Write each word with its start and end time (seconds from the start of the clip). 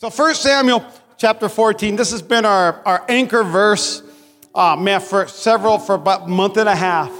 So 0.00 0.10
1 0.10 0.36
Samuel 0.36 0.86
chapter 1.16 1.48
14, 1.48 1.96
this 1.96 2.12
has 2.12 2.22
been 2.22 2.44
our, 2.44 2.80
our 2.86 3.04
anchor 3.08 3.42
verse, 3.42 4.00
uh, 4.54 4.76
man, 4.76 5.00
for 5.00 5.26
several, 5.26 5.80
for 5.80 5.96
about 5.96 6.26
a 6.26 6.28
month 6.28 6.56
and 6.56 6.68
a 6.68 6.74
half. 6.76 7.10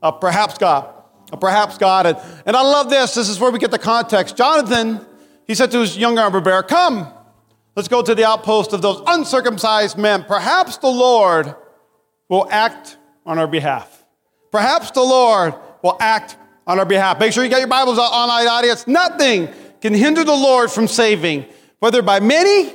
Uh, 0.00 0.12
perhaps 0.12 0.58
God. 0.58 0.94
Uh, 1.32 1.36
perhaps 1.38 1.78
God. 1.78 2.06
And, 2.06 2.18
and 2.46 2.56
I 2.56 2.62
love 2.62 2.88
this. 2.88 3.14
This 3.14 3.28
is 3.28 3.40
where 3.40 3.50
we 3.50 3.58
get 3.58 3.72
the 3.72 3.80
context. 3.80 4.36
Jonathan, 4.36 5.04
he 5.44 5.56
said 5.56 5.72
to 5.72 5.80
his 5.80 5.98
young 5.98 6.20
armor 6.20 6.40
bearer, 6.40 6.62
Come, 6.62 7.12
let's 7.74 7.88
go 7.88 8.00
to 8.00 8.14
the 8.14 8.24
outpost 8.24 8.72
of 8.72 8.80
those 8.80 9.02
uncircumcised 9.08 9.98
men. 9.98 10.22
Perhaps 10.22 10.76
the 10.76 10.86
Lord 10.86 11.52
will 12.28 12.46
act 12.48 12.96
on 13.26 13.40
our 13.40 13.48
behalf. 13.48 14.04
Perhaps 14.52 14.92
the 14.92 15.02
Lord 15.02 15.54
will 15.82 15.96
act 15.98 16.36
on 16.64 16.78
our 16.78 16.86
behalf. 16.86 17.18
Make 17.18 17.32
sure 17.32 17.42
you 17.42 17.50
get 17.50 17.58
your 17.58 17.66
Bibles 17.66 17.98
on, 17.98 18.04
online, 18.04 18.46
audience. 18.46 18.86
Nothing 18.86 19.48
can 19.80 19.94
hinder 19.94 20.22
the 20.22 20.30
Lord 20.30 20.70
from 20.70 20.86
saving 20.86 21.46
whether 21.82 22.00
by 22.00 22.20
many 22.20 22.72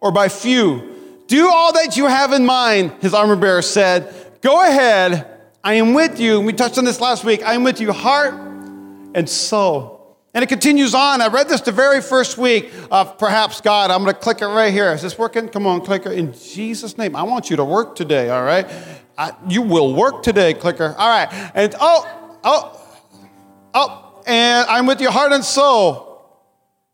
or 0.00 0.10
by 0.10 0.30
few. 0.30 1.22
Do 1.26 1.46
all 1.46 1.74
that 1.74 1.98
you 1.98 2.06
have 2.06 2.32
in 2.32 2.46
mind, 2.46 2.90
his 3.02 3.12
armor 3.12 3.36
bearer 3.36 3.60
said. 3.60 4.14
Go 4.40 4.66
ahead. 4.66 5.26
I 5.62 5.74
am 5.74 5.92
with 5.92 6.18
you. 6.18 6.40
We 6.40 6.54
touched 6.54 6.78
on 6.78 6.86
this 6.86 6.98
last 6.98 7.22
week. 7.22 7.42
I 7.42 7.52
am 7.52 7.64
with 7.64 7.82
you, 7.82 7.92
heart 7.92 8.32
and 9.14 9.28
soul. 9.28 10.16
And 10.32 10.42
it 10.42 10.46
continues 10.46 10.94
on. 10.94 11.20
I 11.20 11.26
read 11.26 11.50
this 11.50 11.60
the 11.60 11.70
very 11.70 12.00
first 12.00 12.38
week 12.38 12.72
of 12.90 13.18
Perhaps 13.18 13.60
God. 13.60 13.90
I'm 13.90 14.02
going 14.04 14.14
to 14.14 14.18
click 14.18 14.40
it 14.40 14.46
right 14.46 14.72
here. 14.72 14.90
Is 14.92 15.02
this 15.02 15.18
working? 15.18 15.50
Come 15.50 15.66
on, 15.66 15.82
clicker. 15.82 16.10
In 16.10 16.32
Jesus' 16.32 16.96
name, 16.96 17.14
I 17.14 17.24
want 17.24 17.50
you 17.50 17.56
to 17.56 17.64
work 17.64 17.94
today, 17.94 18.30
all 18.30 18.42
right? 18.42 18.66
I, 19.18 19.32
you 19.50 19.60
will 19.60 19.94
work 19.94 20.22
today, 20.22 20.54
clicker. 20.54 20.94
All 20.96 21.10
right. 21.10 21.28
And 21.54 21.74
oh, 21.78 22.38
oh, 22.42 23.00
oh, 23.74 24.22
and 24.26 24.66
I'm 24.70 24.86
with 24.86 25.02
your 25.02 25.10
heart 25.10 25.32
and 25.32 25.44
soul. 25.44 26.26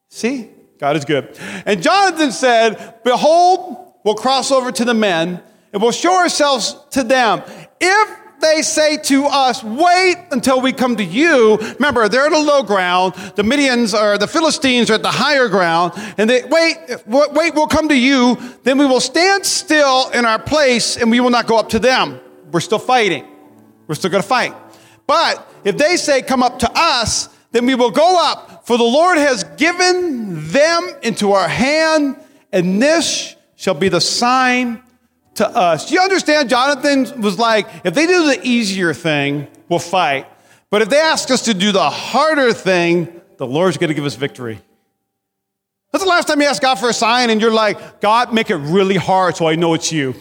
See? 0.09 0.52
God 0.83 0.97
is 0.97 1.05
good. 1.05 1.39
And 1.65 1.81
Jonathan 1.81 2.33
said, 2.33 3.05
Behold, 3.05 3.95
we'll 4.03 4.17
cross 4.17 4.51
over 4.51 4.73
to 4.73 4.85
the 4.85 4.95
men 4.95 5.41
and 5.73 5.81
we'll 5.81 5.93
show 5.93 6.19
ourselves 6.19 6.75
to 6.91 7.05
them. 7.05 7.41
If 7.81 8.19
they 8.41 8.63
say 8.63 8.97
to 8.97 9.27
us, 9.27 9.63
Wait 9.63 10.17
until 10.33 10.61
we 10.61 10.73
come 10.73 10.97
to 10.97 11.05
you. 11.05 11.57
Remember, 11.79 12.09
they're 12.09 12.27
at 12.27 12.33
a 12.33 12.39
low 12.41 12.65
ground. 12.65 13.15
The 13.37 13.45
Midians 13.45 13.95
or 13.95 14.19
the 14.19 14.27
Philistines 14.27 14.91
are 14.91 14.95
at 14.95 15.03
the 15.03 15.13
higher 15.13 15.47
ground. 15.49 15.93
And 16.19 16.29
they, 16.29 16.43
wait, 16.43 16.79
wait, 17.07 17.55
we'll 17.55 17.69
come 17.69 17.89
to 17.89 17.97
you. 17.97 18.37
Then 18.65 18.77
we 18.77 18.85
will 18.85 18.99
stand 18.99 19.47
still 19.47 20.11
in 20.11 20.25
our 20.25 20.41
place 20.41 20.97
and 20.97 21.13
we 21.13 21.21
will 21.21 21.31
not 21.31 21.47
go 21.47 21.61
up 21.61 21.69
to 21.69 21.79
them. 21.79 22.19
We're 22.51 22.59
still 22.59 22.81
fighting. 22.81 23.25
We're 23.87 23.95
still 23.95 24.11
going 24.11 24.25
to 24.25 24.29
fight. 24.29 24.53
But 25.07 25.49
if 25.63 25.79
they 25.79 25.97
say, 25.97 26.23
Come 26.23 26.43
up 26.43 26.59
to 26.59 26.71
us, 26.75 27.29
then 27.53 27.67
we 27.67 27.77
will 27.77 27.93
go 27.93 28.19
up, 28.21 28.52
for 28.65 28.79
the 28.79 28.85
Lord 28.85 29.19
has 29.19 29.45
given 29.57 30.49
them 30.51 30.91
into 31.03 31.33
our 31.33 31.49
hand, 31.49 32.17
and 32.53 32.81
this 32.81 33.35
shall 33.57 33.75
be 33.75 33.89
the 33.89 34.01
sign 34.01 34.83
to 35.35 35.49
us. 35.49 35.89
Do 35.89 35.95
you 35.95 36.01
understand? 36.01 36.49
Jonathan 36.49 37.21
was 37.21 37.39
like, 37.39 37.67
if 37.85 37.95
they 37.95 38.07
do 38.07 38.27
the 38.27 38.41
easier 38.43 38.95
thing, 38.95 39.49
we'll 39.69 39.79
fight. 39.79 40.27
But 40.71 40.83
if 40.83 40.89
they 40.89 41.01
ask 41.01 41.31
us 41.31 41.43
to 41.43 41.55
do 41.55 41.73
the 41.73 41.91
harder 41.91 42.53
thing, 42.53 43.21
the 43.37 43.47
Lord's 43.47 43.77
going 43.77 43.89
to 43.89 43.95
give 43.95 44.05
us 44.05 44.15
victory. 44.15 44.61
That's 45.91 46.05
the 46.05 46.09
last 46.09 46.29
time 46.29 46.41
you 46.41 46.47
asked 46.47 46.63
God 46.63 46.77
for 46.77 46.89
a 46.89 46.95
sign 46.95 47.29
and 47.29 47.41
you're 47.41 47.53
like, 47.53 48.01
God, 48.01 48.33
make 48.33 48.49
it 48.49 48.57
really 48.57 48.97
hard 48.97 49.37
so 49.37 49.47
I 49.47 49.57
know 49.57 49.75
it's 49.75 49.93
you. 49.93 50.15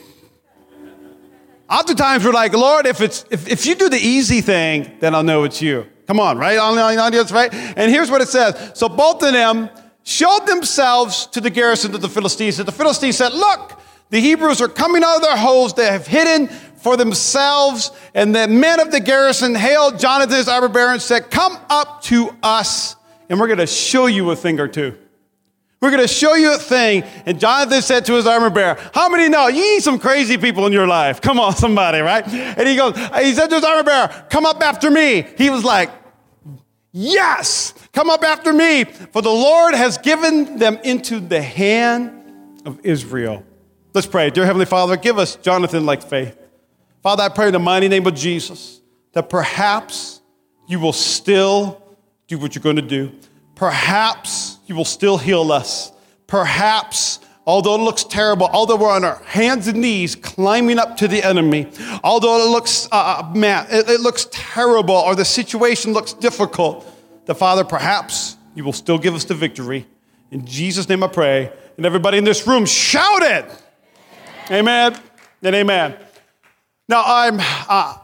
Oftentimes 1.69 2.25
we're 2.25 2.33
like, 2.33 2.51
Lord, 2.51 2.85
if, 2.85 2.99
it's, 2.99 3.23
if, 3.31 3.47
if 3.47 3.65
you 3.65 3.75
do 3.75 3.87
the 3.87 3.97
easy 3.97 4.41
thing, 4.41 4.97
then 4.99 5.15
I'll 5.15 5.23
know 5.23 5.45
it's 5.45 5.61
you. 5.61 5.87
Come 6.11 6.19
on, 6.19 6.37
right? 6.37 6.57
On 6.57 6.75
the 6.75 6.81
audience, 6.81 7.31
right? 7.31 7.53
And 7.53 7.89
here's 7.89 8.11
what 8.11 8.19
it 8.19 8.27
says. 8.27 8.73
So 8.73 8.89
both 8.89 9.23
of 9.23 9.31
them 9.31 9.69
showed 10.03 10.45
themselves 10.45 11.25
to 11.27 11.39
the 11.39 11.49
garrison 11.49 11.95
of 11.95 12.01
the 12.01 12.09
Philistines. 12.09 12.59
And 12.59 12.67
the 12.67 12.73
Philistines 12.73 13.15
said, 13.15 13.31
Look, 13.31 13.79
the 14.09 14.19
Hebrews 14.19 14.59
are 14.59 14.67
coming 14.67 15.05
out 15.05 15.15
of 15.15 15.21
their 15.21 15.37
holes. 15.37 15.73
They 15.73 15.85
have 15.85 16.05
hidden 16.05 16.49
for 16.49 16.97
themselves. 16.97 17.91
And 18.13 18.35
the 18.35 18.49
men 18.49 18.81
of 18.81 18.91
the 18.91 18.99
garrison 18.99 19.55
hailed 19.55 19.99
Jonathan's 19.99 20.49
armor 20.49 20.67
bearer 20.67 20.91
and 20.91 21.01
said, 21.01 21.31
Come 21.31 21.57
up 21.69 22.01
to 22.03 22.35
us, 22.43 22.97
and 23.29 23.39
we're 23.39 23.47
going 23.47 23.59
to 23.59 23.65
show 23.65 24.07
you 24.07 24.29
a 24.31 24.35
thing 24.35 24.59
or 24.59 24.67
two. 24.67 24.97
We're 25.81 25.89
going 25.89 26.03
to 26.03 26.13
show 26.13 26.35
you 26.35 26.53
a 26.53 26.59
thing. 26.59 27.03
And 27.25 27.39
Jonathan 27.39 27.81
said 27.81 28.05
to 28.05 28.13
his 28.13 28.27
armor 28.27 28.51
bearer, 28.51 28.77
How 28.93 29.09
many 29.09 29.29
know 29.29 29.47
you 29.47 29.61
need 29.61 29.81
some 29.81 29.97
crazy 29.97 30.37
people 30.37 30.67
in 30.67 30.73
your 30.73 30.85
life? 30.85 31.21
Come 31.21 31.39
on, 31.39 31.55
somebody, 31.55 32.01
right? 32.01 32.23
And 32.27 32.67
he 32.67 32.75
goes, 32.75 32.95
He 33.17 33.33
said 33.33 33.47
to 33.47 33.55
his 33.55 33.63
armor 33.63 33.83
bearer, 33.83 34.25
Come 34.29 34.45
up 34.45 34.61
after 34.61 34.91
me. 34.91 35.25
He 35.39 35.49
was 35.49 35.63
like, 35.63 35.89
Yes, 36.91 37.73
come 37.93 38.09
up 38.09 38.23
after 38.23 38.51
me, 38.51 38.83
for 38.83 39.21
the 39.21 39.29
Lord 39.29 39.73
has 39.73 39.97
given 39.97 40.57
them 40.57 40.77
into 40.83 41.19
the 41.19 41.41
hand 41.41 42.61
of 42.65 42.79
Israel. 42.83 43.45
Let's 43.93 44.07
pray. 44.07 44.29
Dear 44.29 44.45
Heavenly 44.45 44.65
Father, 44.65 44.97
give 44.97 45.17
us 45.17 45.35
Jonathan 45.37 45.85
like 45.85 46.03
faith. 46.03 46.37
Father, 47.01 47.23
I 47.23 47.29
pray 47.29 47.47
in 47.47 47.53
the 47.53 47.59
mighty 47.59 47.87
name 47.87 48.05
of 48.07 48.13
Jesus 48.13 48.81
that 49.13 49.29
perhaps 49.29 50.21
you 50.67 50.79
will 50.79 50.93
still 50.93 51.81
do 52.27 52.37
what 52.37 52.55
you're 52.55 52.63
going 52.63 52.75
to 52.75 52.81
do. 52.81 53.11
Perhaps 53.55 54.57
you 54.65 54.75
will 54.75 54.85
still 54.85 55.17
heal 55.17 55.51
us. 55.51 55.91
Perhaps 56.27 57.19
although 57.51 57.75
it 57.75 57.83
looks 57.83 58.05
terrible, 58.05 58.49
although 58.53 58.77
we're 58.77 58.89
on 58.89 59.03
our 59.03 59.21
hands 59.25 59.67
and 59.67 59.81
knees 59.81 60.15
climbing 60.15 60.79
up 60.79 60.95
to 60.95 61.05
the 61.05 61.21
enemy, 61.21 61.67
although 62.01 62.47
it 62.47 62.49
looks, 62.49 62.87
uh, 62.93 63.25
uh, 63.25 63.33
man, 63.35 63.67
it, 63.69 63.89
it 63.89 63.99
looks 63.99 64.25
terrible 64.31 64.95
or 64.95 65.15
the 65.15 65.25
situation 65.25 65.91
looks 65.91 66.13
difficult, 66.13 66.89
the 67.25 67.35
Father, 67.35 67.65
perhaps 67.65 68.37
you 68.55 68.63
will 68.63 68.71
still 68.71 68.97
give 68.97 69.13
us 69.15 69.25
the 69.25 69.33
victory. 69.33 69.85
In 70.31 70.45
Jesus' 70.45 70.87
name 70.87 71.03
I 71.03 71.07
pray. 71.07 71.51
And 71.75 71.85
everybody 71.85 72.17
in 72.17 72.23
this 72.23 72.47
room, 72.47 72.65
shout 72.65 73.21
it! 73.21 73.43
Amen, 74.49 74.93
amen 74.93 75.01
and 75.43 75.55
amen. 75.55 75.95
Now, 76.87 77.03
I'm, 77.05 77.37
uh, 77.67 77.97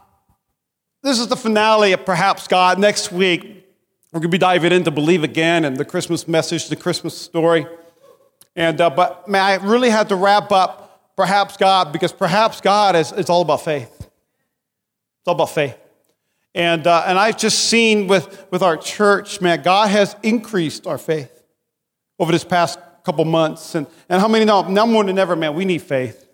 this 1.02 1.18
is 1.18 1.28
the 1.28 1.36
finale 1.36 1.92
of 1.92 2.04
Perhaps 2.04 2.48
God. 2.48 2.78
Next 2.78 3.10
week, 3.10 3.64
we're 4.12 4.20
going 4.20 4.30
to 4.30 4.34
be 4.34 4.36
diving 4.36 4.72
into 4.72 4.90
Believe 4.90 5.24
Again 5.24 5.64
and 5.64 5.74
the 5.74 5.86
Christmas 5.86 6.28
message, 6.28 6.68
the 6.68 6.76
Christmas 6.76 7.16
story. 7.16 7.66
And, 8.58 8.80
uh, 8.80 8.90
but 8.90 9.28
man, 9.28 9.40
I 9.40 9.54
really 9.64 9.88
had 9.88 10.08
to 10.08 10.16
wrap 10.16 10.50
up 10.50 11.14
perhaps 11.16 11.56
God 11.56 11.92
because 11.92 12.12
perhaps 12.12 12.60
God 12.60 12.96
is, 12.96 13.12
is 13.12 13.30
all 13.30 13.42
about 13.42 13.64
faith. 13.64 13.88
It's 14.00 15.28
all 15.28 15.36
about 15.36 15.50
faith. 15.50 15.78
And, 16.56 16.84
uh, 16.84 17.04
and 17.06 17.20
I've 17.20 17.36
just 17.36 17.66
seen 17.66 18.08
with, 18.08 18.46
with 18.50 18.62
our 18.62 18.76
church, 18.76 19.40
man, 19.40 19.62
God 19.62 19.90
has 19.90 20.16
increased 20.24 20.88
our 20.88 20.98
faith 20.98 21.44
over 22.18 22.32
this 22.32 22.42
past 22.42 22.80
couple 23.04 23.24
months. 23.24 23.76
And, 23.76 23.86
and 24.08 24.20
how 24.20 24.26
many 24.26 24.44
know, 24.44 24.62
now 24.62 24.86
more 24.86 25.04
than 25.04 25.20
ever, 25.20 25.36
man, 25.36 25.54
we 25.54 25.64
need 25.64 25.82
faith. 25.82 26.26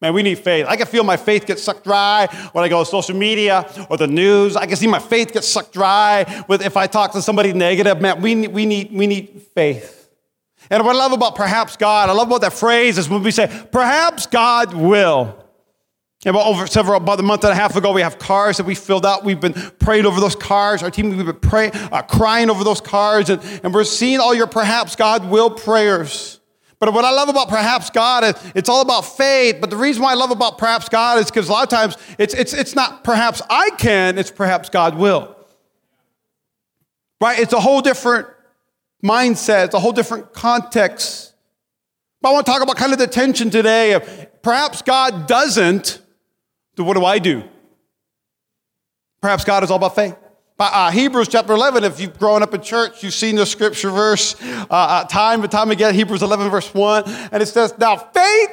Man, 0.00 0.14
we 0.14 0.24
need 0.24 0.40
faith. 0.40 0.66
I 0.68 0.74
can 0.74 0.86
feel 0.88 1.04
my 1.04 1.16
faith 1.16 1.46
get 1.46 1.60
sucked 1.60 1.84
dry 1.84 2.26
when 2.50 2.64
I 2.64 2.68
go 2.68 2.82
to 2.82 2.90
social 2.90 3.14
media 3.14 3.64
or 3.88 3.96
the 3.96 4.08
news. 4.08 4.56
I 4.56 4.66
can 4.66 4.74
see 4.74 4.88
my 4.88 4.98
faith 4.98 5.32
get 5.32 5.44
sucked 5.44 5.72
dry 5.72 6.44
with 6.48 6.66
if 6.66 6.76
I 6.76 6.88
talk 6.88 7.12
to 7.12 7.22
somebody 7.22 7.52
negative. 7.52 8.00
Man, 8.00 8.20
we 8.20 8.48
we 8.48 8.66
need, 8.66 8.92
we 8.92 9.06
need 9.06 9.40
faith. 9.54 10.01
And 10.70 10.84
what 10.84 10.94
I 10.94 10.98
love 10.98 11.12
about 11.12 11.34
perhaps 11.34 11.76
God, 11.76 12.08
I 12.08 12.12
love 12.12 12.28
about 12.28 12.40
that 12.42 12.52
phrase 12.52 12.98
is 12.98 13.08
when 13.08 13.22
we 13.22 13.30
say, 13.30 13.48
perhaps 13.70 14.26
God 14.26 14.74
will. 14.74 15.38
And 16.24 16.36
about 16.36 16.46
over 16.46 16.66
several, 16.68 16.98
about 16.98 17.18
a 17.18 17.22
month 17.24 17.42
and 17.42 17.52
a 17.52 17.56
half 17.56 17.74
ago, 17.74 17.92
we 17.92 18.00
have 18.00 18.18
cars 18.18 18.58
that 18.58 18.64
we 18.64 18.76
filled 18.76 19.04
out. 19.04 19.24
We've 19.24 19.40
been 19.40 19.54
praying 19.80 20.06
over 20.06 20.20
those 20.20 20.36
cars. 20.36 20.82
Our 20.82 20.90
team, 20.90 21.10
we've 21.10 21.26
been 21.26 21.34
praying, 21.36 21.72
uh, 21.74 22.02
crying 22.02 22.48
over 22.48 22.62
those 22.62 22.80
cars. 22.80 23.28
And, 23.28 23.42
and 23.64 23.74
we're 23.74 23.82
seeing 23.84 24.20
all 24.20 24.32
your 24.32 24.46
perhaps 24.46 24.94
God 24.94 25.28
will 25.28 25.50
prayers. 25.50 26.38
But 26.78 26.92
what 26.94 27.04
I 27.04 27.10
love 27.10 27.28
about 27.28 27.48
perhaps 27.48 27.90
God 27.90 28.24
is 28.24 28.52
it's 28.54 28.68
all 28.68 28.82
about 28.82 29.02
faith. 29.02 29.58
But 29.60 29.70
the 29.70 29.76
reason 29.76 30.02
why 30.02 30.12
I 30.12 30.14
love 30.14 30.30
about 30.30 30.58
perhaps 30.58 30.88
God 30.88 31.18
is 31.18 31.26
because 31.26 31.48
a 31.48 31.52
lot 31.52 31.64
of 31.64 31.68
times 31.68 31.96
it's, 32.18 32.34
it's, 32.34 32.52
it's 32.52 32.74
not 32.74 33.02
perhaps 33.02 33.42
I 33.50 33.70
can, 33.78 34.16
it's 34.16 34.30
perhaps 34.30 34.68
God 34.68 34.96
will. 34.96 35.36
Right? 37.20 37.38
It's 37.38 37.52
a 37.52 37.60
whole 37.60 37.82
different 37.82 38.28
mindset, 39.04 39.66
it's 39.66 39.74
a 39.74 39.80
whole 39.80 39.92
different 39.92 40.32
context. 40.32 41.34
But 42.20 42.30
I 42.30 42.32
want 42.32 42.46
to 42.46 42.52
talk 42.52 42.62
about 42.62 42.76
kind 42.76 42.92
of 42.92 42.98
the 42.98 43.06
tension 43.06 43.50
today 43.50 43.94
of 43.94 44.42
perhaps 44.42 44.82
God 44.82 45.26
doesn't, 45.26 46.00
then 46.76 46.86
what 46.86 46.96
do 46.96 47.04
I 47.04 47.18
do? 47.18 47.42
Perhaps 49.20 49.44
God 49.44 49.64
is 49.64 49.70
all 49.70 49.76
about 49.76 49.94
faith. 49.94 50.16
Uh, 50.58 50.92
Hebrews 50.92 51.26
chapter 51.26 51.52
11, 51.54 51.82
if 51.82 51.98
you've 51.98 52.16
grown 52.16 52.40
up 52.40 52.54
in 52.54 52.60
church, 52.60 53.02
you've 53.02 53.14
seen 53.14 53.34
the 53.34 53.44
scripture 53.44 53.90
verse 53.90 54.40
uh, 54.40 54.66
uh, 54.70 55.04
time 55.04 55.42
and 55.42 55.50
time 55.50 55.72
again, 55.72 55.92
Hebrews 55.92 56.22
11, 56.22 56.50
verse 56.50 56.72
1. 56.72 57.04
And 57.32 57.42
it 57.42 57.46
says, 57.46 57.76
Now 57.78 57.96
faith 57.96 58.50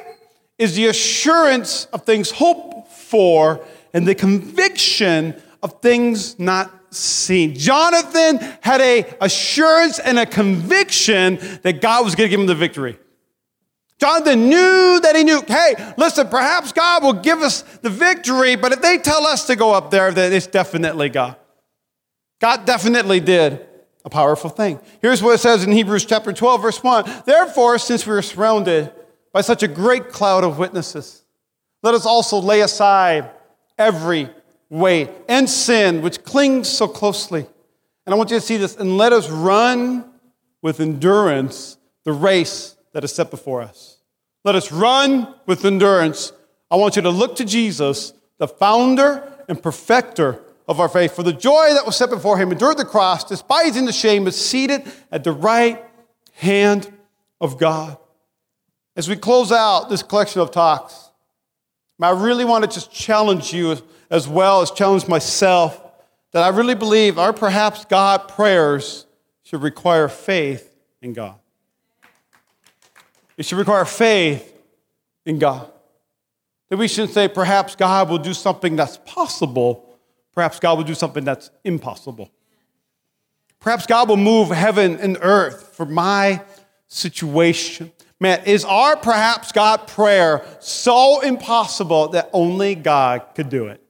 is 0.58 0.74
the 0.74 0.86
assurance 0.86 1.84
of 1.86 2.04
things 2.04 2.32
hoped 2.32 2.90
for 2.92 3.64
and 3.94 4.08
the 4.08 4.14
conviction 4.16 5.40
of 5.62 5.80
things 5.80 6.38
not 6.38 6.79
seen. 6.90 7.54
Jonathan 7.54 8.38
had 8.60 8.80
a 8.80 9.06
assurance 9.20 9.98
and 9.98 10.18
a 10.18 10.26
conviction 10.26 11.36
that 11.62 11.80
God 11.80 12.04
was 12.04 12.14
going 12.14 12.28
to 12.28 12.30
give 12.30 12.40
him 12.40 12.46
the 12.46 12.54
victory. 12.54 12.98
Jonathan 13.98 14.48
knew 14.48 14.98
that 15.02 15.14
he 15.14 15.24
knew, 15.24 15.42
hey, 15.46 15.74
listen, 15.98 16.26
perhaps 16.28 16.72
God 16.72 17.02
will 17.02 17.12
give 17.12 17.40
us 17.40 17.62
the 17.82 17.90
victory, 17.90 18.56
but 18.56 18.72
if 18.72 18.80
they 18.80 18.96
tell 18.96 19.26
us 19.26 19.46
to 19.46 19.56
go 19.56 19.74
up 19.74 19.90
there, 19.90 20.10
then 20.10 20.32
it's 20.32 20.46
definitely 20.46 21.10
God. 21.10 21.36
God 22.40 22.64
definitely 22.64 23.20
did. 23.20 23.66
a 24.04 24.10
powerful 24.10 24.48
thing. 24.48 24.80
Here's 25.02 25.22
what 25.22 25.34
it 25.34 25.38
says 25.38 25.62
in 25.62 25.72
Hebrews 25.72 26.06
chapter 26.06 26.32
12, 26.32 26.62
verse 26.62 26.82
1. 26.82 27.22
Therefore, 27.26 27.78
since 27.78 28.06
we 28.06 28.14
are 28.14 28.22
surrounded 28.22 28.90
by 29.32 29.42
such 29.42 29.62
a 29.62 29.68
great 29.68 30.08
cloud 30.08 30.42
of 30.42 30.58
witnesses, 30.58 31.22
let 31.82 31.94
us 31.94 32.06
also 32.06 32.38
lay 32.38 32.62
aside 32.62 33.30
every 33.78 34.30
weight 34.70 35.10
and 35.28 35.50
sin 35.50 36.00
which 36.00 36.22
clings 36.22 36.68
so 36.68 36.88
closely. 36.88 37.44
And 38.06 38.14
I 38.14 38.16
want 38.16 38.30
you 38.30 38.38
to 38.38 38.40
see 38.40 38.56
this, 38.56 38.76
and 38.76 38.96
let 38.96 39.12
us 39.12 39.28
run 39.28 40.10
with 40.62 40.80
endurance 40.80 41.76
the 42.04 42.12
race 42.12 42.76
that 42.92 43.04
is 43.04 43.12
set 43.12 43.30
before 43.30 43.60
us. 43.60 43.98
Let 44.44 44.54
us 44.54 44.72
run 44.72 45.34
with 45.46 45.64
endurance. 45.64 46.32
I 46.70 46.76
want 46.76 46.96
you 46.96 47.02
to 47.02 47.10
look 47.10 47.36
to 47.36 47.44
Jesus, 47.44 48.14
the 48.38 48.48
founder 48.48 49.30
and 49.48 49.62
perfecter 49.62 50.40
of 50.66 50.80
our 50.80 50.88
faith. 50.88 51.14
For 51.14 51.22
the 51.22 51.32
joy 51.32 51.74
that 51.74 51.84
was 51.84 51.96
set 51.96 52.10
before 52.10 52.38
him 52.38 52.52
endured 52.52 52.78
the 52.78 52.84
cross, 52.84 53.24
despising 53.24 53.84
the 53.84 53.92
shame, 53.92 54.26
is 54.26 54.36
seated 54.36 54.90
at 55.12 55.24
the 55.24 55.32
right 55.32 55.84
hand 56.34 56.90
of 57.40 57.58
God. 57.58 57.98
As 58.96 59.08
we 59.08 59.16
close 59.16 59.52
out 59.52 59.88
this 59.88 60.02
collection 60.02 60.40
of 60.40 60.50
talks, 60.50 61.10
I 62.00 62.10
really 62.10 62.44
want 62.44 62.64
to 62.64 62.70
just 62.70 62.90
challenge 62.90 63.52
you 63.52 63.76
as 64.10 64.26
well 64.26 64.60
as 64.60 64.70
challenge 64.70 65.06
myself 65.06 65.80
that 66.32 66.42
I 66.42 66.48
really 66.48 66.74
believe 66.74 67.18
our 67.18 67.32
perhaps 67.32 67.84
God 67.84 68.28
prayers 68.28 69.06
should 69.42 69.62
require 69.62 70.08
faith 70.08 70.76
in 71.00 71.12
God. 71.12 71.36
It 73.36 73.44
should 73.44 73.58
require 73.58 73.84
faith 73.84 74.54
in 75.24 75.38
God. 75.38 75.70
That 76.68 76.76
we 76.76 76.88
shouldn't 76.88 77.14
say, 77.14 77.26
perhaps 77.26 77.74
God 77.74 78.10
will 78.10 78.18
do 78.18 78.34
something 78.34 78.76
that's 78.76 78.98
possible, 78.98 79.96
perhaps 80.32 80.60
God 80.60 80.78
will 80.78 80.84
do 80.84 80.94
something 80.94 81.24
that's 81.24 81.50
impossible. 81.64 82.30
Perhaps 83.58 83.86
God 83.86 84.08
will 84.08 84.16
move 84.16 84.50
heaven 84.50 84.98
and 84.98 85.18
earth 85.20 85.74
for 85.74 85.84
my 85.84 86.42
situation. 86.86 87.92
Man, 88.18 88.42
is 88.44 88.64
our 88.64 88.96
perhaps 88.96 89.52
God 89.52 89.86
prayer 89.86 90.44
so 90.60 91.20
impossible 91.20 92.08
that 92.08 92.30
only 92.32 92.74
God 92.74 93.22
could 93.34 93.48
do 93.48 93.66
it? 93.66 93.82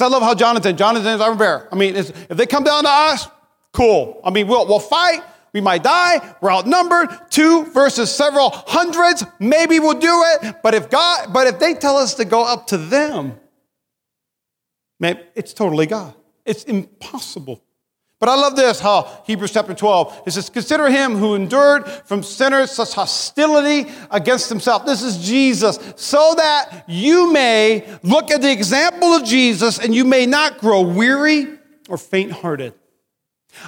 Because 0.00 0.12
I 0.14 0.16
love 0.16 0.22
how 0.22 0.34
Jonathan, 0.34 0.78
Jonathan 0.78 1.12
is 1.12 1.20
our 1.20 1.34
bear. 1.34 1.68
I 1.70 1.76
mean, 1.76 1.94
if 1.94 2.28
they 2.30 2.46
come 2.46 2.64
down 2.64 2.84
to 2.84 2.88
us, 2.88 3.28
cool. 3.74 4.18
I 4.24 4.30
mean, 4.30 4.48
we'll, 4.48 4.66
we'll 4.66 4.80
fight. 4.80 5.20
We 5.52 5.60
might 5.60 5.82
die. 5.82 6.36
We're 6.40 6.50
outnumbered. 6.50 7.10
Two 7.28 7.66
versus 7.66 8.10
several 8.10 8.48
hundreds. 8.48 9.26
Maybe 9.38 9.78
we'll 9.78 9.98
do 9.98 10.24
it. 10.24 10.56
But 10.62 10.72
if 10.72 10.88
God, 10.88 11.34
but 11.34 11.48
if 11.48 11.58
they 11.58 11.74
tell 11.74 11.98
us 11.98 12.14
to 12.14 12.24
go 12.24 12.42
up 12.42 12.68
to 12.68 12.78
them, 12.78 13.38
man, 14.98 15.20
it's 15.34 15.52
totally 15.52 15.84
God. 15.84 16.14
It's 16.46 16.64
impossible. 16.64 17.62
But 18.20 18.28
I 18.28 18.34
love 18.34 18.54
this, 18.54 18.78
how 18.78 19.22
Hebrews 19.24 19.50
chapter 19.50 19.72
12, 19.72 20.24
it 20.26 20.32
says, 20.32 20.50
Consider 20.50 20.90
him 20.90 21.16
who 21.16 21.34
endured 21.34 21.88
from 21.88 22.22
sinners 22.22 22.70
such 22.70 22.92
hostility 22.92 23.90
against 24.10 24.50
himself. 24.50 24.84
This 24.84 25.02
is 25.02 25.16
Jesus, 25.16 25.78
so 25.96 26.34
that 26.36 26.84
you 26.86 27.32
may 27.32 27.88
look 28.02 28.30
at 28.30 28.42
the 28.42 28.52
example 28.52 29.08
of 29.08 29.24
Jesus 29.24 29.78
and 29.78 29.94
you 29.94 30.04
may 30.04 30.26
not 30.26 30.58
grow 30.58 30.82
weary 30.82 31.46
or 31.88 31.96
faint 31.96 32.30
hearted. 32.30 32.74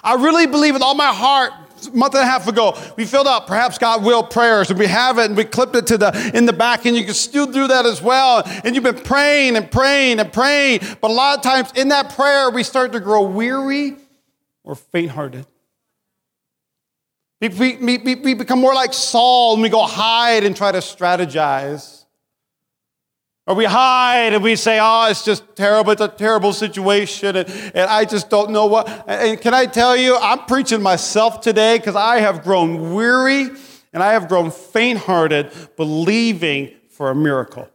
I 0.05 0.17
really 0.17 0.47
believe 0.47 0.75
with 0.75 0.83
all 0.83 0.95
my 0.95 1.15
heart, 1.15 1.53
a 1.87 1.97
month 1.97 2.15
and 2.15 2.23
a 2.23 2.27
half 2.27 2.47
ago, 2.47 2.79
we 2.97 3.07
filled 3.07 3.27
out 3.27 3.47
perhaps 3.47 3.79
God 3.79 4.05
will 4.05 4.23
prayers 4.23 4.69
and 4.69 4.79
we 4.79 4.87
have 4.87 5.19
it 5.19 5.25
and 5.25 5.37
we 5.37 5.45
clipped 5.45 5.75
it 5.77 5.87
to 5.89 5.99
the 5.99 6.31
in 6.35 6.45
the 6.45 6.53
back 6.53 6.85
and 6.85 6.95
you 6.95 7.05
can 7.05 7.15
still 7.15 7.47
do 7.47 7.67
that 7.69 7.87
as 7.87 8.03
well. 8.03 8.43
And 8.65 8.75
you've 8.75 8.85
been 8.85 9.03
praying 9.03 9.57
and 9.57 9.69
praying 9.71 10.21
and 10.21 10.31
praying. 10.31 10.81
But 11.01 11.11
a 11.11 11.15
lot 11.15 11.39
of 11.39 11.43
times 11.43 11.73
in 11.75 11.89
that 11.89 12.15
prayer, 12.15 12.51
we 12.51 12.63
start 12.63 12.93
to 12.93 13.01
grow 13.01 13.23
weary 13.23 13.97
or 14.65 14.75
faint 14.75 15.11
hearted. 15.11 15.47
We, 17.41 17.77
we, 17.77 17.99
we, 17.99 18.35
become 18.35 18.61
more 18.61 18.73
like 18.73 18.93
Saul 18.93 19.55
and 19.55 19.63
we 19.63 19.69
go 19.69 19.83
hide 19.83 20.45
and 20.45 20.57
try 20.57 20.71
to 20.71 20.79
strategize. 20.79 22.05
Or 23.49 23.57
we 23.57 23.65
hide 23.65 24.33
and 24.33 24.45
we 24.45 24.55
say, 24.55 24.79
oh, 24.81 25.09
it's 25.11 25.25
just 25.25 25.57
terrible. 25.57 25.91
It's 25.91 26.01
a 26.01 26.07
terrible 26.07 26.53
situation. 26.53 27.35
And, 27.35 27.49
and 27.75 27.91
I 27.91 28.05
just 28.05 28.31
don't 28.31 28.51
know 28.51 28.67
what. 28.67 29.05
And 29.09 29.41
can 29.41 29.55
I 29.55 29.67
tell 29.67 29.97
you, 29.97 30.17
I'm 30.17 30.45
preaching 30.47 30.81
myself 30.81 31.41
today 31.41 31.79
because 31.79 31.97
I 31.97 32.21
have 32.21 32.45
grown 32.45 32.95
weary 32.95 33.51
and 33.93 34.03
I 34.03 34.13
have 34.13 34.29
grown 34.29 34.53
faint 34.53 35.01
hearted 35.01 35.51
believing 35.77 36.73
for 36.91 37.11
a 37.11 37.15
miracle. 37.15 37.69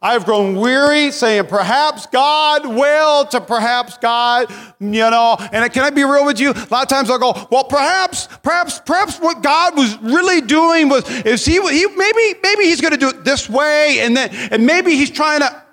I 0.00 0.12
have 0.12 0.24
grown 0.24 0.54
weary 0.54 1.10
saying, 1.10 1.46
perhaps 1.46 2.06
God 2.06 2.66
will, 2.66 3.24
to 3.26 3.40
perhaps 3.40 3.98
God, 3.98 4.52
you 4.78 5.10
know. 5.10 5.36
And 5.52 5.72
can 5.72 5.82
I 5.82 5.90
be 5.90 6.04
real 6.04 6.24
with 6.24 6.38
you? 6.38 6.50
A 6.50 6.68
lot 6.70 6.82
of 6.82 6.88
times 6.88 7.10
I'll 7.10 7.18
go, 7.18 7.48
well, 7.50 7.64
perhaps, 7.64 8.28
perhaps, 8.42 8.80
perhaps 8.80 9.18
what 9.18 9.42
God 9.42 9.76
was 9.76 10.00
really 10.00 10.40
doing 10.40 10.88
was, 10.88 11.08
is 11.24 11.44
he, 11.44 11.54
he 11.54 11.86
maybe, 11.96 12.40
maybe 12.42 12.64
he's 12.64 12.80
going 12.80 12.92
to 12.92 12.98
do 12.98 13.08
it 13.08 13.24
this 13.24 13.48
way, 13.50 13.98
and 14.00 14.16
then, 14.16 14.30
and 14.52 14.64
maybe 14.64 14.92
he's 14.92 15.10
trying 15.10 15.40
to. 15.40 15.64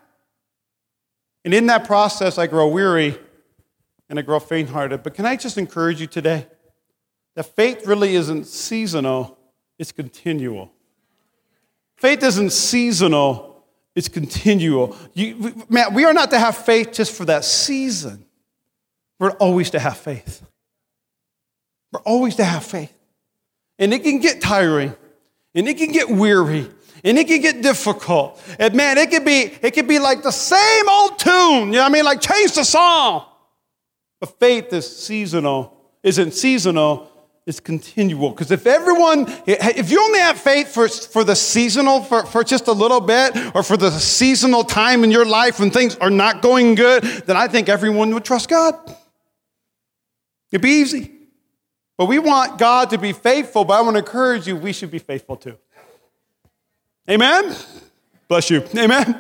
And 1.44 1.54
in 1.54 1.68
that 1.68 1.86
process, 1.86 2.39
I 2.39 2.48
grow 2.48 2.68
weary 2.68 3.19
and 4.10 4.18
I 4.18 4.24
grow 4.24 4.39
faint 4.39 4.69
hearted. 4.69 5.04
But 5.04 5.13
can 5.13 5.27
I 5.27 5.36
just 5.36 5.60
encourage 5.60 6.01
you 6.01 6.07
today 6.07 6.48
that 7.36 7.44
faith 7.44 7.86
really 7.86 8.16
isn't 8.16 8.45
seasonal, 8.45 9.38
it's 9.77 9.92
continual. 9.92 10.72
Faith 11.95 12.24
isn't 12.24 12.51
seasonal 12.51 13.54
it's 13.95 14.09
continual. 14.09 14.95
You, 15.13 15.65
man, 15.69 15.94
we 15.94 16.03
are 16.03 16.13
not 16.13 16.30
to 16.31 16.39
have 16.39 16.57
faith 16.57 16.92
just 16.92 17.13
for 17.13 17.25
that 17.25 17.45
season. 17.45 18.25
We're 19.19 19.31
always 19.31 19.69
to 19.71 19.80
have 19.80 19.97
faith. 19.97 20.44
We're 21.92 22.01
always 22.01 22.36
to 22.36 22.44
have 22.44 22.65
faith. 22.65 22.94
And 23.80 23.94
it 23.94 24.03
can 24.03 24.19
get 24.19 24.42
tiring, 24.42 24.94
and 25.53 25.68
it 25.68 25.77
can 25.77 25.92
get 25.92 26.09
weary, 26.09 26.69
and 27.03 27.18
it 27.18 27.27
can 27.27 27.42
get 27.42 27.62
difficult. 27.62 28.42
And 28.59 28.74
man, 28.74 28.97
it 28.97 29.09
could 29.12 29.25
be, 29.25 29.53
it 29.62 29.71
could 29.71 29.88
be 29.88 30.00
like 30.00 30.24
the 30.24 30.31
same 30.31 30.89
old 30.89 31.18
tune. 31.18 31.68
You 31.68 31.71
know 31.71 31.80
what 31.80 31.86
I 31.86 31.89
mean? 31.89 32.06
Like 32.06 32.21
change 32.21 32.53
the 32.53 32.63
song. 32.63 33.25
But 34.19 34.38
faith 34.39 34.74
is 34.74 34.98
seasonal, 34.98 35.77
isn't 36.03 36.33
seasonal, 36.33 37.12
is 37.45 37.59
continual. 37.59 38.31
Because 38.31 38.51
if 38.51 38.65
everyone, 38.65 39.25
if 39.45 39.92
you 39.92 40.01
only 40.01 40.19
have 40.19 40.39
faith 40.39 40.74
for, 40.74 40.88
for 40.88 41.24
the 41.24 41.36
seasonal, 41.36 42.01
for, 42.01 42.25
for 42.25 42.44
just 42.44 42.68
a 42.68 42.71
little 42.71 43.01
bit, 43.01 43.36
or 43.56 43.62
for 43.62 43.77
the 43.77 43.92
seasonal 43.92 44.63
time 44.63 45.03
in 45.03 45.12
your 45.12 45.25
life 45.25 45.59
when 45.59 45.69
things 45.69 45.95
are 45.97 46.09
not 46.09 46.42
going 46.42 46.75
good, 46.75 47.03
then 47.03 47.38
I 47.38 47.47
think 47.47 47.69
everyone 47.69 48.13
would 48.13 48.25
trust 48.25 48.50
God. 48.50 48.75
It'd 50.51 50.62
be 50.62 50.81
easy. 50.81 51.12
But 51.97 52.06
we 52.06 52.19
want 52.19 52.57
God 52.57 52.89
to 52.89 52.97
be 52.97 53.13
faithful, 53.13 53.63
but 53.63 53.74
I 53.74 53.81
want 53.81 53.95
to 53.95 54.00
encourage 54.00 54.48
you, 54.48 54.56
we 54.56 54.74
should 54.74 54.91
be 54.91 55.00
faithful 55.00 55.38
too. 55.38 55.57
Amen? 57.10 57.55
Bless 58.27 58.50
you. 58.50 58.63
Amen? 58.75 59.19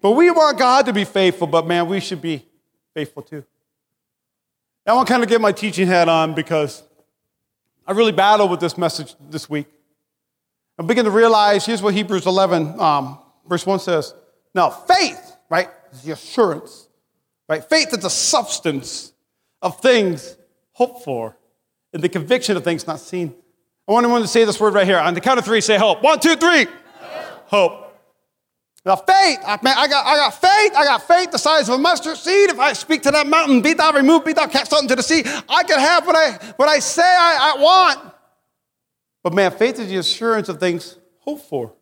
But 0.00 0.10
we 0.10 0.30
want 0.30 0.58
God 0.58 0.86
to 0.86 0.92
be 0.92 1.04
faithful, 1.04 1.46
but 1.46 1.66
man, 1.66 1.86
we 1.86 2.00
should 2.00 2.20
be 2.20 2.44
faithful 2.92 3.22
too. 3.22 3.44
I 4.84 4.94
want 4.94 5.06
to 5.06 5.12
kind 5.12 5.22
of 5.22 5.28
get 5.28 5.40
my 5.40 5.52
teaching 5.52 5.86
hat 5.86 6.08
on 6.08 6.34
because 6.34 6.82
I 7.86 7.92
really 7.92 8.12
battled 8.12 8.50
with 8.50 8.60
this 8.60 8.78
message 8.78 9.14
this 9.28 9.50
week. 9.50 9.66
I 10.78 10.82
begin 10.84 11.04
to 11.04 11.10
realize 11.10 11.66
here's 11.66 11.82
what 11.82 11.94
Hebrews 11.94 12.26
11, 12.26 12.80
um, 12.80 13.18
verse 13.48 13.66
1 13.66 13.80
says. 13.80 14.14
Now, 14.54 14.70
faith, 14.70 15.36
right, 15.50 15.68
is 15.92 16.02
the 16.02 16.12
assurance, 16.12 16.88
right? 17.48 17.64
Faith 17.64 17.92
is 17.92 17.98
the 17.98 18.10
substance 18.10 19.12
of 19.60 19.80
things 19.80 20.36
hoped 20.72 21.04
for 21.04 21.36
and 21.92 22.02
the 22.02 22.08
conviction 22.08 22.56
of 22.56 22.64
things 22.64 22.86
not 22.86 23.00
seen. 23.00 23.34
I 23.88 23.92
want 23.92 24.04
everyone 24.04 24.22
to 24.22 24.28
say 24.28 24.44
this 24.44 24.60
word 24.60 24.74
right 24.74 24.86
here. 24.86 24.98
On 24.98 25.14
the 25.14 25.20
count 25.20 25.38
of 25.38 25.44
three, 25.44 25.60
say 25.60 25.76
hope. 25.76 26.02
One, 26.02 26.20
two, 26.20 26.36
three. 26.36 26.66
Hope. 27.46 27.72
hope. 27.72 27.81
Now, 28.84 28.96
faith, 28.96 29.38
I, 29.46 29.58
man, 29.62 29.76
I, 29.78 29.86
got, 29.86 30.06
I 30.06 30.16
got 30.16 30.34
faith. 30.34 30.72
I 30.76 30.84
got 30.84 31.06
faith 31.06 31.30
the 31.30 31.38
size 31.38 31.68
of 31.68 31.76
a 31.76 31.78
mustard 31.78 32.16
seed. 32.16 32.50
If 32.50 32.58
I 32.58 32.72
speak 32.72 33.02
to 33.02 33.12
that 33.12 33.28
mountain, 33.28 33.62
be 33.62 33.74
thou 33.74 33.92
removed, 33.92 34.24
be 34.24 34.32
thou 34.32 34.48
cast 34.48 34.72
out 34.72 34.82
into 34.82 34.96
the 34.96 35.02
sea, 35.04 35.22
I 35.48 35.62
can 35.62 35.78
have 35.78 36.04
what 36.04 36.16
I, 36.16 36.32
what 36.56 36.68
I 36.68 36.80
say 36.80 37.02
I, 37.02 37.54
I 37.54 37.60
want. 37.60 38.14
But 39.22 39.34
man, 39.34 39.52
faith 39.52 39.78
is 39.78 39.88
the 39.88 39.98
assurance 39.98 40.48
of 40.48 40.58
things 40.58 40.98
hoped 41.20 41.44
for, 41.44 41.72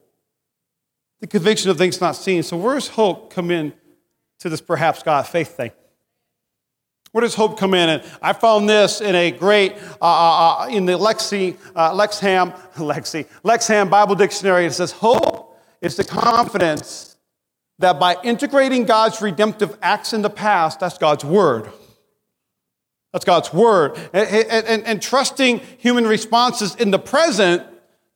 the 1.20 1.26
conviction 1.26 1.70
of 1.70 1.78
things 1.78 2.00
not 2.02 2.16
seen. 2.16 2.42
So, 2.42 2.58
where's 2.58 2.88
hope 2.88 3.32
come 3.32 3.50
in 3.50 3.72
to 4.40 4.50
this 4.50 4.60
perhaps 4.60 5.02
God 5.02 5.26
faith 5.26 5.56
thing? 5.56 5.72
Where 7.12 7.22
does 7.22 7.34
hope 7.34 7.58
come 7.58 7.72
in? 7.72 7.88
And 7.88 8.02
I 8.20 8.34
found 8.34 8.68
this 8.68 9.00
in 9.00 9.14
a 9.14 9.30
great, 9.30 9.72
uh, 9.72 10.04
uh, 10.04 10.64
uh 10.64 10.68
in 10.68 10.84
the 10.84 10.92
Lexi, 10.92 11.56
uh, 11.74 11.92
Lexham, 11.92 12.54
Lexi, 12.74 13.26
Lexham 13.42 13.88
Bible 13.88 14.14
Dictionary. 14.14 14.66
It 14.66 14.72
says, 14.72 14.92
Hope 14.92 15.49
is 15.80 15.96
the 15.96 16.04
confidence 16.04 17.16
that 17.78 17.98
by 17.98 18.16
integrating 18.22 18.84
God's 18.84 19.22
redemptive 19.22 19.76
acts 19.80 20.12
in 20.12 20.22
the 20.22 20.30
past, 20.30 20.80
that's 20.80 20.98
God's 20.98 21.24
word. 21.24 21.70
That's 23.12 23.24
God's 23.24 23.52
word. 23.52 23.98
And, 24.12 24.28
and, 24.28 24.84
and, 24.84 25.02
trusting 25.02 25.60
human 25.78 26.06
responses 26.06 26.76
in 26.76 26.90
the 26.90 26.98
present, 26.98 27.66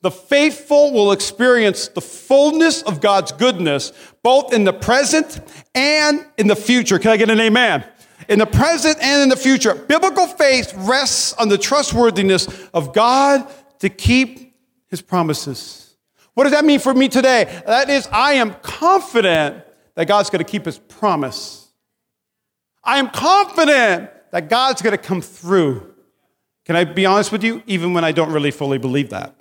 the 0.02 0.11
faithful 0.11 0.92
will 0.92 1.11
experience 1.11 1.88
the 1.88 2.00
fullness 2.00 2.83
of 2.83 3.00
God's 3.00 3.33
goodness, 3.33 3.92
both 4.23 4.52
in 4.52 4.64
the 4.64 4.73
present 4.73 5.40
and 5.75 6.25
in 6.37 6.47
the 6.47 6.54
future. 6.54 6.99
Can 6.99 7.11
I 7.11 7.16
get 7.16 7.30
an 7.30 7.40
amen? 7.40 7.85
in 8.28 8.38
the 8.38 8.47
present 8.47 8.99
and 9.02 9.23
in 9.23 9.28
the 9.28 9.37
future. 9.37 9.75
Biblical 9.75 10.26
faith 10.26 10.73
rests 10.76 11.33
on 11.35 11.49
the 11.49 11.59
trustworthiness 11.59 12.49
of 12.73 12.92
God 12.92 13.47
to 13.80 13.88
keep 13.88 14.54
his 14.88 15.02
promises. 15.02 15.84
What 16.35 16.45
does 16.45 16.53
that 16.53 16.64
mean 16.64 16.81
for 16.81 16.93
me 16.93 17.09
today? 17.09 17.62
That 17.67 17.88
is, 17.88 18.09
I 18.12 18.35
am 18.35 18.55
confident 18.55 19.64
that 19.95 20.07
God's 20.09 20.31
going 20.31 20.45
to 20.45 20.50
keep 20.50 20.67
his 20.67 20.79
promise. 20.79 21.69
I 22.83 22.99
am 22.99 23.09
confident 23.09 24.11
that 24.33 24.49
God's 24.49 24.83
going 24.83 24.97
to 24.97 25.03
come 25.03 25.23
through. 25.23 25.95
Can 26.64 26.76
I 26.76 26.85
be 26.85 27.07
honest 27.07 27.31
with 27.31 27.45
you? 27.45 27.62
Even 27.67 27.95
when 27.95 28.05
I 28.05 28.12
don't 28.12 28.33
really 28.33 28.50
fully 28.50 28.79
believe 28.79 29.11
that. 29.11 29.35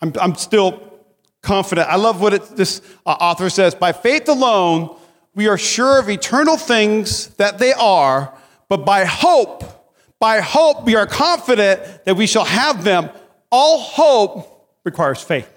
I'm, 0.00 0.12
I'm 0.20 0.34
still 0.36 0.98
confident. 1.42 1.88
I 1.88 1.96
love 1.96 2.20
what 2.20 2.34
it, 2.34 2.56
this 2.56 2.80
uh, 3.04 3.10
author 3.10 3.50
says. 3.50 3.74
By 3.74 3.92
faith 3.92 4.28
alone, 4.28 4.96
we 5.34 5.48
are 5.48 5.58
sure 5.58 5.98
of 5.98 6.08
eternal 6.08 6.56
things 6.56 7.28
that 7.34 7.58
they 7.58 7.72
are, 7.74 8.36
but 8.68 8.86
by 8.86 9.04
hope, 9.04 9.64
by 10.18 10.40
hope, 10.40 10.84
we 10.84 10.96
are 10.96 11.06
confident 11.06 12.04
that 12.04 12.16
we 12.16 12.26
shall 12.26 12.44
have 12.44 12.84
them. 12.84 13.10
All 13.50 13.80
hope 13.80 14.53
requires 14.84 15.22
faith. 15.22 15.53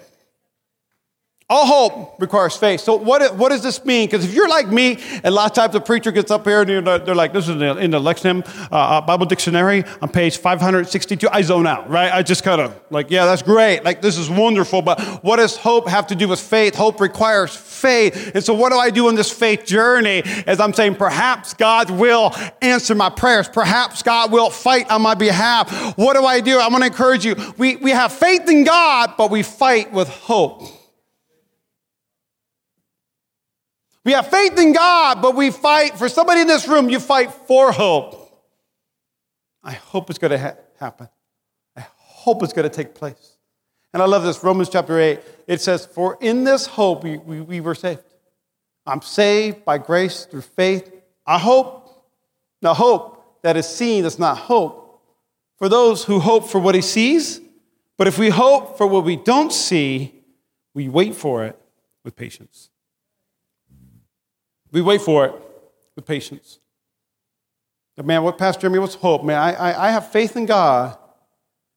All 1.49 1.65
hope 1.65 2.19
requires 2.19 2.57
faith. 2.57 2.81
So, 2.81 2.95
what, 2.95 3.37
what 3.37 3.49
does 3.49 3.63
this 3.63 3.85
mean? 3.85 4.09
Because 4.09 4.25
if 4.25 4.33
you're 4.33 4.49
like 4.49 4.67
me, 4.67 4.99
and 5.13 5.27
a 5.27 5.31
lot 5.31 5.49
of 5.49 5.55
times 5.55 5.71
the 5.71 5.79
preacher 5.79 6.11
gets 6.11 6.29
up 6.29 6.43
here 6.43 6.61
and 6.61 6.85
they're 6.85 7.15
like, 7.15 7.31
this 7.31 7.45
is 7.45 7.51
in 7.51 7.59
the, 7.59 7.77
in 7.77 7.91
the 7.91 8.01
Lexham 8.01 8.45
uh, 8.69 8.75
uh, 8.75 9.01
Bible 9.01 9.25
Dictionary 9.25 9.85
on 10.01 10.09
page 10.09 10.39
562, 10.39 11.29
I 11.31 11.41
zone 11.43 11.65
out, 11.65 11.89
right? 11.89 12.11
I 12.11 12.21
just 12.21 12.43
kind 12.43 12.59
of 12.59 12.77
like, 12.89 13.09
yeah, 13.09 13.23
that's 13.25 13.43
great. 13.43 13.85
Like, 13.85 14.01
this 14.01 14.17
is 14.17 14.29
wonderful. 14.29 14.81
But 14.81 14.99
what 15.23 15.37
does 15.37 15.55
hope 15.55 15.87
have 15.87 16.07
to 16.07 16.15
do 16.15 16.27
with 16.27 16.41
faith? 16.41 16.75
Hope 16.75 16.99
requires 16.99 17.55
faith. 17.55 18.35
And 18.35 18.43
so, 18.43 18.53
what 18.53 18.73
do 18.73 18.77
I 18.77 18.89
do 18.89 19.07
in 19.07 19.15
this 19.15 19.31
faith 19.31 19.65
journey? 19.65 20.23
As 20.45 20.59
I'm 20.59 20.73
saying, 20.73 20.95
perhaps 20.95 21.53
God 21.53 21.89
will 21.89 22.33
answer 22.61 22.93
my 22.93 23.09
prayers. 23.09 23.47
Perhaps 23.47 24.03
God 24.03 24.33
will 24.33 24.49
fight 24.49 24.91
on 24.91 25.01
my 25.01 25.15
behalf. 25.15 25.97
What 25.97 26.17
do 26.17 26.25
I 26.25 26.41
do? 26.41 26.59
I 26.59 26.67
want 26.67 26.81
to 26.83 26.87
encourage 26.87 27.23
you. 27.23 27.37
We, 27.57 27.77
we 27.77 27.91
have 27.91 28.11
faith 28.11 28.49
in 28.49 28.65
God, 28.65 29.13
but 29.17 29.31
we 29.31 29.43
fight 29.43 29.93
with 29.93 30.09
hope. 30.09 30.76
We 34.07 34.13
have 34.13 34.29
faith 34.29 34.57
in 34.57 34.71
God, 34.71 35.21
but 35.21 35.35
we 35.35 35.51
fight 35.51 35.97
for 35.97 36.07
somebody 36.07 36.39
in 36.39 36.47
this 36.47 36.65
room, 36.65 36.89
you 36.89 36.97
fight 36.97 37.29
for 37.45 37.73
hope. 37.73 38.41
I 39.61 39.73
hope 39.73 40.09
it's 40.09 40.17
going 40.17 40.31
to 40.31 40.39
ha- 40.39 40.55
happen. 40.79 41.09
I 41.75 41.85
hope 41.97 42.41
it's 42.41 42.53
going 42.53 42.69
to 42.69 42.73
take 42.73 42.95
place. 42.95 43.35
And 43.91 44.01
I 44.01 44.05
love 44.05 44.23
this 44.23 44.41
Romans 44.45 44.69
chapter 44.69 44.97
8. 44.97 45.19
It 45.47 45.59
says, 45.59 45.85
For 45.85 46.17
in 46.21 46.45
this 46.45 46.67
hope 46.67 47.03
we, 47.03 47.17
we, 47.17 47.41
we 47.41 47.59
were 47.59 47.75
saved. 47.75 47.99
I'm 48.85 49.01
saved 49.01 49.65
by 49.65 49.77
grace 49.77 50.23
through 50.23 50.43
faith. 50.43 50.89
I 51.25 51.37
hope. 51.37 51.89
Now, 52.61 52.75
hope 52.75 53.41
that 53.41 53.57
is 53.57 53.67
seen 53.67 54.05
is 54.05 54.17
not 54.17 54.37
hope. 54.37 55.01
For 55.57 55.67
those 55.67 56.05
who 56.05 56.21
hope 56.21 56.47
for 56.47 56.59
what 56.59 56.75
he 56.75 56.81
sees, 56.81 57.41
but 57.97 58.07
if 58.07 58.17
we 58.17 58.29
hope 58.29 58.77
for 58.77 58.87
what 58.87 59.03
we 59.03 59.17
don't 59.17 59.51
see, 59.51 60.15
we 60.73 60.87
wait 60.87 61.13
for 61.13 61.43
it 61.43 61.59
with 62.05 62.15
patience. 62.15 62.69
We 64.71 64.81
wait 64.81 65.01
for 65.01 65.25
it 65.25 65.33
with 65.95 66.05
patience. 66.05 66.59
But 67.95 68.05
man, 68.05 68.23
what 68.23 68.37
Pastor 68.37 68.61
Jeremy, 68.61 68.79
what's 68.79 68.95
hope? 68.95 69.23
Man, 69.23 69.37
I, 69.37 69.53
I, 69.53 69.87
I 69.87 69.91
have 69.91 70.11
faith 70.11 70.35
in 70.35 70.45
God, 70.45 70.97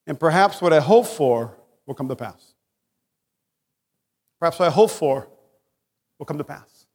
and 0.07 0.19
perhaps 0.19 0.61
what 0.61 0.73
I 0.73 0.81
hope 0.81 1.07
for 1.07 1.57
will 1.87 1.95
come 1.95 2.09
to 2.09 2.17
pass. 2.17 2.55
Perhaps 4.39 4.59
what 4.59 4.67
I 4.67 4.71
hope 4.71 4.91
for 4.91 5.29
will 6.19 6.27
come 6.27 6.39
to 6.39 6.45
pass. 6.45 6.87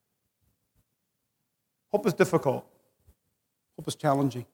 Hope 1.92 2.06
is 2.06 2.14
difficult. 2.14 2.66
Hope 3.78 3.88
is 3.88 3.96
challenging. 3.96 4.46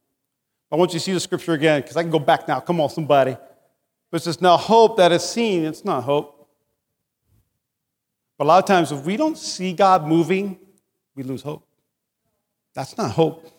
I 0.72 0.76
want 0.78 0.94
you 0.94 1.00
to 1.00 1.04
see 1.04 1.12
the 1.12 1.20
scripture 1.20 1.54
again, 1.54 1.82
because 1.82 1.98
I 1.98 2.02
can 2.02 2.12
go 2.12 2.20
back 2.20 2.48
now. 2.48 2.60
Come 2.62 2.80
on, 2.80 2.90
somebody. 2.90 3.36
But 4.10 4.22
it 4.22 4.24
says, 4.24 4.42
now 4.42 4.58
hope 4.58 4.98
that 4.98 5.12
is 5.12 5.24
seen, 5.24 5.66
it's 5.66 5.84
not 5.84 6.04
hope. 6.04 6.50
But 8.38 8.46
a 8.46 8.48
lot 8.48 8.60
of 8.60 8.66
times, 8.66 8.92
if 8.92 9.06
we 9.06 9.18
don't 9.18 9.38
see 9.38 9.74
God 9.74 10.08
moving, 10.08 10.58
we 11.16 11.24
lose 11.24 11.42
hope. 11.42 11.66
That's 12.74 12.98
not 12.98 13.12
hope. 13.12 13.52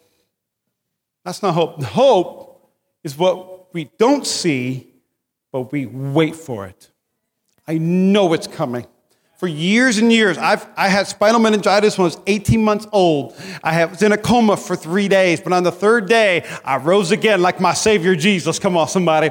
That's 1.24 1.42
not 1.42 1.54
hope. 1.54 1.82
Hope 1.82 2.70
is 3.04 3.16
what 3.16 3.72
we 3.74 3.90
don't 3.98 4.26
see, 4.26 4.92
but 5.50 5.72
we 5.72 5.86
wait 5.86 6.34
for 6.34 6.66
it. 6.66 6.90
I 7.66 7.78
know 7.78 8.32
it's 8.32 8.46
coming 8.46 8.86
for 9.42 9.48
years 9.48 9.98
and 9.98 10.12
years. 10.12 10.38
I've, 10.38 10.64
I 10.76 10.86
had 10.86 11.08
spinal 11.08 11.40
meningitis 11.40 11.98
when 11.98 12.04
I 12.04 12.14
was 12.14 12.18
18 12.28 12.62
months 12.62 12.86
old. 12.92 13.34
I 13.64 13.84
was 13.86 14.00
in 14.00 14.12
a 14.12 14.16
coma 14.16 14.56
for 14.56 14.76
three 14.76 15.08
days, 15.08 15.40
but 15.40 15.52
on 15.52 15.64
the 15.64 15.72
third 15.72 16.08
day, 16.08 16.48
I 16.64 16.76
rose 16.76 17.10
again 17.10 17.42
like 17.42 17.58
my 17.60 17.74
Savior 17.74 18.14
Jesus. 18.14 18.60
Come 18.60 18.76
on, 18.76 18.86
somebody. 18.86 19.30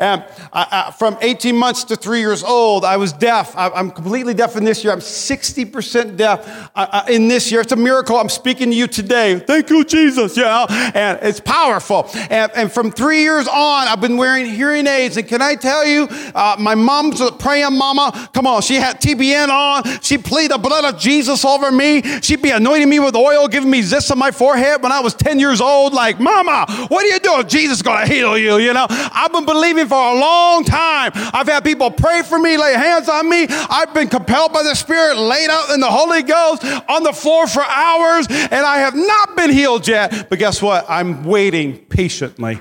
And 0.00 0.24
I, 0.52 0.88
I, 0.88 0.90
from 0.98 1.16
18 1.20 1.54
months 1.56 1.84
to 1.84 1.94
three 1.94 2.18
years 2.18 2.42
old, 2.42 2.84
I 2.84 2.96
was 2.96 3.12
deaf. 3.12 3.56
I, 3.56 3.68
am 3.78 3.92
completely 3.92 4.34
deaf 4.34 4.56
in 4.56 4.64
this 4.64 4.82
year. 4.82 4.92
I'm 4.92 4.98
60% 4.98 6.16
deaf 6.16 6.70
uh, 6.74 6.86
uh, 6.90 7.04
in 7.08 7.28
this 7.28 7.52
year. 7.52 7.60
It's 7.60 7.70
a 7.70 7.76
miracle. 7.76 8.16
I'm 8.16 8.28
speaking 8.28 8.70
to 8.70 8.76
you 8.76 8.88
today. 8.88 9.38
Thank 9.38 9.70
you, 9.70 9.84
Jesus. 9.84 10.36
Yeah. 10.36 10.66
And 10.92 11.20
it's 11.22 11.38
powerful. 11.38 12.10
And, 12.30 12.50
and 12.56 12.72
from 12.72 12.90
three 12.90 13.20
years 13.20 13.46
on, 13.46 13.86
I've 13.86 14.00
been 14.00 14.16
wearing 14.16 14.46
hearing 14.46 14.88
aids. 14.88 15.16
And 15.18 15.28
can 15.28 15.40
I 15.40 15.54
tell 15.54 15.86
you, 15.86 16.08
uh, 16.34 16.56
my 16.58 16.74
mom's 16.74 17.20
a 17.20 17.30
praying 17.30 17.78
mama. 17.78 18.28
Come 18.34 18.48
on, 18.48 18.62
she 18.62 18.74
had 18.74 19.00
TBN 19.00 19.51
on. 19.52 19.84
She'd 20.00 20.24
plead 20.24 20.50
the 20.50 20.58
blood 20.58 20.84
of 20.84 20.98
Jesus 20.98 21.44
over 21.44 21.70
me. 21.70 22.02
She'd 22.20 22.42
be 22.42 22.50
anointing 22.50 22.88
me 22.88 22.98
with 22.98 23.14
oil, 23.14 23.46
giving 23.48 23.70
me 23.70 23.82
zits 23.82 24.10
on 24.10 24.18
my 24.18 24.30
forehead 24.30 24.82
when 24.82 24.92
I 24.92 25.00
was 25.00 25.14
10 25.14 25.38
years 25.38 25.60
old. 25.60 25.92
Like, 25.92 26.18
Mama, 26.18 26.66
what 26.88 27.04
are 27.04 27.08
you 27.08 27.18
doing? 27.20 27.46
Jesus 27.46 27.76
is 27.76 27.82
going 27.82 28.06
to 28.06 28.12
heal 28.12 28.36
you, 28.36 28.56
you 28.56 28.72
know? 28.72 28.86
I've 28.88 29.32
been 29.32 29.44
believing 29.44 29.86
for 29.86 29.94
a 29.94 30.18
long 30.18 30.64
time. 30.64 31.12
I've 31.14 31.46
had 31.46 31.64
people 31.64 31.90
pray 31.90 32.22
for 32.22 32.38
me, 32.38 32.56
lay 32.56 32.74
hands 32.74 33.08
on 33.08 33.28
me. 33.28 33.46
I've 33.48 33.92
been 33.94 34.08
compelled 34.08 34.52
by 34.52 34.62
the 34.62 34.74
Spirit, 34.74 35.16
laid 35.16 35.50
out 35.50 35.70
in 35.70 35.80
the 35.80 35.90
Holy 35.90 36.22
Ghost 36.22 36.64
on 36.88 37.02
the 37.02 37.12
floor 37.12 37.46
for 37.46 37.62
hours, 37.62 38.26
and 38.28 38.66
I 38.66 38.78
have 38.78 38.94
not 38.94 39.36
been 39.36 39.50
healed 39.50 39.86
yet. 39.86 40.28
But 40.28 40.38
guess 40.38 40.62
what? 40.62 40.86
I'm 40.88 41.24
waiting 41.24 41.78
patiently. 41.86 42.60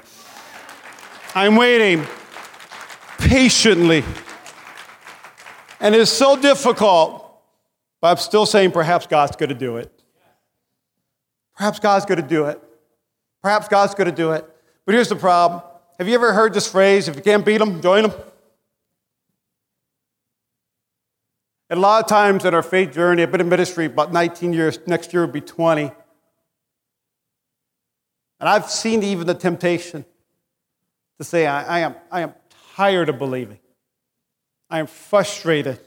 I'm 1.34 1.56
waiting 1.56 2.06
patiently. 3.18 4.04
And 5.82 5.96
it's 5.96 6.12
so 6.12 6.40
difficult, 6.40 7.28
but 8.02 8.12
I'm 8.12 8.18
still 8.18 8.46
saying 8.46 8.72
perhaps 8.72 9.08
God's 9.08 9.36
going 9.36 9.50
to 9.50 9.56
do 9.56 9.78
it. 9.78 9.92
Perhaps 11.58 11.80
God's 11.80 12.06
going 12.06 12.22
to 12.22 12.28
do 12.28 12.46
it. 12.46 12.62
Perhaps 13.42 13.68
God's 13.68 13.96
going 13.96 14.10
to 14.10 14.16
do 14.16 14.32
it. 14.32 14.46
But 14.86 14.94
here's 14.94 15.10
the 15.10 15.16
problem. 15.16 15.64
Have 15.98 16.08
you 16.08 16.14
ever 16.14 16.34
heard 16.34 16.54
this 16.54 16.72
phrase, 16.72 17.08
if 17.08 17.16
you 17.16 17.24
can't 17.24 17.44
beat 17.44 17.58
them, 17.58 17.82
join 17.82 18.04
them? 18.04 18.14
And 21.72 21.80
a 21.80 21.82
lot 21.82 22.04
of 22.04 22.10
times 22.10 22.46
in 22.46 22.54
our 22.54 22.64
faith 22.64 22.94
journey, 22.94 23.24
I've 23.24 23.32
been 23.32 23.42
in 23.42 23.50
ministry 23.50 23.86
about 23.86 24.14
19 24.14 24.54
years, 24.54 24.78
next 24.86 25.14
year 25.14 25.26
will 25.26 25.34
be 25.34 25.42
20. 25.42 25.84
And 25.84 28.50
I've 28.50 28.70
seen 28.70 29.02
even 29.02 29.26
the 29.26 29.34
temptation 29.34 30.06
to 31.18 31.24
say, 31.24 31.48
I, 31.48 31.78
I, 31.78 31.80
am, 31.80 31.96
I 32.12 32.22
am 32.22 32.36
tired 32.76 33.10
of 33.10 33.18
believing. 33.18 33.58
I 34.72 34.80
am 34.80 34.88
frustrated. 34.88 35.80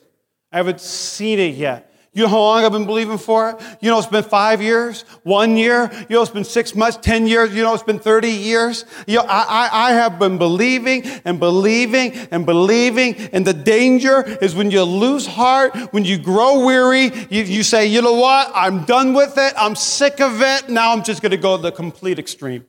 I 0.52 0.58
haven't 0.58 0.80
seen 0.80 1.38
it 1.38 1.54
yet. 1.54 1.90
You 2.12 2.22
know 2.22 2.28
how 2.28 2.38
long 2.38 2.64
I've 2.64 2.70
been 2.70 2.86
believing 2.86 3.18
for 3.18 3.50
it? 3.50 3.60
You 3.80 3.90
know, 3.90 3.98
it's 3.98 4.06
been 4.06 4.22
five 4.22 4.62
years, 4.62 5.02
one 5.24 5.56
year. 5.56 5.90
You 6.08 6.14
know, 6.14 6.22
it's 6.22 6.30
been 6.30 6.44
six 6.44 6.72
months, 6.76 6.96
10 6.98 7.26
years. 7.26 7.52
You 7.52 7.64
know, 7.64 7.74
it's 7.74 7.82
been 7.82 7.98
30 7.98 8.28
years. 8.28 8.84
You 9.08 9.16
know, 9.16 9.24
I, 9.24 9.42
I, 9.42 9.88
I 9.88 9.92
have 9.94 10.20
been 10.20 10.38
believing 10.38 11.04
and 11.24 11.40
believing 11.40 12.12
and 12.30 12.46
believing. 12.46 13.16
And 13.32 13.44
the 13.44 13.52
danger 13.52 14.22
is 14.40 14.54
when 14.54 14.70
you 14.70 14.84
lose 14.84 15.26
heart, 15.26 15.74
when 15.92 16.04
you 16.04 16.16
grow 16.16 16.64
weary, 16.64 17.10
you, 17.30 17.42
you 17.42 17.64
say, 17.64 17.86
you 17.86 18.00
know 18.00 18.14
what? 18.14 18.52
I'm 18.54 18.84
done 18.84 19.12
with 19.12 19.36
it. 19.36 19.52
I'm 19.56 19.74
sick 19.74 20.20
of 20.20 20.40
it. 20.40 20.68
Now 20.68 20.92
I'm 20.92 21.02
just 21.02 21.20
going 21.20 21.32
to 21.32 21.36
go 21.36 21.56
to 21.56 21.62
the 21.64 21.72
complete 21.72 22.20
extreme. 22.20 22.64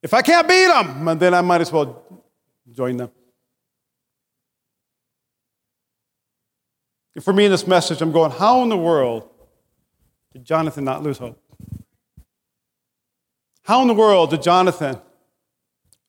If 0.00 0.14
I 0.14 0.22
can't 0.22 0.46
beat 0.46 0.68
them, 0.68 1.18
then 1.18 1.34
I 1.34 1.40
might 1.40 1.62
as 1.62 1.72
well 1.72 2.22
join 2.70 2.98
them. 2.98 3.10
For 7.20 7.32
me 7.32 7.44
in 7.44 7.50
this 7.50 7.66
message, 7.66 8.02
I'm 8.02 8.10
going, 8.10 8.32
how 8.32 8.62
in 8.62 8.68
the 8.68 8.76
world 8.76 9.28
did 10.32 10.44
Jonathan 10.44 10.84
not 10.84 11.02
lose 11.02 11.18
hope? 11.18 11.40
How 13.62 13.80
in 13.82 13.88
the 13.88 13.94
world 13.94 14.30
did 14.30 14.42
Jonathan, 14.42 14.98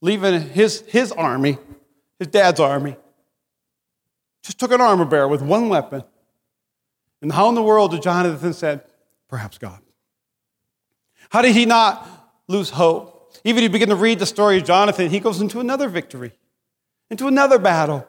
leaving 0.02 0.42
his, 0.42 0.82
his 0.88 1.12
army, 1.12 1.58
his 2.18 2.28
dad's 2.28 2.60
army, 2.60 2.98
just 4.44 4.60
took 4.60 4.72
an 4.72 4.82
armor 4.82 5.06
bearer 5.06 5.28
with 5.28 5.42
one 5.42 5.70
weapon? 5.70 6.04
And 7.22 7.32
how 7.32 7.50
in 7.50 7.56
the 7.56 7.64
world 7.64 7.92
did 7.92 8.02
Jonathan 8.02 8.54
said, 8.54 8.84
perhaps 9.30 9.58
God? 9.58 9.80
How 11.30 11.42
did 11.42 11.56
he 11.56 11.66
not 11.66 12.08
lose 12.48 12.72
hope? 12.72 13.34
Even 13.44 13.60
if 13.60 13.64
you 13.64 13.70
begin 13.70 13.90
to 13.90 13.96
read 13.96 14.20
the 14.20 14.26
story 14.26 14.58
of 14.58 14.66
Jonathan, 14.66 15.10
he 15.10 15.20
goes 15.20 15.40
into 15.40 15.60
another 15.60 15.88
victory, 15.88 16.34
into 17.12 17.28
another 17.28 17.60
battle. 17.60 18.08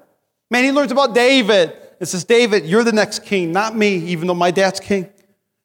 Man, 0.50 0.65
he 0.65 0.73
learns 0.73 0.93
about 0.93 1.15
David 1.15 1.76
it 1.99 2.07
says, 2.07 2.25
David, 2.25 2.67
you're 2.67 2.85
the 2.85 2.93
next 2.93 3.25
king, 3.25 3.53
not 3.53 3.76
me, 3.76 3.97
even 3.97 4.26
though 4.26 4.35
my 4.35 4.50
dad's 4.50 4.81
king. 4.81 5.09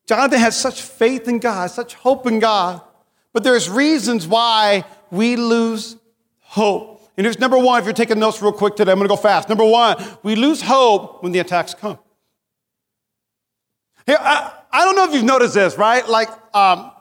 Jonathan 0.08 0.40
had 0.40 0.54
such 0.54 0.82
faith 0.82 1.28
in 1.28 1.40
God, 1.40 1.72
such 1.72 1.94
hope 1.94 2.28
in 2.28 2.40
God. 2.40 2.82
But 3.34 3.44
there's 3.44 3.70
reasons 3.70 4.28
why 4.28 4.86
we 5.10 5.36
lose 5.36 5.96
hope. 6.40 7.10
And 7.18 7.26
here's 7.26 7.40
number 7.40 7.58
one, 7.58 7.80
if 7.80 7.86
you're 7.86 7.94
taking 7.94 8.20
notes 8.20 8.42
real 8.42 8.52
quick 8.52 8.76
today, 8.76 8.92
I'm 8.92 8.98
gonna 8.98 9.10
go 9.10 9.16
fast. 9.16 9.48
Number 9.48 9.66
one, 9.66 10.04
we 10.24 10.36
lose 10.36 10.62
hope 10.62 11.24
when 11.24 11.32
the 11.32 11.40
attacks 11.40 11.74
come. 11.74 12.00
Here, 14.06 14.18
I, 14.20 14.54
I 14.72 14.86
don't 14.86 14.96
know 14.96 15.06
if 15.06 15.14
you've 15.14 15.24
noticed 15.24 15.54
this, 15.54 15.78
right? 15.78 16.08
Like, 16.08 16.30
um, 16.56 16.92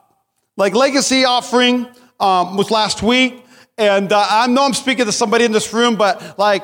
like 0.57 0.75
legacy 0.75 1.25
offering 1.25 1.89
um, 2.19 2.57
was 2.57 2.71
last 2.71 3.03
week, 3.03 3.45
and 3.79 4.13
uh, 4.13 4.27
I 4.29 4.47
know 4.47 4.65
I'm 4.65 4.75
speaking 4.75 5.07
to 5.07 5.13
somebody 5.13 5.45
in 5.45 5.53
this 5.53 5.73
room, 5.73 5.97
but 5.97 6.39
like, 6.39 6.63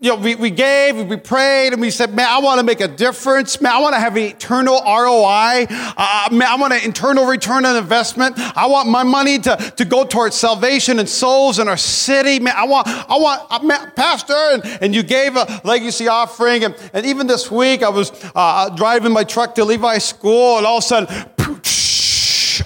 you 0.00 0.10
know, 0.10 0.16
we, 0.16 0.36
we 0.36 0.50
gave, 0.50 1.08
we 1.08 1.16
prayed, 1.16 1.72
and 1.72 1.82
we 1.82 1.90
said, 1.90 2.14
man, 2.14 2.28
I 2.30 2.38
want 2.38 2.60
to 2.60 2.64
make 2.64 2.80
a 2.80 2.86
difference. 2.86 3.60
Man, 3.60 3.72
I 3.72 3.80
want 3.80 3.96
to 3.96 4.00
have 4.00 4.16
eternal 4.16 4.80
ROI. 4.80 5.66
Uh, 5.68 6.28
man, 6.30 6.48
I 6.48 6.54
want 6.56 6.72
an 6.72 6.84
internal 6.84 7.26
return 7.26 7.64
on 7.64 7.74
investment. 7.74 8.34
I 8.38 8.66
want 8.66 8.88
my 8.88 9.02
money 9.02 9.40
to, 9.40 9.56
to 9.56 9.84
go 9.84 10.04
towards 10.04 10.36
salvation 10.36 11.00
and 11.00 11.08
souls 11.08 11.58
in 11.58 11.66
our 11.66 11.76
city. 11.76 12.38
Man, 12.38 12.54
I 12.56 12.64
want, 12.64 12.86
I 12.86 13.18
want, 13.18 13.42
uh, 13.50 13.58
man, 13.64 13.90
Pastor, 13.96 14.34
and, 14.34 14.64
and 14.80 14.94
you 14.94 15.02
gave 15.02 15.34
a 15.34 15.60
legacy 15.64 16.06
offering. 16.06 16.62
And, 16.62 16.76
and 16.92 17.04
even 17.04 17.26
this 17.26 17.50
week, 17.50 17.82
I 17.82 17.88
was 17.88 18.12
uh, 18.36 18.68
driving 18.76 19.12
my 19.12 19.24
truck 19.24 19.56
to 19.56 19.64
Levi 19.64 19.98
School, 19.98 20.58
and 20.58 20.66
all 20.66 20.78
of 20.78 20.84
a 20.84 20.86
sudden, 20.86 21.08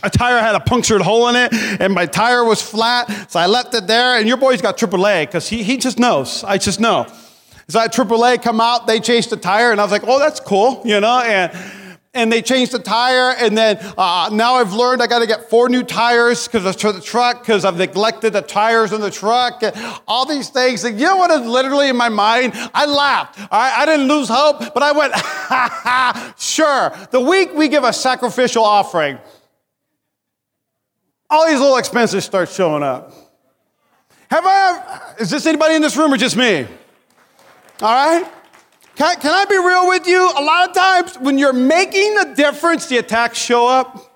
a 0.02 0.10
tire 0.10 0.38
had 0.38 0.54
a 0.54 0.60
punctured 0.60 1.00
hole 1.00 1.28
in 1.28 1.36
it, 1.36 1.54
and 1.80 1.94
my 1.94 2.04
tire 2.04 2.44
was 2.44 2.60
flat, 2.60 3.30
so 3.30 3.40
I 3.40 3.46
left 3.46 3.72
it 3.72 3.86
there. 3.86 4.18
And 4.18 4.28
your 4.28 4.36
boy's 4.36 4.60
got 4.60 4.76
AAA 4.76 5.28
because 5.28 5.48
he, 5.48 5.62
he 5.62 5.78
just 5.78 5.98
knows. 5.98 6.44
I 6.44 6.58
just 6.58 6.78
know. 6.78 7.06
So 7.68 7.78
I 7.78 7.82
had 7.82 7.92
AAA 7.92 8.42
come 8.42 8.60
out, 8.60 8.86
they 8.86 9.00
changed 9.00 9.30
the 9.30 9.36
tire, 9.36 9.72
and 9.72 9.80
I 9.80 9.84
was 9.84 9.92
like, 9.92 10.04
oh, 10.06 10.18
that's 10.18 10.40
cool, 10.40 10.82
you 10.84 11.00
know? 11.00 11.20
And 11.20 11.52
and 12.14 12.30
they 12.30 12.42
changed 12.42 12.72
the 12.72 12.78
tire, 12.78 13.34
and 13.38 13.56
then 13.56 13.78
uh, 13.96 14.28
now 14.30 14.56
I've 14.56 14.74
learned 14.74 15.02
I 15.02 15.06
got 15.06 15.20
to 15.20 15.26
get 15.26 15.48
four 15.48 15.70
new 15.70 15.82
tires 15.82 16.46
because 16.46 16.66
of 16.66 16.94
the 16.94 17.00
truck 17.00 17.40
because 17.40 17.64
I've 17.64 17.78
neglected 17.78 18.34
the 18.34 18.42
tires 18.42 18.92
in 18.92 19.00
the 19.00 19.10
truck. 19.10 19.62
And 19.62 19.74
all 20.06 20.26
these 20.26 20.50
things, 20.50 20.84
and 20.84 21.00
you 21.00 21.06
know 21.06 21.16
what 21.16 21.30
is 21.30 21.46
literally 21.46 21.88
in 21.88 21.96
my 21.96 22.10
mind? 22.10 22.52
I 22.74 22.84
laughed. 22.84 23.38
Right, 23.38 23.72
I 23.78 23.86
didn't 23.86 24.08
lose 24.08 24.28
hope, 24.28 24.74
but 24.74 24.82
I 24.82 24.92
went, 24.92 25.14
ha 25.16 25.80
ha, 25.82 26.34
sure. 26.36 26.92
The 27.12 27.20
week 27.20 27.54
we 27.54 27.68
give 27.68 27.84
a 27.84 27.94
sacrificial 27.94 28.62
offering, 28.62 29.18
all 31.30 31.46
these 31.46 31.60
little 31.60 31.78
expenses 31.78 32.26
start 32.26 32.50
showing 32.50 32.82
up. 32.82 33.10
Have 34.28 34.44
I? 34.44 35.14
Is 35.18 35.30
this 35.30 35.46
anybody 35.46 35.76
in 35.76 35.82
this 35.82 35.96
room 35.96 36.12
or 36.12 36.18
just 36.18 36.36
me? 36.36 36.66
All 37.82 37.92
right? 37.92 38.24
Can, 38.94 39.16
can 39.16 39.32
I 39.32 39.44
be 39.46 39.56
real 39.56 39.88
with 39.88 40.06
you? 40.06 40.30
A 40.38 40.42
lot 40.42 40.68
of 40.68 40.74
times 40.74 41.18
when 41.18 41.36
you're 41.36 41.52
making 41.52 42.16
a 42.18 42.34
difference, 42.34 42.86
the 42.86 42.98
attacks 42.98 43.38
show 43.38 43.66
up. 43.66 44.08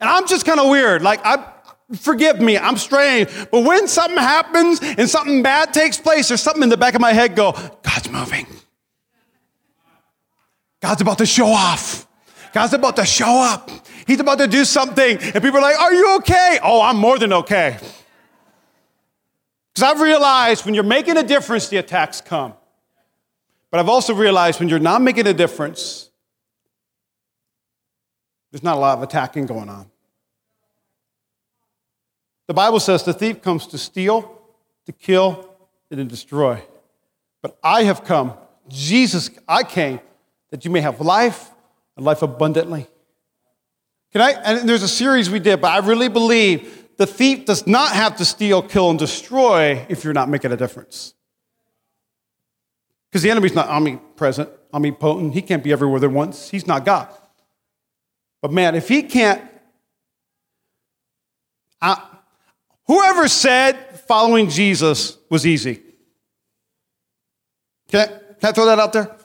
And 0.00 0.10
I'm 0.10 0.26
just 0.26 0.44
kind 0.44 0.58
of 0.58 0.68
weird. 0.68 1.02
Like, 1.02 1.20
I, 1.24 1.46
forgive 1.94 2.40
me, 2.40 2.58
I'm 2.58 2.76
strange. 2.76 3.28
But 3.52 3.64
when 3.64 3.86
something 3.86 4.18
happens 4.18 4.80
and 4.82 5.08
something 5.08 5.42
bad 5.42 5.72
takes 5.72 5.98
place, 5.98 6.28
there's 6.28 6.42
something 6.42 6.64
in 6.64 6.70
the 6.70 6.76
back 6.76 6.94
of 6.94 7.00
my 7.00 7.12
head 7.12 7.36
go, 7.36 7.52
God's 7.82 8.10
moving. 8.10 8.46
God's 10.80 11.02
about 11.02 11.18
to 11.18 11.26
show 11.26 11.46
off. 11.46 12.08
God's 12.52 12.72
about 12.72 12.96
to 12.96 13.04
show 13.04 13.42
up. 13.42 13.70
He's 14.06 14.18
about 14.18 14.38
to 14.38 14.48
do 14.48 14.64
something. 14.64 15.18
And 15.18 15.34
people 15.34 15.58
are 15.58 15.62
like, 15.62 15.78
Are 15.78 15.92
you 15.92 16.16
okay? 16.16 16.58
Oh, 16.64 16.82
I'm 16.82 16.96
more 16.96 17.16
than 17.18 17.32
okay. 17.32 17.78
Because 19.74 19.90
I've 19.90 20.00
realized 20.00 20.64
when 20.64 20.74
you're 20.74 20.84
making 20.84 21.16
a 21.16 21.22
difference, 21.22 21.68
the 21.68 21.76
attacks 21.76 22.20
come. 22.20 22.54
But 23.70 23.80
I've 23.80 23.88
also 23.88 24.14
realized 24.14 24.58
when 24.58 24.68
you're 24.68 24.78
not 24.78 25.00
making 25.00 25.26
a 25.26 25.34
difference, 25.34 26.10
there's 28.50 28.64
not 28.64 28.76
a 28.76 28.80
lot 28.80 28.98
of 28.98 29.02
attacking 29.04 29.46
going 29.46 29.68
on. 29.68 29.88
The 32.48 32.54
Bible 32.54 32.80
says 32.80 33.04
the 33.04 33.12
thief 33.12 33.42
comes 33.42 33.68
to 33.68 33.78
steal, 33.78 34.42
to 34.86 34.92
kill, 34.92 35.48
and 35.90 35.98
to 35.98 36.04
destroy. 36.04 36.60
But 37.42 37.56
I 37.62 37.84
have 37.84 38.04
come, 38.04 38.34
Jesus, 38.68 39.30
I 39.46 39.62
came, 39.62 40.00
that 40.50 40.64
you 40.64 40.70
may 40.72 40.80
have 40.80 41.00
life 41.00 41.50
and 41.96 42.04
life 42.04 42.22
abundantly. 42.22 42.88
Can 44.12 44.20
I? 44.20 44.32
And 44.32 44.68
there's 44.68 44.82
a 44.82 44.88
series 44.88 45.30
we 45.30 45.38
did, 45.38 45.60
but 45.60 45.68
I 45.68 45.86
really 45.86 46.08
believe 46.08 46.79
the 47.00 47.06
thief 47.06 47.46
does 47.46 47.66
not 47.66 47.92
have 47.92 48.16
to 48.16 48.26
steal, 48.26 48.60
kill, 48.60 48.90
and 48.90 48.98
destroy 48.98 49.86
if 49.88 50.04
you're 50.04 50.12
not 50.12 50.28
making 50.28 50.52
a 50.52 50.56
difference. 50.56 51.14
Because 53.08 53.22
the 53.22 53.30
enemy's 53.30 53.54
not 53.54 53.68
omnipresent, 53.68 54.50
omnipotent. 54.74 55.32
He 55.32 55.40
can't 55.40 55.64
be 55.64 55.72
everywhere 55.72 56.04
at 56.04 56.10
once. 56.10 56.50
He's 56.50 56.66
not 56.66 56.84
God. 56.84 57.08
But 58.42 58.52
man, 58.52 58.74
if 58.74 58.86
he 58.86 59.02
can't, 59.04 59.42
I, 61.80 62.06
whoever 62.86 63.28
said 63.28 63.76
following 64.00 64.50
Jesus 64.50 65.16
was 65.30 65.46
easy? 65.46 65.80
Can 67.88 68.00
I, 68.00 68.06
can 68.08 68.50
I 68.50 68.52
throw 68.52 68.66
that 68.66 68.78
out 68.78 68.92
there? 68.92 69.16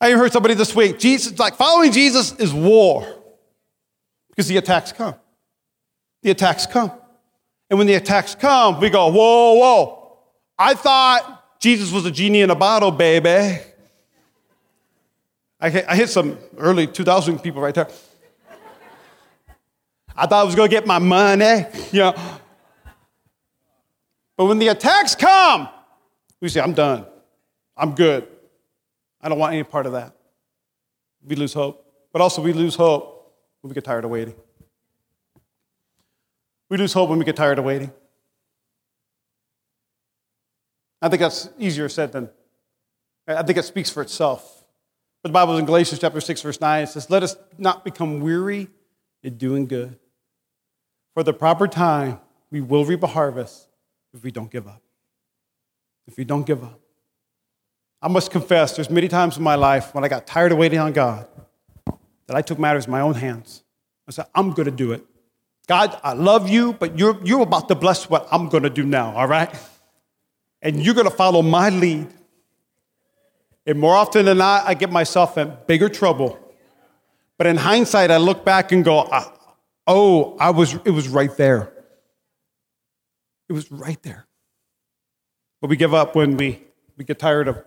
I 0.00 0.06
even 0.06 0.18
heard 0.18 0.32
somebody 0.32 0.54
this 0.54 0.74
week. 0.74 0.98
Jesus, 0.98 1.38
like 1.38 1.56
following 1.56 1.92
Jesus 1.92 2.32
is 2.36 2.54
war 2.54 3.06
because 4.30 4.48
the 4.48 4.56
attacks 4.56 4.92
come 4.92 5.14
the 6.22 6.30
attacks 6.30 6.66
come. 6.66 6.92
And 7.70 7.78
when 7.78 7.86
the 7.86 7.94
attacks 7.94 8.34
come, 8.34 8.80
we 8.80 8.90
go, 8.90 9.08
whoa, 9.08 9.54
whoa. 9.54 10.18
I 10.58 10.74
thought 10.74 11.60
Jesus 11.60 11.92
was 11.92 12.06
a 12.06 12.10
genie 12.10 12.40
in 12.40 12.50
a 12.50 12.54
bottle, 12.54 12.90
baby. 12.90 13.60
I 15.60 15.70
hit, 15.70 16.08
some 16.08 16.38
early 16.56 16.86
2000 16.86 17.40
people 17.40 17.60
right 17.60 17.74
there. 17.74 17.88
I 20.16 20.26
thought 20.26 20.40
I 20.40 20.44
was 20.44 20.54
going 20.54 20.70
to 20.70 20.74
get 20.74 20.86
my 20.86 20.98
money, 20.98 21.64
you 21.92 22.00
know. 22.00 22.14
But 24.36 24.46
when 24.46 24.58
the 24.58 24.68
attacks 24.68 25.16
come, 25.16 25.68
we 26.40 26.48
say, 26.48 26.60
I'm 26.60 26.74
done. 26.74 27.06
I'm 27.76 27.94
good. 27.94 28.26
I 29.20 29.28
don't 29.28 29.38
want 29.38 29.52
any 29.52 29.64
part 29.64 29.86
of 29.86 29.92
that. 29.92 30.14
We 31.26 31.34
lose 31.34 31.52
hope. 31.52 31.84
But 32.12 32.22
also, 32.22 32.40
we 32.40 32.52
lose 32.52 32.76
hope 32.76 33.34
when 33.60 33.70
we 33.70 33.74
get 33.74 33.84
tired 33.84 34.04
of 34.04 34.10
waiting. 34.10 34.36
We 36.70 36.76
lose 36.76 36.92
hope 36.92 37.08
when 37.10 37.18
we 37.18 37.24
get 37.24 37.36
tired 37.36 37.58
of 37.58 37.64
waiting. 37.64 37.92
I 41.00 41.08
think 41.08 41.20
that's 41.20 41.48
easier 41.58 41.88
said 41.88 42.12
than, 42.12 42.28
I 43.26 43.42
think 43.42 43.58
it 43.58 43.64
speaks 43.64 43.90
for 43.90 44.02
itself. 44.02 44.64
But 45.22 45.30
the 45.30 45.32
Bible 45.32 45.56
in 45.56 45.64
Galatians 45.64 46.00
chapter 46.00 46.20
6, 46.20 46.42
verse 46.42 46.60
9, 46.60 46.82
it 46.82 46.86
says, 46.88 47.10
Let 47.10 47.22
us 47.22 47.36
not 47.56 47.84
become 47.84 48.20
weary 48.20 48.68
in 49.22 49.36
doing 49.36 49.66
good. 49.66 49.98
For 51.14 51.22
the 51.22 51.32
proper 51.32 51.66
time, 51.66 52.20
we 52.50 52.60
will 52.60 52.84
reap 52.84 53.02
a 53.02 53.08
harvest 53.08 53.68
if 54.12 54.22
we 54.22 54.30
don't 54.30 54.50
give 54.50 54.66
up. 54.66 54.82
If 56.06 56.16
we 56.16 56.24
don't 56.24 56.46
give 56.46 56.62
up. 56.62 56.80
I 58.00 58.08
must 58.08 58.30
confess, 58.30 58.76
there's 58.76 58.90
many 58.90 59.08
times 59.08 59.36
in 59.36 59.42
my 59.42 59.56
life 59.56 59.94
when 59.94 60.04
I 60.04 60.08
got 60.08 60.26
tired 60.26 60.52
of 60.52 60.58
waiting 60.58 60.78
on 60.78 60.92
God 60.92 61.26
that 62.26 62.36
I 62.36 62.42
took 62.42 62.58
matters 62.58 62.86
in 62.86 62.92
my 62.92 63.00
own 63.00 63.14
hands. 63.14 63.64
I 64.06 64.12
said, 64.12 64.26
I'm 64.34 64.52
going 64.52 64.66
to 64.66 64.70
do 64.70 64.92
it. 64.92 65.04
God, 65.68 66.00
I 66.02 66.14
love 66.14 66.48
you, 66.48 66.72
but 66.72 66.98
you're, 66.98 67.22
you're 67.24 67.42
about 67.42 67.68
to 67.68 67.74
bless 67.74 68.08
what 68.08 68.26
I'm 68.32 68.48
going 68.48 68.62
to 68.62 68.70
do 68.70 68.84
now, 68.84 69.14
all 69.14 69.28
right? 69.28 69.54
And 70.62 70.82
you're 70.82 70.94
going 70.94 71.08
to 71.08 71.14
follow 71.14 71.42
my 71.42 71.68
lead. 71.68 72.08
And 73.66 73.78
more 73.78 73.94
often 73.94 74.24
than 74.24 74.38
not, 74.38 74.66
I 74.66 74.72
get 74.72 74.90
myself 74.90 75.36
in 75.36 75.54
bigger 75.66 75.90
trouble. 75.90 76.38
But 77.36 77.46
in 77.46 77.56
hindsight, 77.56 78.10
I 78.10 78.16
look 78.16 78.46
back 78.46 78.72
and 78.72 78.82
go, 78.82 79.08
oh, 79.86 80.36
I 80.40 80.50
was, 80.50 80.74
it 80.86 80.90
was 80.90 81.06
right 81.06 81.36
there. 81.36 81.70
It 83.50 83.52
was 83.52 83.70
right 83.70 84.02
there. 84.02 84.26
But 85.60 85.68
we 85.68 85.76
give 85.76 85.92
up 85.92 86.14
when 86.16 86.38
we, 86.38 86.62
we 86.96 87.04
get 87.04 87.18
tired 87.18 87.46
of, 87.46 87.62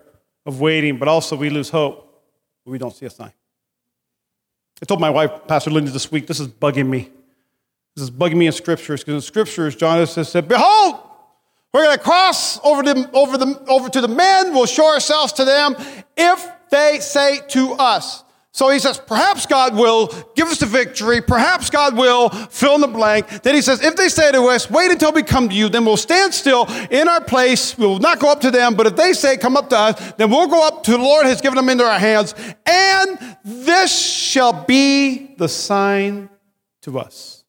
of 0.47 0.59
waiting, 0.59 0.97
but 0.97 1.07
also 1.07 1.35
we 1.35 1.51
lose 1.51 1.69
hope 1.69 2.23
when 2.63 2.71
we 2.71 2.79
don't 2.79 2.95
see 2.95 3.05
a 3.05 3.11
sign. 3.11 3.31
I 4.81 4.85
told 4.87 4.99
my 4.99 5.11
wife, 5.11 5.31
Pastor 5.47 5.69
Linda, 5.69 5.91
this 5.91 6.11
week, 6.11 6.25
this 6.25 6.39
is 6.39 6.47
bugging 6.47 6.87
me. 6.87 7.11
This 7.95 8.03
is 8.03 8.11
bugging 8.11 8.35
me 8.35 8.47
in 8.47 8.53
scriptures 8.53 9.01
because 9.01 9.15
in 9.15 9.21
scriptures, 9.21 9.75
John 9.75 9.97
has 9.97 10.29
said, 10.29 10.47
Behold, 10.47 10.99
we're 11.73 11.83
going 11.83 11.97
to 11.97 12.03
cross 12.03 12.59
over, 12.63 12.83
them, 12.83 13.07
over, 13.13 13.37
the, 13.37 13.63
over 13.67 13.89
to 13.89 14.01
the 14.01 14.07
men. 14.07 14.53
We'll 14.53 14.65
show 14.65 14.93
ourselves 14.93 15.33
to 15.33 15.45
them 15.45 15.75
if 16.17 16.49
they 16.69 16.99
say 16.99 17.39
to 17.49 17.73
us. 17.73 18.23
So 18.53 18.69
he 18.69 18.79
says, 18.79 18.97
perhaps 18.97 19.45
God 19.45 19.77
will 19.77 20.07
give 20.35 20.49
us 20.49 20.59
the 20.59 20.65
victory. 20.65 21.21
Perhaps 21.21 21.69
God 21.69 21.95
will 21.95 22.27
fill 22.29 22.75
in 22.75 22.81
the 22.81 22.87
blank. 22.87 23.29
Then 23.43 23.55
he 23.55 23.61
says, 23.61 23.81
if 23.81 23.95
they 23.95 24.09
say 24.09 24.29
to 24.33 24.43
us, 24.47 24.69
wait 24.69 24.91
until 24.91 25.13
we 25.13 25.23
come 25.23 25.47
to 25.47 25.55
you, 25.55 25.69
then 25.69 25.85
we'll 25.85 25.95
stand 25.95 26.33
still 26.33 26.65
in 26.89 27.07
our 27.07 27.21
place. 27.21 27.77
We 27.77 27.85
will 27.85 27.99
not 27.99 28.19
go 28.19 28.29
up 28.29 28.41
to 28.41 28.51
them. 28.51 28.75
But 28.75 28.87
if 28.87 28.97
they 28.97 29.13
say, 29.13 29.37
come 29.37 29.55
up 29.55 29.69
to 29.69 29.77
us, 29.77 30.13
then 30.17 30.29
we'll 30.29 30.47
go 30.47 30.67
up 30.67 30.83
to 30.83 30.91
the 30.91 30.97
Lord 30.97 31.25
has 31.25 31.39
given 31.39 31.55
them 31.55 31.69
into 31.69 31.85
our 31.85 31.97
hands. 31.97 32.35
And 32.65 33.37
this 33.45 33.97
shall 33.97 34.65
be 34.65 35.35
the 35.35 35.47
sign 35.47 36.29
to 36.81 36.99
us. 36.99 37.40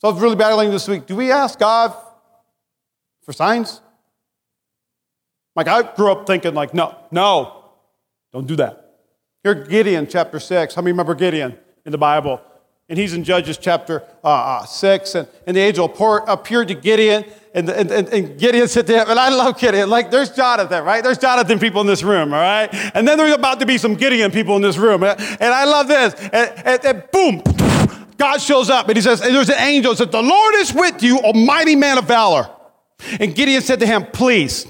So 0.00 0.08
I 0.08 0.12
was 0.12 0.22
really 0.22 0.36
battling 0.36 0.70
this 0.70 0.86
week. 0.86 1.06
Do 1.06 1.16
we 1.16 1.32
ask 1.32 1.58
God 1.58 1.94
for 3.22 3.32
signs? 3.32 3.80
Like 5.56 5.66
I 5.66 5.82
grew 5.82 6.12
up 6.12 6.26
thinking, 6.26 6.54
like, 6.54 6.72
no, 6.72 6.96
no, 7.10 7.64
Don't 8.32 8.46
do 8.46 8.56
that. 8.56 8.84
Here, 9.42 9.54
Gideon, 9.54 10.06
chapter 10.08 10.38
6. 10.38 10.74
How 10.74 10.82
many 10.82 10.92
remember 10.92 11.14
Gideon 11.14 11.58
in 11.84 11.90
the 11.90 11.98
Bible? 11.98 12.40
And 12.88 12.98
he's 12.98 13.12
in 13.12 13.24
Judges 13.24 13.58
chapter 13.58 14.02
uh, 14.22 14.28
uh, 14.28 14.66
6. 14.66 15.14
And, 15.16 15.28
and 15.46 15.56
the 15.56 15.60
angel 15.60 15.92
appeared 16.28 16.68
to 16.68 16.74
Gideon, 16.74 17.24
and, 17.54 17.68
and, 17.68 17.90
and, 17.90 18.38
Gideon 18.38 18.68
said 18.68 18.86
to 18.86 18.92
him, 19.00 19.10
and 19.10 19.18
I 19.18 19.30
love 19.30 19.58
Gideon, 19.58 19.90
like 19.90 20.10
there's 20.10 20.30
Jonathan, 20.30 20.84
right? 20.84 21.02
There's 21.02 21.18
Jonathan 21.18 21.58
people 21.58 21.80
in 21.80 21.86
this 21.86 22.02
room, 22.02 22.32
all 22.32 22.40
right? 22.40 22.68
And 22.94 23.06
then 23.06 23.18
there's 23.18 23.32
about 23.32 23.58
to 23.60 23.66
be 23.66 23.78
some 23.78 23.94
Gideon 23.94 24.30
people 24.30 24.54
in 24.56 24.62
this 24.62 24.76
room. 24.76 25.02
And, 25.02 25.18
and 25.18 25.52
I 25.52 25.64
love 25.64 25.88
this. 25.88 26.14
And, 26.14 26.52
and, 26.64 26.84
and 26.84 27.10
boom, 27.10 27.42
God 28.18 28.40
shows 28.40 28.68
up, 28.68 28.88
and 28.88 28.96
he 28.96 29.02
says, 29.02 29.20
and 29.20 29.34
there's 29.34 29.48
an 29.48 29.58
angel 29.58 29.92
that 29.92 29.98
says, 29.98 30.08
The 30.08 30.22
Lord 30.22 30.54
is 30.56 30.74
with 30.74 31.02
you, 31.02 31.18
a 31.20 31.32
mighty 31.32 31.76
man 31.76 31.98
of 31.98 32.04
valor. 32.04 32.50
And 33.20 33.34
Gideon 33.34 33.62
said 33.62 33.80
to 33.80 33.86
him, 33.86 34.06
Please. 34.06 34.66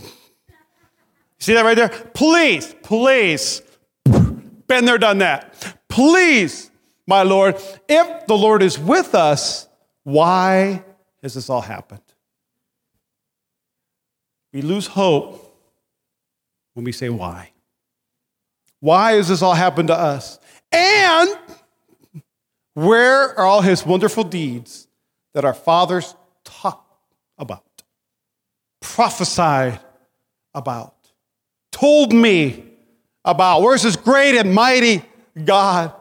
See 1.39 1.55
that 1.55 1.65
right 1.65 1.77
there? 1.77 1.89
Please, 1.89 2.75
please. 2.83 3.63
Been 4.05 4.85
there, 4.85 4.99
done 4.99 5.19
that. 5.19 5.79
Please, 5.89 6.71
my 7.07 7.23
Lord, 7.23 7.57
if 7.89 8.27
the 8.27 8.37
Lord 8.37 8.63
is 8.63 8.79
with 8.79 9.15
us, 9.15 9.67
why 10.05 10.85
has 11.23 11.35
this 11.35 11.49
all 11.49 11.63
happened? 11.63 12.03
We 14.53 14.63
lose 14.63 14.87
hope 14.87 15.57
when 16.75 16.85
we 16.85 16.93
say 16.93 17.09
why. 17.09 17.53
Why 18.81 19.13
has 19.13 19.29
this 19.29 19.43
all 19.43 19.55
happened 19.55 19.89
to 19.89 19.95
us? 19.95 20.39
And 20.71 21.31
where 22.79 23.37
are 23.37 23.45
all 23.45 23.61
his 23.61 23.85
wonderful 23.85 24.23
deeds 24.23 24.87
that 25.35 25.45
our 25.45 25.53
fathers 25.53 26.15
talked 26.45 26.95
about, 27.37 27.83
prophesied 28.81 29.81
about, 30.55 30.95
told 31.73 32.13
me 32.13 32.65
about? 33.25 33.63
Where's 33.63 33.83
this 33.83 33.97
great 33.97 34.39
and 34.39 34.55
mighty 34.55 35.03
God? 35.45 35.93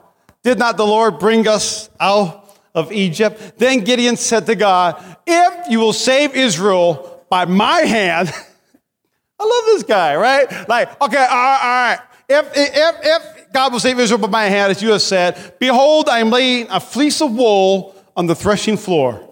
Did 0.44 0.60
not 0.60 0.76
the 0.76 0.86
Lord 0.86 1.18
bring 1.18 1.48
us 1.48 1.90
out 1.98 2.56
of 2.76 2.92
Egypt? 2.92 3.58
Then 3.58 3.80
Gideon 3.80 4.16
said 4.16 4.46
to 4.46 4.54
God, 4.54 5.04
If 5.26 5.68
you 5.68 5.80
will 5.80 5.92
save 5.92 6.36
Israel 6.36 7.24
by 7.28 7.44
my 7.44 7.80
hand, 7.80 8.28
I 9.40 9.44
love 9.44 9.64
this 9.66 9.82
guy, 9.82 10.14
right? 10.14 10.68
Like, 10.68 10.88
okay, 11.02 11.16
all 11.16 11.26
right, 11.26 11.60
all 11.60 11.96
right. 11.96 12.07
If, 12.28 12.46
if, 12.54 12.96
if 13.02 13.52
God 13.52 13.72
will 13.72 13.80
save 13.80 13.98
Israel 13.98 14.18
by 14.18 14.28
my 14.28 14.44
hand, 14.44 14.70
as 14.70 14.82
you 14.82 14.92
have 14.92 15.02
said, 15.02 15.54
behold, 15.58 16.08
I 16.08 16.18
am 16.18 16.30
laying 16.30 16.66
a 16.70 16.78
fleece 16.78 17.22
of 17.22 17.32
wool 17.32 17.94
on 18.16 18.26
the 18.26 18.34
threshing 18.34 18.76
floor. 18.76 19.24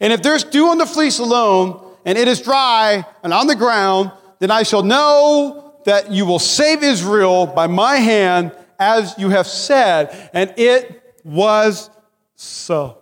And 0.00 0.12
if 0.12 0.22
there's 0.22 0.42
dew 0.42 0.68
on 0.68 0.78
the 0.78 0.86
fleece 0.86 1.18
alone, 1.18 1.80
and 2.04 2.18
it 2.18 2.26
is 2.26 2.40
dry 2.40 3.04
and 3.22 3.32
on 3.32 3.46
the 3.46 3.54
ground, 3.54 4.10
then 4.40 4.50
I 4.50 4.64
shall 4.64 4.82
know 4.82 5.74
that 5.84 6.10
you 6.10 6.26
will 6.26 6.38
save 6.38 6.82
Israel 6.82 7.46
by 7.46 7.66
my 7.66 7.96
hand, 7.96 8.52
as 8.78 9.14
you 9.18 9.28
have 9.28 9.46
said. 9.46 10.30
And 10.32 10.52
it 10.56 11.20
was 11.24 11.90
so. 12.34 13.01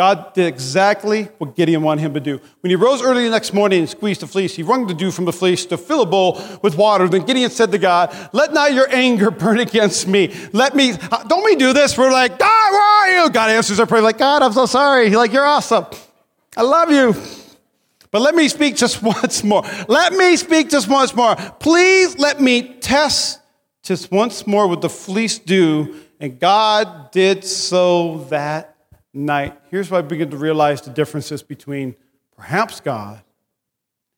God 0.00 0.32
did 0.32 0.46
exactly 0.46 1.24
what 1.36 1.54
Gideon 1.54 1.82
wanted 1.82 2.00
him 2.00 2.14
to 2.14 2.20
do. 2.20 2.40
When 2.62 2.70
he 2.70 2.74
rose 2.74 3.02
early 3.02 3.24
the 3.24 3.30
next 3.30 3.52
morning 3.52 3.80
and 3.80 3.86
squeezed 3.86 4.22
the 4.22 4.26
fleece, 4.26 4.56
he 4.56 4.62
wrung 4.62 4.86
the 4.86 4.94
dew 4.94 5.10
from 5.10 5.26
the 5.26 5.32
fleece 5.32 5.66
to 5.66 5.76
fill 5.76 6.00
a 6.00 6.06
bowl 6.06 6.40
with 6.62 6.74
water. 6.78 7.06
Then 7.06 7.26
Gideon 7.26 7.50
said 7.50 7.70
to 7.72 7.76
God, 7.76 8.16
Let 8.32 8.54
not 8.54 8.72
your 8.72 8.88
anger 8.90 9.30
burn 9.42 9.58
against 9.58 10.08
me. 10.08 10.34
Let 10.54 10.74
me, 10.74 10.92
uh, 10.92 11.24
don't 11.24 11.44
we 11.44 11.54
do 11.54 11.74
this? 11.74 11.98
We're 11.98 12.10
like, 12.10 12.38
God, 12.38 12.72
where 12.72 12.80
are 12.80 13.24
you? 13.24 13.30
God 13.30 13.50
answers 13.50 13.78
our 13.78 13.84
prayer, 13.84 14.00
like, 14.00 14.16
God, 14.16 14.40
I'm 14.40 14.54
so 14.54 14.64
sorry. 14.64 15.08
He's 15.08 15.16
like, 15.16 15.34
You're 15.34 15.44
awesome. 15.44 15.84
I 16.56 16.62
love 16.62 16.90
you. 16.90 17.14
But 18.10 18.22
let 18.22 18.34
me 18.34 18.48
speak 18.48 18.76
just 18.76 19.02
once 19.02 19.44
more. 19.44 19.64
Let 19.86 20.14
me 20.14 20.38
speak 20.38 20.70
just 20.70 20.88
once 20.88 21.14
more. 21.14 21.36
Please 21.36 22.18
let 22.18 22.40
me 22.40 22.72
test 22.80 23.38
just 23.82 24.10
once 24.10 24.46
more 24.46 24.66
with 24.66 24.80
the 24.80 24.88
fleece 24.88 25.38
dew. 25.38 25.94
And 26.18 26.40
God 26.40 27.10
did 27.10 27.44
so 27.44 28.24
that 28.30 28.69
night, 29.12 29.58
here's 29.70 29.90
where 29.90 29.98
I 29.98 30.02
begin 30.02 30.30
to 30.30 30.36
realize 30.36 30.82
the 30.82 30.90
differences 30.90 31.42
between 31.42 31.96
perhaps 32.36 32.80
God 32.80 33.22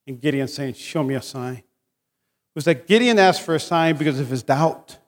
and 0.06 0.20
Gideon 0.20 0.48
saying, 0.48 0.74
Show 0.74 1.02
me 1.02 1.14
a 1.14 1.22
sign. 1.22 1.62
Was 2.54 2.64
that 2.64 2.86
Gideon 2.86 3.18
asked 3.18 3.42
for 3.42 3.54
a 3.54 3.60
sign 3.60 3.96
because 3.96 4.20
of 4.20 4.28
his 4.28 4.42
doubt. 4.42 4.98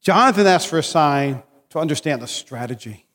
Jonathan 0.00 0.46
asked 0.46 0.68
for 0.68 0.78
a 0.78 0.82
sign 0.82 1.42
to 1.70 1.78
understand 1.78 2.20
the 2.20 2.26
strategy. 2.26 3.06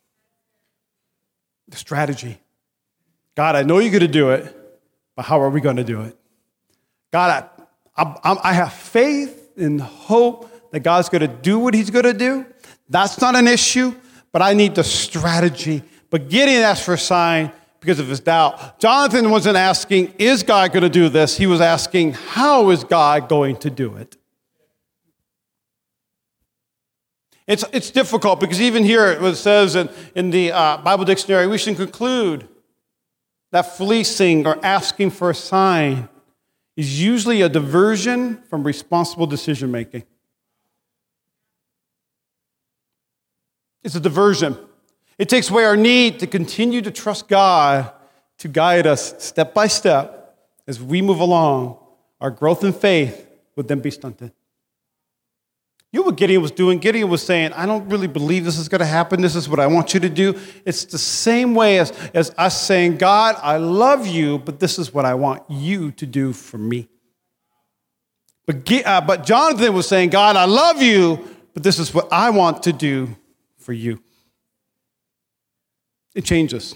The 1.67 1.77
strategy. 1.77 2.39
God, 3.35 3.55
I 3.55 3.63
know 3.63 3.79
you're 3.79 3.91
going 3.91 4.01
to 4.01 4.07
do 4.07 4.31
it, 4.31 4.55
but 5.15 5.25
how 5.25 5.41
are 5.41 5.49
we 5.49 5.61
going 5.61 5.75
to 5.75 5.83
do 5.83 6.01
it? 6.01 6.17
God, 7.11 7.49
I, 7.95 8.03
I, 8.23 8.37
I 8.43 8.53
have 8.53 8.73
faith 8.73 9.51
and 9.57 9.81
hope 9.81 10.49
that 10.71 10.81
God's 10.81 11.09
going 11.09 11.21
to 11.21 11.27
do 11.27 11.59
what 11.59 11.73
he's 11.73 11.89
going 11.89 12.05
to 12.05 12.13
do. 12.13 12.45
That's 12.89 13.19
not 13.19 13.35
an 13.35 13.47
issue 13.47 13.93
but 14.31 14.41
I 14.41 14.53
need 14.53 14.75
the 14.75 14.83
strategy. 14.83 15.83
But 16.09 16.29
Gideon 16.29 16.61
asked 16.61 16.83
for 16.83 16.93
a 16.93 16.97
sign 16.97 17.51
because 17.79 17.99
of 17.99 18.07
his 18.07 18.19
doubt. 18.19 18.79
Jonathan 18.79 19.29
wasn't 19.29 19.57
asking, 19.57 20.13
Is 20.17 20.43
God 20.43 20.71
going 20.71 20.83
to 20.83 20.89
do 20.89 21.09
this? 21.09 21.37
He 21.37 21.47
was 21.47 21.61
asking, 21.61 22.13
How 22.13 22.69
is 22.69 22.83
God 22.83 23.29
going 23.29 23.57
to 23.57 23.69
do 23.69 23.95
it? 23.95 24.17
It's, 27.47 27.65
it's 27.73 27.89
difficult 27.89 28.39
because 28.39 28.61
even 28.61 28.83
here 28.83 29.07
it 29.07 29.35
says 29.35 29.75
in, 29.75 29.89
in 30.13 30.29
the 30.29 30.51
uh, 30.51 30.77
Bible 30.77 31.03
dictionary, 31.03 31.47
we 31.47 31.57
should 31.57 31.77
conclude 31.77 32.47
that 33.51 33.75
fleecing 33.75 34.45
or 34.45 34.63
asking 34.63 35.09
for 35.09 35.31
a 35.31 35.35
sign 35.35 36.07
is 36.77 37.01
usually 37.01 37.41
a 37.41 37.49
diversion 37.49 38.41
from 38.43 38.63
responsible 38.63 39.25
decision 39.25 39.71
making. 39.71 40.03
It's 43.83 43.95
a 43.95 43.99
diversion. 43.99 44.57
It 45.17 45.29
takes 45.29 45.49
away 45.49 45.65
our 45.65 45.77
need 45.77 46.19
to 46.19 46.27
continue 46.27 46.81
to 46.81 46.91
trust 46.91 47.27
God 47.27 47.91
to 48.39 48.47
guide 48.47 48.87
us 48.87 49.13
step 49.23 49.53
by 49.53 49.67
step 49.67 50.37
as 50.67 50.81
we 50.81 51.01
move 51.01 51.19
along. 51.19 51.77
Our 52.21 52.31
growth 52.31 52.63
in 52.63 52.73
faith 52.73 53.27
would 53.55 53.67
then 53.67 53.79
be 53.79 53.91
stunted. 53.91 54.31
You 55.91 56.01
know 56.01 56.05
what 56.05 56.17
Gideon 56.17 56.41
was 56.41 56.51
doing? 56.51 56.77
Gideon 56.77 57.09
was 57.09 57.23
saying, 57.23 57.51
I 57.53 57.65
don't 57.65 57.89
really 57.89 58.07
believe 58.07 58.45
this 58.45 58.59
is 58.59 58.69
going 58.69 58.79
to 58.79 58.85
happen. 58.85 59.21
This 59.21 59.35
is 59.35 59.49
what 59.49 59.59
I 59.59 59.65
want 59.65 59.93
you 59.93 59.99
to 60.01 60.09
do. 60.09 60.39
It's 60.63 60.85
the 60.85 60.99
same 60.99 61.55
way 61.55 61.79
as, 61.79 61.91
as 62.13 62.31
us 62.37 62.61
saying, 62.61 62.97
God, 62.97 63.35
I 63.41 63.57
love 63.57 64.05
you, 64.05 64.37
but 64.37 64.59
this 64.59 64.77
is 64.77 64.93
what 64.93 65.05
I 65.05 65.15
want 65.15 65.41
you 65.49 65.91
to 65.93 66.05
do 66.05 66.31
for 66.31 66.59
me. 66.59 66.87
But, 68.45 68.71
uh, 68.85 69.01
but 69.01 69.25
Jonathan 69.25 69.73
was 69.73 69.87
saying, 69.87 70.09
God, 70.09 70.35
I 70.35 70.45
love 70.45 70.81
you, 70.81 71.27
but 71.53 71.63
this 71.63 71.79
is 71.79 71.93
what 71.93 72.07
I 72.11 72.29
want 72.29 72.63
to 72.63 72.73
do 72.73 73.15
for 73.69 73.73
you. 73.73 74.01
It 76.15 76.25
changes. 76.25 76.73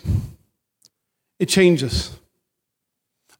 It 1.39 1.47
changes. 1.47 2.11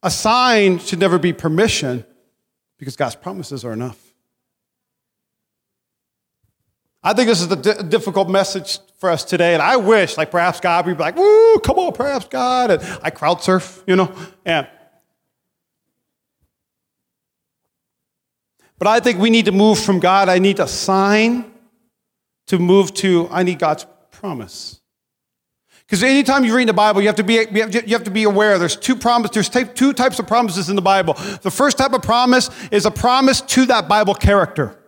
A 0.02 0.10
sign 0.10 0.80
should 0.80 0.98
never 0.98 1.20
be 1.20 1.32
permission 1.32 2.04
because 2.80 2.96
God's 2.96 3.14
promises 3.14 3.64
are 3.64 3.72
enough. 3.72 3.96
I 7.00 7.12
think 7.12 7.28
this 7.28 7.42
is 7.42 7.52
a 7.52 7.54
d- 7.54 7.88
difficult 7.88 8.28
message 8.28 8.80
for 8.98 9.08
us 9.08 9.22
today, 9.22 9.54
and 9.54 9.62
I 9.62 9.76
wish, 9.76 10.16
like 10.16 10.32
perhaps 10.32 10.58
God 10.58 10.86
would 10.86 10.96
be 10.96 11.02
like, 11.04 11.14
"Woo, 11.14 11.60
come 11.60 11.78
on, 11.78 11.92
perhaps 11.92 12.26
God," 12.26 12.72
and 12.72 12.82
I 13.04 13.10
crowd 13.10 13.40
surf, 13.40 13.84
you 13.86 13.94
know, 13.94 14.12
and. 14.44 14.66
But 18.78 18.88
I 18.88 18.98
think 18.98 19.20
we 19.20 19.30
need 19.30 19.44
to 19.44 19.52
move 19.52 19.78
from 19.78 20.00
God. 20.00 20.28
I 20.28 20.40
need 20.40 20.58
a 20.58 20.66
sign 20.66 21.53
to 22.46 22.58
move 22.58 22.94
to 22.94 23.28
I 23.30 23.42
need 23.42 23.58
God's 23.58 23.86
promise. 24.10 24.80
Because 25.86 26.02
anytime 26.02 26.44
you 26.44 26.56
read 26.56 26.68
the 26.68 26.72
Bible, 26.72 27.02
you 27.02 27.08
have 27.08 27.16
to 27.16 27.22
be 27.22 27.34
you 27.34 27.94
have 27.94 28.04
to 28.04 28.10
be 28.10 28.24
aware. 28.24 28.58
There's 28.58 28.76
two 28.76 28.96
promises. 28.96 29.48
There's 29.48 29.68
two 29.74 29.92
types 29.92 30.18
of 30.18 30.26
promises 30.26 30.70
in 30.70 30.76
the 30.76 30.82
Bible. 30.82 31.14
The 31.42 31.50
first 31.50 31.76
type 31.76 31.92
of 31.92 32.02
promise 32.02 32.50
is 32.70 32.86
a 32.86 32.90
promise 32.90 33.42
to 33.42 33.66
that 33.66 33.86
Bible 33.86 34.14
character. 34.14 34.78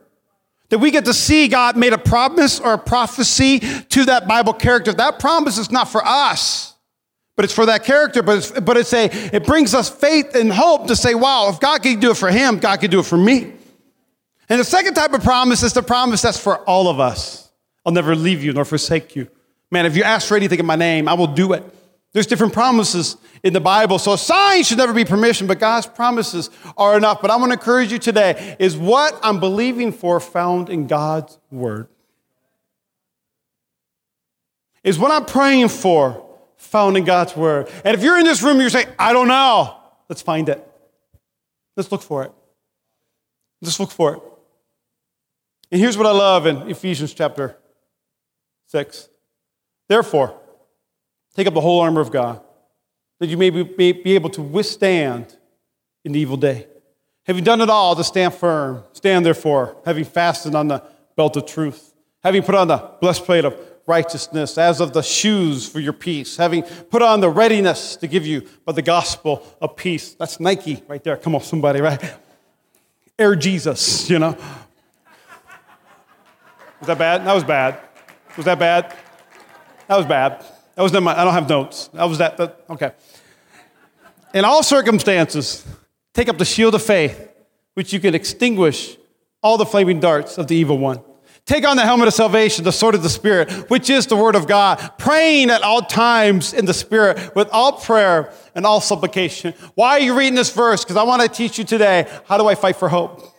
That 0.70 0.78
we 0.78 0.90
get 0.90 1.04
to 1.04 1.14
see 1.14 1.48
God 1.48 1.76
made 1.76 1.92
a 1.92 1.98
promise 1.98 2.58
or 2.58 2.72
a 2.72 2.78
prophecy 2.78 3.60
to 3.60 4.04
that 4.06 4.26
Bible 4.26 4.52
character. 4.52 4.92
That 4.92 5.18
promise 5.20 5.58
is 5.58 5.70
not 5.70 5.88
for 5.88 6.04
us, 6.04 6.74
but 7.36 7.44
it's 7.44 7.54
for 7.54 7.66
that 7.66 7.84
character. 7.84 8.22
But 8.22 8.38
it's, 8.38 8.50
but 8.52 8.76
it's 8.76 8.92
a 8.92 9.04
it 9.32 9.44
brings 9.44 9.74
us 9.74 9.90
faith 9.90 10.34
and 10.34 10.50
hope 10.50 10.88
to 10.88 10.96
say, 10.96 11.14
wow, 11.14 11.50
if 11.50 11.60
God 11.60 11.82
can 11.82 12.00
do 12.00 12.10
it 12.10 12.16
for 12.16 12.30
him, 12.30 12.58
God 12.58 12.80
can 12.80 12.90
do 12.90 13.00
it 13.00 13.06
for 13.06 13.18
me. 13.18 13.52
And 14.48 14.60
the 14.60 14.64
second 14.64 14.94
type 14.94 15.12
of 15.12 15.22
promise 15.22 15.62
is 15.62 15.72
the 15.72 15.82
promise 15.82 16.22
that's 16.22 16.38
for 16.38 16.58
all 16.60 16.88
of 16.88 17.00
us. 17.00 17.45
I'll 17.86 17.92
never 17.92 18.16
leave 18.16 18.42
you 18.42 18.52
nor 18.52 18.64
forsake 18.64 19.14
you. 19.14 19.28
Man, 19.70 19.86
if 19.86 19.96
you 19.96 20.02
ask 20.02 20.26
for 20.26 20.36
anything 20.36 20.58
in 20.58 20.66
my 20.66 20.74
name, 20.74 21.06
I 21.08 21.14
will 21.14 21.28
do 21.28 21.52
it. 21.52 21.62
There's 22.12 22.26
different 22.26 22.52
promises 22.52 23.16
in 23.44 23.52
the 23.52 23.60
Bible. 23.60 23.98
So 23.98 24.14
a 24.14 24.18
sign 24.18 24.64
should 24.64 24.78
never 24.78 24.92
be 24.92 25.04
permission, 25.04 25.46
but 25.46 25.60
God's 25.60 25.86
promises 25.86 26.50
are 26.76 26.96
enough. 26.96 27.22
But 27.22 27.30
I 27.30 27.36
want 27.36 27.52
to 27.52 27.58
encourage 27.58 27.92
you 27.92 27.98
today 27.98 28.56
is 28.58 28.76
what 28.76 29.18
I'm 29.22 29.38
believing 29.38 29.92
for 29.92 30.18
found 30.18 30.68
in 30.68 30.88
God's 30.88 31.38
word. 31.50 31.88
Is 34.82 34.98
what 34.98 35.10
I'm 35.10 35.24
praying 35.24 35.68
for 35.68 36.26
found 36.56 36.96
in 36.96 37.04
God's 37.04 37.36
word. 37.36 37.68
And 37.84 37.94
if 37.94 38.02
you're 38.02 38.18
in 38.18 38.24
this 38.24 38.42
room, 38.42 38.58
you're 38.60 38.70
saying, 38.70 38.88
I 38.98 39.12
don't 39.12 39.28
know. 39.28 39.76
Let's 40.08 40.22
find 40.22 40.48
it. 40.48 40.66
Let's 41.76 41.92
look 41.92 42.02
for 42.02 42.24
it. 42.24 42.32
Let's 43.60 43.78
look 43.78 43.90
for 43.90 44.16
it. 44.16 44.22
And 45.70 45.80
here's 45.80 45.96
what 45.96 46.06
I 46.06 46.12
love 46.12 46.46
in 46.46 46.68
Ephesians 46.70 47.12
chapter 47.12 47.56
6. 48.66 49.08
Therefore, 49.88 50.38
take 51.34 51.46
up 51.46 51.54
the 51.54 51.60
whole 51.60 51.80
armor 51.80 52.00
of 52.00 52.10
God, 52.10 52.40
that 53.20 53.28
you 53.28 53.36
may 53.36 53.50
be, 53.50 54.14
able 54.14 54.30
to 54.30 54.42
withstand 54.42 55.36
in 56.04 56.12
the 56.12 56.20
evil 56.20 56.36
day. 56.36 56.66
Having 57.24 57.44
done 57.44 57.60
it 57.60 57.70
all 57.70 57.96
to 57.96 58.04
stand 58.04 58.34
firm, 58.34 58.84
stand 58.92 59.26
therefore, 59.26 59.76
having 59.84 60.04
fastened 60.04 60.54
on 60.54 60.68
the 60.68 60.82
belt 61.16 61.36
of 61.36 61.46
truth, 61.46 61.94
having 62.22 62.42
put 62.42 62.54
on 62.54 62.68
the 62.68 62.78
breastplate 63.00 63.44
of 63.44 63.58
righteousness, 63.86 64.58
as 64.58 64.80
of 64.80 64.92
the 64.92 65.02
shoes 65.02 65.68
for 65.68 65.78
your 65.78 65.92
peace, 65.92 66.36
having 66.36 66.62
put 66.62 67.02
on 67.02 67.20
the 67.20 67.30
readiness 67.30 67.96
to 67.96 68.06
give 68.08 68.26
you 68.26 68.46
by 68.64 68.72
the 68.72 68.82
gospel 68.82 69.46
of 69.60 69.76
peace. 69.76 70.14
That's 70.14 70.40
Nike 70.40 70.82
right 70.88 71.02
there. 71.02 71.16
Come 71.16 71.34
on, 71.36 71.42
somebody, 71.42 71.80
right? 71.80 72.02
Air 73.18 73.36
Jesus, 73.36 74.10
you 74.10 74.18
know. 74.18 74.36
Was 76.80 76.88
that 76.88 76.98
bad? 76.98 77.24
That 77.24 77.34
was 77.34 77.44
bad. 77.44 77.80
Was 78.36 78.44
that 78.44 78.58
bad? 78.58 78.94
That 79.88 79.96
was 79.96 80.06
bad. 80.06 80.44
That 80.74 80.82
was 80.82 80.92
not 80.92 81.02
my, 81.02 81.18
I 81.18 81.24
don't 81.24 81.32
have 81.32 81.48
notes. 81.48 81.88
That 81.88 82.04
was 82.04 82.18
that, 82.18 82.36
that 82.36 82.64
okay. 82.70 82.92
In 84.34 84.44
all 84.44 84.62
circumstances, 84.62 85.66
take 86.12 86.28
up 86.28 86.36
the 86.36 86.44
shield 86.44 86.74
of 86.74 86.82
faith, 86.82 87.30
which 87.74 87.92
you 87.92 88.00
can 88.00 88.14
extinguish 88.14 88.96
all 89.42 89.56
the 89.56 89.64
flaming 89.64 90.00
darts 90.00 90.38
of 90.38 90.48
the 90.48 90.56
evil 90.56 90.76
one. 90.76 91.00
Take 91.46 91.64
on 91.66 91.76
the 91.76 91.84
helmet 91.84 92.08
of 92.08 92.14
salvation, 92.14 92.64
the 92.64 92.72
sword 92.72 92.96
of 92.96 93.04
the 93.04 93.08
Spirit, 93.08 93.70
which 93.70 93.88
is 93.88 94.08
the 94.08 94.16
word 94.16 94.34
of 94.34 94.48
God, 94.48 94.78
praying 94.98 95.48
at 95.48 95.62
all 95.62 95.80
times 95.80 96.52
in 96.52 96.64
the 96.66 96.74
Spirit 96.74 97.36
with 97.36 97.48
all 97.52 97.74
prayer 97.74 98.32
and 98.56 98.66
all 98.66 98.80
supplication. 98.80 99.54
Why 99.76 99.90
are 99.90 100.00
you 100.00 100.18
reading 100.18 100.34
this 100.34 100.52
verse? 100.52 100.82
Because 100.82 100.96
I 100.96 101.04
want 101.04 101.22
to 101.22 101.28
teach 101.28 101.56
you 101.56 101.64
today 101.64 102.08
how 102.26 102.36
do 102.36 102.48
I 102.48 102.56
fight 102.56 102.74
for 102.74 102.88
hope? 102.88 103.35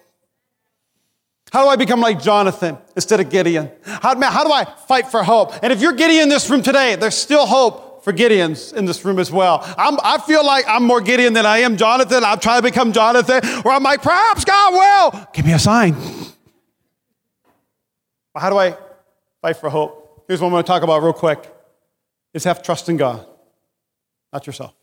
How 1.51 1.63
do 1.63 1.69
I 1.69 1.75
become 1.75 2.01
like 2.01 2.21
Jonathan 2.21 2.77
instead 2.95 3.19
of 3.19 3.29
Gideon? 3.29 3.71
How, 3.85 4.19
how 4.19 4.43
do 4.43 4.51
I 4.51 4.65
fight 4.65 5.07
for 5.07 5.23
hope? 5.23 5.53
And 5.63 5.71
if 5.71 5.81
you're 5.81 5.93
Gideon 5.93 6.23
in 6.23 6.29
this 6.29 6.49
room 6.49 6.61
today, 6.61 6.95
there's 6.95 7.15
still 7.15 7.45
hope 7.45 8.03
for 8.03 8.13
Gideons 8.13 8.73
in 8.73 8.85
this 8.85 9.03
room 9.03 9.19
as 9.19 9.31
well. 9.31 9.61
I'm, 9.77 9.97
i 10.03 10.17
feel 10.17 10.45
like 10.45 10.65
I'm 10.67 10.83
more 10.83 11.01
Gideon 11.01 11.33
than 11.33 11.45
I 11.45 11.59
am 11.59 11.77
Jonathan. 11.77 12.23
I'm 12.23 12.39
trying 12.39 12.59
to 12.59 12.63
become 12.63 12.91
Jonathan, 12.91 13.41
or 13.65 13.71
I'm 13.71 13.83
like, 13.83 14.01
perhaps 14.01 14.45
God 14.45 14.73
will. 14.73 15.27
Give 15.33 15.45
me 15.45 15.53
a 15.53 15.59
sign. 15.59 15.95
But 18.33 18.41
how 18.41 18.49
do 18.49 18.57
I 18.57 18.77
fight 19.41 19.57
for 19.57 19.69
hope? 19.69 20.25
Here's 20.27 20.39
what 20.41 20.47
I'm 20.47 20.53
going 20.53 20.63
to 20.63 20.67
talk 20.67 20.83
about 20.83 21.01
real 21.01 21.13
quick 21.13 21.53
is 22.33 22.43
have 22.43 22.61
trust 22.61 22.87
in 22.87 22.97
God, 22.97 23.25
not 24.31 24.45
yourself. 24.45 24.73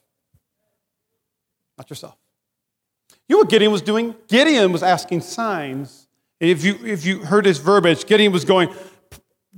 Not 1.76 1.90
yourself. 1.90 2.16
You 3.28 3.36
know 3.36 3.40
what 3.40 3.48
Gideon 3.48 3.72
was 3.72 3.82
doing? 3.82 4.14
Gideon 4.28 4.72
was 4.72 4.82
asking 4.82 5.22
signs. 5.22 6.03
If 6.40 6.64
you, 6.64 6.78
if 6.84 7.04
you 7.04 7.20
heard 7.20 7.46
his 7.46 7.58
verbiage, 7.58 8.06
Gideon 8.06 8.32
was 8.32 8.44
going, 8.44 8.74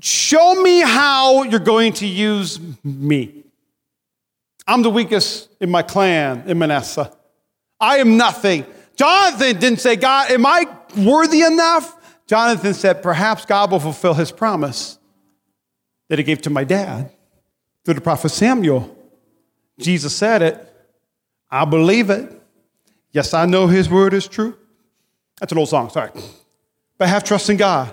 Show 0.00 0.62
me 0.62 0.80
how 0.80 1.44
you're 1.44 1.58
going 1.58 1.94
to 1.94 2.06
use 2.06 2.60
me. 2.84 3.44
I'm 4.66 4.82
the 4.82 4.90
weakest 4.90 5.48
in 5.60 5.70
my 5.70 5.82
clan, 5.82 6.44
in 6.46 6.58
Manasseh. 6.58 7.10
I 7.80 7.98
am 7.98 8.16
nothing. 8.16 8.66
Jonathan 8.96 9.58
didn't 9.58 9.80
say, 9.80 9.96
God, 9.96 10.30
am 10.30 10.44
I 10.44 10.66
worthy 10.96 11.42
enough? 11.42 11.94
Jonathan 12.26 12.74
said, 12.74 13.02
Perhaps 13.02 13.46
God 13.46 13.70
will 13.70 13.80
fulfill 13.80 14.14
his 14.14 14.32
promise 14.32 14.98
that 16.08 16.18
he 16.18 16.24
gave 16.24 16.42
to 16.42 16.50
my 16.50 16.64
dad 16.64 17.10
through 17.84 17.94
the 17.94 18.00
prophet 18.00 18.30
Samuel. 18.30 18.94
Jesus 19.78 20.14
said 20.14 20.42
it. 20.42 20.72
I 21.50 21.64
believe 21.64 22.10
it. 22.10 22.32
Yes, 23.12 23.32
I 23.32 23.46
know 23.46 23.66
his 23.66 23.88
word 23.88 24.12
is 24.12 24.26
true. 24.26 24.56
That's 25.40 25.52
an 25.52 25.58
old 25.58 25.68
song, 25.68 25.90
sorry. 25.90 26.10
But 26.98 27.08
have 27.08 27.24
trust 27.24 27.50
in 27.50 27.56
God, 27.56 27.92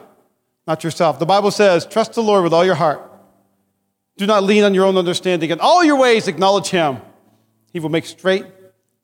not 0.65 0.83
yourself. 0.83 1.19
The 1.19 1.25
Bible 1.25 1.51
says, 1.51 1.85
Trust 1.85 2.13
the 2.13 2.23
Lord 2.23 2.43
with 2.43 2.53
all 2.53 2.65
your 2.65 2.75
heart. 2.75 3.11
Do 4.17 4.25
not 4.25 4.43
lean 4.43 4.63
on 4.63 4.73
your 4.73 4.85
own 4.85 4.97
understanding. 4.97 5.49
In 5.49 5.59
all 5.59 5.83
your 5.83 5.97
ways, 5.97 6.27
acknowledge 6.27 6.69
him. 6.69 6.97
He 7.71 7.79
will 7.79 7.89
make 7.89 8.05
straight 8.05 8.45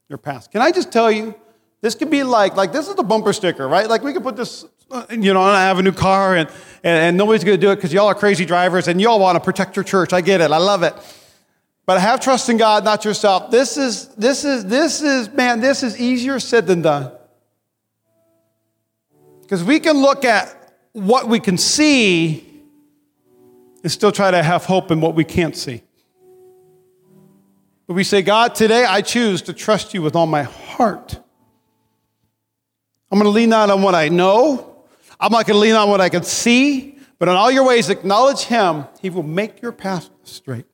your 0.07 0.17
path. 0.17 0.51
Can 0.51 0.62
I 0.62 0.71
just 0.71 0.91
tell 0.91 1.12
you, 1.12 1.35
this 1.81 1.95
could 1.95 2.09
be 2.09 2.23
like, 2.23 2.55
like 2.55 2.71
this 2.71 2.88
is 2.88 2.95
the 2.95 3.03
bumper 3.03 3.33
sticker, 3.33 3.67
right? 3.67 3.88
Like 3.88 4.03
we 4.03 4.13
could 4.13 4.23
put 4.23 4.35
this 4.35 4.65
uh, 4.91 5.05
you 5.12 5.33
know, 5.33 5.41
I 5.41 5.62
have 5.62 5.77
a 5.77 5.83
new 5.83 5.91
car 5.91 6.35
and, 6.35 6.49
and, 6.83 6.97
and 7.03 7.17
nobody's 7.17 7.43
going 7.43 7.59
to 7.59 7.62
do 7.63 7.71
it 7.71 7.75
because 7.75 7.93
y'all 7.93 8.07
are 8.07 8.15
crazy 8.15 8.43
drivers 8.43 8.88
and 8.88 8.99
y'all 8.99 9.19
want 9.19 9.35
to 9.35 9.39
protect 9.39 9.75
your 9.75 9.83
church. 9.83 10.13
I 10.13 10.21
get 10.21 10.41
it. 10.41 10.51
I 10.51 10.57
love 10.57 10.81
it. 10.81 10.95
But 11.85 12.01
have 12.01 12.19
trust 12.19 12.49
in 12.49 12.57
God, 12.57 12.83
not 12.83 13.05
yourself. 13.05 13.51
This 13.51 13.77
is, 13.77 14.07
this 14.15 14.43
is, 14.45 14.65
this 14.65 15.01
is, 15.01 15.29
man, 15.29 15.59
this 15.59 15.83
is 15.83 15.99
easier 15.99 16.39
said 16.39 16.65
than 16.65 16.81
done. 16.81 17.12
Because 19.49 19.63
we 19.63 19.79
can 19.79 19.97
look 19.97 20.25
at 20.25 20.75
what 20.91 21.27
we 21.27 21.39
can 21.39 21.57
see 21.57 22.45
and 23.81 23.91
still 23.91 24.12
try 24.12 24.29
to 24.29 24.43
have 24.43 24.65
hope 24.65 24.91
in 24.91 25.01
what 25.01 25.15
we 25.15 25.23
can't 25.23 25.57
see. 25.57 25.81
But 27.88 27.95
we 27.95 28.03
say, 28.03 28.21
God, 28.21 28.53
today 28.53 28.85
I 28.85 29.01
choose 29.01 29.41
to 29.43 29.53
trust 29.53 29.95
you 29.95 30.03
with 30.03 30.15
all 30.15 30.27
my 30.27 30.43
heart. 30.43 31.19
I'm 33.12 33.17
going 33.17 33.23
to 33.23 33.31
lean 33.31 33.49
not 33.49 33.71
on 33.71 33.81
what 33.81 33.95
I 33.95 34.09
know, 34.09 34.85
I'm 35.19 35.31
not 35.31 35.47
going 35.47 35.55
to 35.55 35.62
lean 35.62 35.73
on 35.73 35.89
what 35.89 35.99
I 35.99 36.09
can 36.09 36.21
see, 36.21 36.99
but 37.17 37.27
in 37.27 37.33
all 37.33 37.49
your 37.49 37.65
ways, 37.65 37.89
acknowledge 37.89 38.41
Him. 38.41 38.85
He 39.01 39.09
will 39.09 39.23
make 39.23 39.63
your 39.63 39.71
path 39.71 40.12
straight. 40.25 40.67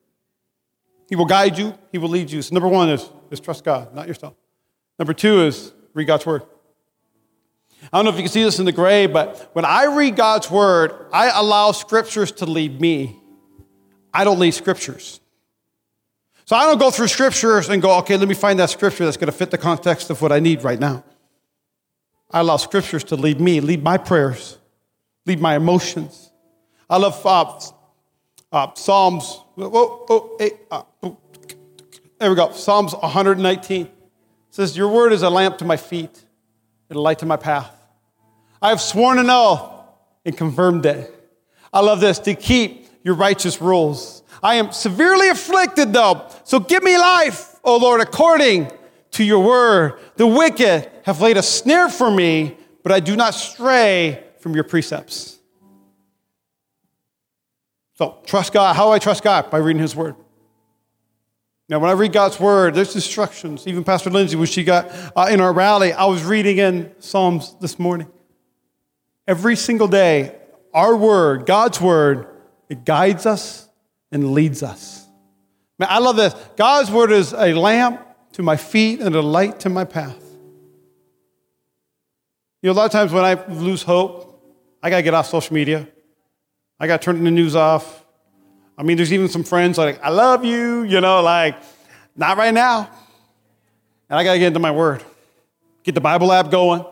He 1.08 1.16
will 1.16 1.28
guide 1.28 1.58
you, 1.58 1.76
He 1.94 1.98
will 1.98 2.10
lead 2.10 2.30
you. 2.30 2.42
So, 2.42 2.54
number 2.54 2.68
one 2.68 2.90
is, 2.90 3.10
is 3.32 3.40
trust 3.40 3.64
God, 3.64 3.96
not 3.96 4.10
yourself. 4.10 4.34
Number 5.00 5.14
two 5.14 5.44
is 5.44 5.72
read 5.94 6.08
God's 6.08 6.26
Word. 6.26 6.42
I 7.92 7.98
don't 7.98 8.06
know 8.06 8.12
if 8.12 8.18
you 8.18 8.24
can 8.24 8.32
see 8.32 8.44
this 8.44 8.60
in 8.60 8.66
the 8.66 8.72
gray, 8.72 9.08
but 9.08 9.50
when 9.54 9.66
I 9.66 9.86
read 9.86 10.16
God's 10.16 10.50
Word, 10.50 10.94
I 11.14 11.30
allow 11.30 11.72
Scriptures 11.72 12.32
to 12.34 12.46
lead 12.46 12.82
me. 12.82 13.20
I 14.14 14.24
don't 14.24 14.40
lead 14.40 14.54
Scriptures. 14.54 15.20
So 16.46 16.56
I 16.56 16.66
don't 16.66 16.80
go 16.80 16.92
through 16.92 17.08
Scriptures 17.08 17.70
and 17.70 17.82
go, 17.82 17.98
okay, 18.00 18.18
let 18.18 18.28
me 18.28 18.36
find 18.36 18.60
that 18.60 18.70
Scripture 18.70 19.06
that's 19.06 19.18
going 19.18 19.32
to 19.32 19.38
fit 19.38 19.52
the 19.52 19.58
context 19.58 20.10
of 20.10 20.22
what 20.22 20.32
I 20.32 20.40
need 20.40 20.64
right 20.64 20.80
now. 20.80 21.04
I 22.36 22.42
allow 22.42 22.58
scriptures 22.58 23.06
to 23.06 23.16
lead 23.16 23.40
me, 23.40 23.62
lead 23.62 23.82
my 23.82 23.98
prayers, 23.98 24.58
lead 25.26 25.40
my 25.40 25.56
emotions. 25.56 26.32
I 26.90 26.98
love 26.98 27.26
uh, 27.26 27.60
uh, 28.52 28.74
Psalms. 28.74 29.40
Oh, 29.58 30.06
oh, 30.10 30.36
hey, 30.38 30.52
uh, 30.70 30.84
there 32.20 32.30
we 32.30 32.36
go. 32.36 32.52
Psalms 32.52 32.94
119 32.94 33.90
says, 34.50 34.76
Your 34.76 34.90
word 34.90 35.14
is 35.14 35.22
a 35.22 35.30
lamp 35.30 35.58
to 35.60 35.66
my 35.66 35.78
feet 35.78 36.25
and 36.90 36.98
a 36.98 37.02
light 37.02 37.20
to 37.20 37.26
my 37.26 37.38
path. 37.38 37.72
I 38.62 38.70
have 38.70 38.82
sworn 38.82 39.20
an 39.20 39.30
oath 39.30 39.72
and 40.26 40.38
confirmed 40.38 40.86
it. 40.86 41.12
I 41.74 41.82
love 41.82 42.00
this 42.00 42.20
to 42.20 42.36
keep 42.36 42.88
your 43.04 43.16
righteous 43.16 43.62
rules. 43.62 44.24
I 44.42 44.56
am 44.56 44.72
severely 44.72 45.30
afflicted, 45.30 45.94
though, 45.94 46.28
so 46.44 46.60
give 46.60 46.84
me 46.84 46.98
life, 46.98 47.60
O 47.64 47.78
Lord, 47.78 48.02
according 48.02 48.72
to 49.12 49.24
your 49.24 49.44
word. 49.44 50.00
The 50.16 50.28
wicked 50.28 50.90
have 51.04 51.22
laid 51.22 51.38
a 51.38 51.44
snare 51.44 51.90
for 51.90 52.10
me, 52.10 52.58
but 52.84 52.92
I 52.92 53.00
do 53.00 53.16
not 53.16 53.34
stray 53.34 54.24
from 54.40 54.54
your 54.54 54.64
precepts. 54.64 55.40
So, 57.96 58.20
trust 58.26 58.52
God. 58.54 58.76
How 58.76 58.88
do 58.88 58.92
I 58.92 59.00
trust 59.00 59.24
God? 59.24 59.50
By 59.50 59.58
reading 59.58 59.82
His 59.82 59.96
Word. 59.96 60.16
Now, 61.68 61.80
when 61.80 61.90
I 61.90 61.94
read 61.94 62.14
God's 62.14 62.40
Word, 62.40 62.76
there's 62.76 62.94
instructions. 62.94 63.68
Even 63.68 63.84
Pastor 63.84 64.12
Lindsay, 64.12 64.36
when 64.36 64.46
she 64.46 64.64
got 64.64 64.92
uh, 65.16 65.28
in 65.32 65.42
our 65.42 65.52
rally, 65.52 65.94
I 65.94 66.06
was 66.06 66.24
reading 66.24 66.60
in 66.60 66.94
Psalms 67.00 67.56
this 67.60 67.80
morning. 67.80 68.08
Every 69.28 69.56
single 69.56 69.88
day, 69.88 70.36
our 70.74 70.96
Word, 70.96 71.48
God's 71.48 71.82
Word, 71.82 72.28
it 72.70 72.86
guides 72.86 73.26
us 73.26 73.68
and 74.12 74.34
leads 74.34 74.62
us. 74.62 75.08
Man, 75.80 75.90
I 75.90 75.98
love 75.98 76.16
this. 76.16 76.36
God's 76.56 76.92
Word 76.92 77.12
is 77.12 77.34
a 77.34 77.54
lamp 77.54 78.06
to 78.34 78.44
my 78.44 78.58
feet 78.58 79.00
and 79.00 79.16
a 79.16 79.22
light 79.22 79.62
to 79.62 79.70
my 79.70 79.86
path. 79.86 80.22
You 82.62 82.70
know, 82.70 82.74
a 82.74 82.78
lot 82.78 82.86
of 82.86 82.92
times 82.92 83.12
when 83.12 83.26
I 83.26 83.44
lose 83.48 83.82
hope, 83.82 84.40
I 84.84 84.92
got 84.92 84.98
to 84.98 85.04
get 85.04 85.16
off 85.16 85.28
social 85.28 85.56
media. 85.56 85.88
I 86.80 86.86
got 86.86 87.02
to 87.02 87.06
turn 87.06 87.24
the 87.24 87.32
news 87.32 87.56
off. 87.56 88.05
I 88.78 88.84
mean, 88.84 88.98
there's 88.98 89.14
even 89.14 89.30
some 89.30 89.44
friends 89.44 89.78
like, 89.78 90.04
I 90.04 90.10
love 90.10 90.44
you, 90.44 90.84
you 90.84 91.00
know, 91.02 91.22
like, 91.22 91.56
not 92.16 92.38
right 92.38 92.54
now. 92.54 92.90
And 94.10 94.20
I 94.20 94.24
got 94.24 94.34
to 94.34 94.40
get 94.40 94.48
into 94.48 94.60
my 94.60 94.72
word. 94.72 95.04
Get 95.84 95.96
the 95.96 96.02
Bible 96.02 96.32
app 96.32 96.52
going. 96.52 96.86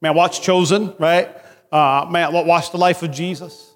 Man, 0.00 0.14
watch 0.14 0.42
Chosen, 0.42 0.94
right? 0.98 1.34
Uh, 1.72 2.06
man, 2.08 2.32
watch 2.32 2.70
the 2.70 2.78
life 2.78 3.02
of 3.02 3.10
Jesus. 3.10 3.72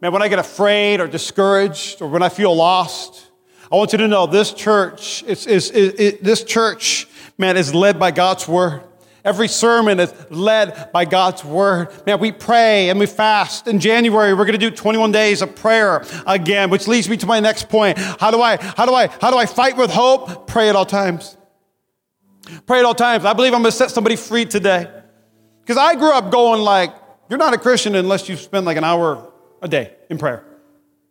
Man, 0.00 0.12
when 0.12 0.22
I 0.22 0.28
get 0.28 0.38
afraid 0.38 1.00
or 1.00 1.08
discouraged 1.08 2.02
or 2.02 2.08
when 2.08 2.22
I 2.22 2.28
feel 2.28 2.54
lost, 2.54 3.26
I 3.70 3.76
want 3.76 3.92
you 3.92 3.98
to 3.98 4.08
know 4.08 4.26
this 4.26 4.52
church 4.52 5.24
is, 5.24 5.46
is, 5.46 5.70
is, 5.70 5.92
is, 5.94 6.18
this 6.20 6.44
church, 6.44 7.08
man, 7.36 7.56
is 7.56 7.74
led 7.74 7.98
by 7.98 8.10
God's 8.12 8.46
word. 8.46 8.82
Every 9.26 9.48
sermon 9.48 9.98
is 9.98 10.14
led 10.30 10.92
by 10.92 11.04
God's 11.04 11.44
word. 11.44 11.88
Man, 12.06 12.20
we 12.20 12.30
pray 12.30 12.90
and 12.90 13.00
we 13.00 13.06
fast. 13.06 13.66
In 13.66 13.80
January, 13.80 14.32
we're 14.32 14.44
going 14.44 14.58
to 14.58 14.70
do 14.70 14.70
21 14.70 15.10
days 15.10 15.42
of 15.42 15.56
prayer 15.56 16.04
again, 16.28 16.70
which 16.70 16.86
leads 16.86 17.08
me 17.08 17.16
to 17.16 17.26
my 17.26 17.40
next 17.40 17.68
point. 17.68 17.98
How 17.98 18.30
do 18.30 18.40
I, 18.40 18.56
how 18.56 18.86
do 18.86 18.94
I, 18.94 19.08
how 19.08 19.32
do 19.32 19.36
I 19.36 19.44
fight 19.44 19.76
with 19.76 19.90
hope? 19.90 20.46
Pray 20.46 20.68
at 20.68 20.76
all 20.76 20.86
times. 20.86 21.36
Pray 22.66 22.78
at 22.78 22.84
all 22.84 22.94
times. 22.94 23.24
I 23.24 23.32
believe 23.32 23.52
I'm 23.52 23.62
going 23.62 23.72
to 23.72 23.76
set 23.76 23.90
somebody 23.90 24.14
free 24.14 24.44
today. 24.44 24.88
Because 25.60 25.76
I 25.76 25.96
grew 25.96 26.12
up 26.12 26.30
going 26.30 26.60
like, 26.60 26.94
You're 27.28 27.40
not 27.40 27.52
a 27.52 27.58
Christian 27.58 27.96
unless 27.96 28.28
you 28.28 28.36
spend 28.36 28.64
like 28.64 28.76
an 28.76 28.84
hour 28.84 29.32
a 29.60 29.66
day 29.66 29.92
in 30.08 30.18
prayer. 30.18 30.44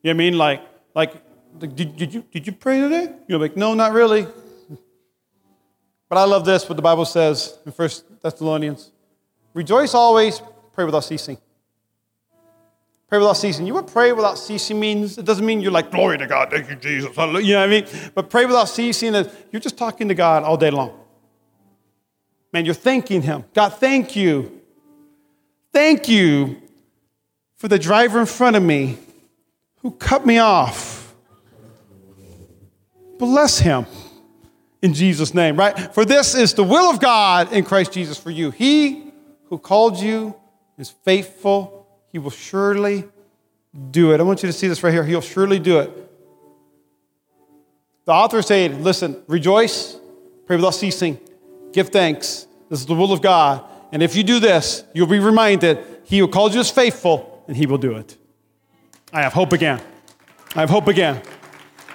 You 0.03 0.13
know 0.13 0.15
what 0.17 0.23
I 0.23 0.29
mean? 0.29 0.37
Like, 0.37 0.61
like, 0.93 1.13
did, 1.59 1.97
did, 1.97 2.13
you, 2.13 2.23
did 2.31 2.47
you 2.47 2.53
pray 2.53 2.79
today? 2.79 3.13
You're 3.27 3.39
like, 3.39 3.57
no, 3.57 3.73
not 3.73 3.91
really. 3.91 4.25
But 6.09 6.17
I 6.17 6.25
love 6.25 6.45
this, 6.45 6.69
what 6.69 6.75
the 6.75 6.81
Bible 6.81 7.05
says 7.05 7.57
in 7.65 7.71
1 7.71 7.89
Thessalonians. 8.21 8.91
Rejoice 9.53 9.93
always, 9.93 10.41
pray 10.73 10.85
without 10.85 11.03
ceasing. 11.03 11.37
Pray 13.07 13.19
without 13.19 13.37
ceasing. 13.37 13.65
You 13.65 13.73
what 13.73 13.87
pray 13.87 14.11
without 14.11 14.37
ceasing 14.37 14.79
means? 14.79 15.17
It 15.17 15.25
doesn't 15.25 15.45
mean 15.45 15.61
you're 15.61 15.71
like, 15.71 15.91
glory 15.91 16.17
to 16.17 16.27
God, 16.27 16.51
thank 16.51 16.69
you, 16.69 16.75
Jesus. 16.75 17.15
You 17.15 17.25
know 17.25 17.33
what 17.33 17.55
I 17.55 17.67
mean? 17.67 17.85
But 18.13 18.29
pray 18.29 18.45
without 18.45 18.65
ceasing 18.65 19.15
is 19.15 19.27
you're 19.51 19.59
just 19.59 19.77
talking 19.77 20.07
to 20.09 20.15
God 20.15 20.43
all 20.43 20.57
day 20.57 20.71
long. 20.71 20.99
Man, 22.51 22.65
you're 22.65 22.73
thanking 22.73 23.21
Him. 23.21 23.45
God, 23.53 23.69
thank 23.69 24.15
you. 24.15 24.61
Thank 25.71 26.07
you 26.07 26.61
for 27.57 27.67
the 27.67 27.79
driver 27.79 28.19
in 28.19 28.25
front 28.25 28.55
of 28.55 28.63
me 28.63 28.97
who 29.81 29.91
cut 29.91 30.25
me 30.25 30.39
off. 30.39 31.13
Bless 33.17 33.59
him 33.59 33.85
in 34.85 34.93
Jesus' 34.93 35.33
name, 35.33 35.57
right? 35.57 35.75
For 35.95 36.05
this 36.05 36.35
is 36.35 36.53
the 36.53 36.63
will 36.63 36.91
of 36.91 36.99
God 36.99 37.51
in 37.51 37.65
Christ 37.65 37.91
Jesus 37.91 38.19
for 38.19 38.29
you. 38.29 38.51
He 38.51 39.11
who 39.45 39.57
called 39.57 39.99
you 39.99 40.35
is 40.77 40.91
faithful. 40.91 41.87
He 42.11 42.19
will 42.19 42.29
surely 42.29 43.05
do 43.89 44.13
it. 44.13 44.19
I 44.19 44.23
want 44.23 44.43
you 44.43 44.47
to 44.47 44.53
see 44.53 44.67
this 44.67 44.83
right 44.83 44.93
here. 44.93 45.03
He'll 45.03 45.21
surely 45.21 45.57
do 45.57 45.79
it. 45.79 45.89
The 48.05 48.11
author 48.11 48.43
said, 48.43 48.81
listen, 48.81 49.23
rejoice, 49.25 49.97
pray 50.45 50.55
without 50.55 50.75
ceasing, 50.75 51.19
give 51.73 51.89
thanks. 51.89 52.45
This 52.69 52.81
is 52.81 52.85
the 52.85 52.93
will 52.93 53.11
of 53.11 53.23
God. 53.23 53.65
And 53.91 54.03
if 54.03 54.15
you 54.15 54.23
do 54.23 54.39
this, 54.39 54.83
you'll 54.93 55.07
be 55.07 55.17
reminded 55.17 55.83
He 56.03 56.19
who 56.19 56.27
called 56.27 56.53
you 56.53 56.59
is 56.59 56.69
faithful, 56.69 57.43
and 57.47 57.57
He 57.57 57.65
will 57.65 57.79
do 57.79 57.95
it. 57.97 58.15
I 59.11 59.23
have 59.23 59.33
hope 59.33 59.51
again. 59.51 59.81
I 60.55 60.59
have 60.59 60.69
hope 60.69 60.87
again. 60.87 61.23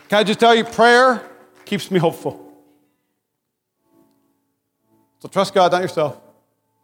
Can 0.09 0.19
I 0.19 0.25
just 0.25 0.41
tell 0.41 0.57
you, 0.57 0.65
prayer 0.65 1.23
keeps 1.65 1.89
me 1.93 2.01
hopeful. 2.01 2.50
So 5.21 5.29
trust 5.29 5.55
God, 5.55 5.73
not 5.73 5.83
yourself. 5.83 6.21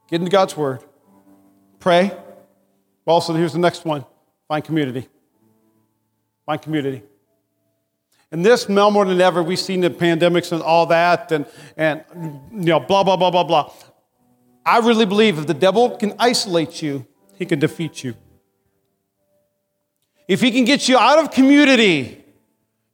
Get 0.08 0.20
into 0.20 0.30
God's 0.30 0.56
word. 0.56 0.84
Pray. 1.80 2.12
Also, 3.06 3.32
here's 3.32 3.52
the 3.52 3.58
next 3.58 3.84
one 3.84 4.04
find 4.48 4.64
community. 4.64 5.08
Find 6.44 6.62
community. 6.62 7.02
And 8.30 8.44
this, 8.44 8.68
now 8.68 8.90
more 8.90 9.04
than 9.04 9.20
ever, 9.20 9.42
we've 9.42 9.58
seen 9.58 9.80
the 9.80 9.90
pandemics 9.90 10.52
and 10.52 10.62
all 10.62 10.86
that, 10.86 11.30
and, 11.32 11.46
and 11.76 12.04
you 12.52 12.66
know, 12.66 12.80
blah, 12.80 13.04
blah, 13.04 13.16
blah, 13.16 13.30
blah, 13.30 13.44
blah. 13.44 13.72
I 14.64 14.78
really 14.78 15.06
believe 15.06 15.38
if 15.38 15.46
the 15.46 15.54
devil 15.54 15.96
can 15.96 16.14
isolate 16.18 16.82
you, 16.82 17.06
he 17.36 17.46
can 17.46 17.60
defeat 17.60 18.02
you. 18.02 18.14
If 20.26 20.40
he 20.40 20.50
can 20.50 20.64
get 20.64 20.88
you 20.88 20.98
out 20.98 21.20
of 21.20 21.30
community, 21.30 22.24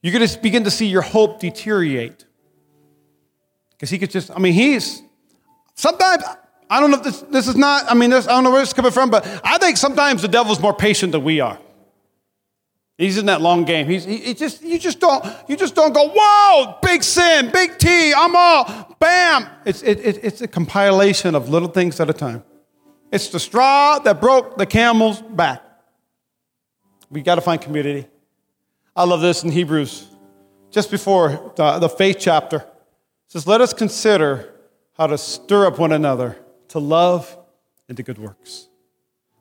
you're 0.02 0.12
going 0.12 0.26
to 0.26 0.38
begin 0.38 0.64
to 0.64 0.70
see 0.70 0.86
your 0.86 1.02
hope 1.02 1.40
deteriorate. 1.40 2.26
Because 3.70 3.88
he 3.88 3.98
could 3.98 4.10
just, 4.10 4.30
I 4.30 4.38
mean, 4.38 4.52
he's, 4.52 5.02
sometimes, 5.74 6.22
I 6.68 6.80
don't 6.80 6.90
know 6.90 6.98
if 6.98 7.02
this, 7.02 7.20
this 7.22 7.48
is 7.48 7.56
not, 7.56 7.90
I 7.90 7.94
mean, 7.94 8.10
this, 8.10 8.26
I 8.26 8.32
don't 8.32 8.44
know 8.44 8.50
where 8.50 8.60
this 8.60 8.70
is 8.70 8.74
coming 8.74 8.92
from, 8.92 9.10
but 9.10 9.26
I 9.44 9.58
think 9.58 9.76
sometimes 9.76 10.22
the 10.22 10.28
devil's 10.28 10.60
more 10.60 10.74
patient 10.74 11.12
than 11.12 11.24
we 11.24 11.40
are. 11.40 11.58
He's 12.98 13.18
in 13.18 13.26
that 13.26 13.40
long 13.40 13.64
game. 13.64 13.88
He's, 13.88 14.04
he, 14.04 14.18
he 14.18 14.34
just, 14.34 14.62
you 14.62 14.78
just 14.78 15.00
don't, 15.00 15.24
you 15.48 15.56
just 15.56 15.74
don't 15.74 15.92
go, 15.92 16.12
whoa, 16.14 16.78
big 16.82 17.02
sin, 17.02 17.50
big 17.50 17.78
T, 17.78 18.12
I'm 18.14 18.36
all, 18.36 18.96
bam. 19.00 19.48
It's, 19.64 19.82
it, 19.82 19.98
it, 20.00 20.20
it's 20.22 20.40
a 20.40 20.48
compilation 20.48 21.34
of 21.34 21.48
little 21.48 21.68
things 21.68 21.98
at 22.00 22.08
a 22.08 22.12
time. 22.12 22.44
It's 23.10 23.28
the 23.28 23.40
straw 23.40 23.98
that 23.98 24.20
broke 24.20 24.56
the 24.56 24.66
camel's 24.66 25.20
back. 25.20 25.62
We 27.10 27.22
got 27.22 27.34
to 27.34 27.40
find 27.40 27.60
community. 27.60 28.06
I 28.94 29.04
love 29.04 29.20
this 29.20 29.42
in 29.42 29.50
Hebrews, 29.50 30.06
just 30.70 30.90
before 30.90 31.52
the, 31.56 31.78
the 31.78 31.88
faith 31.88 32.16
chapter. 32.20 32.64
Says, 33.28 33.46
Let 33.46 33.60
us 33.60 33.72
consider 33.72 34.51
how 34.94 35.06
to 35.06 35.18
stir 35.18 35.66
up 35.66 35.78
one 35.78 35.92
another 35.92 36.36
to 36.68 36.78
love 36.78 37.36
and 37.88 37.96
to 37.96 38.02
good 38.02 38.18
works. 38.18 38.68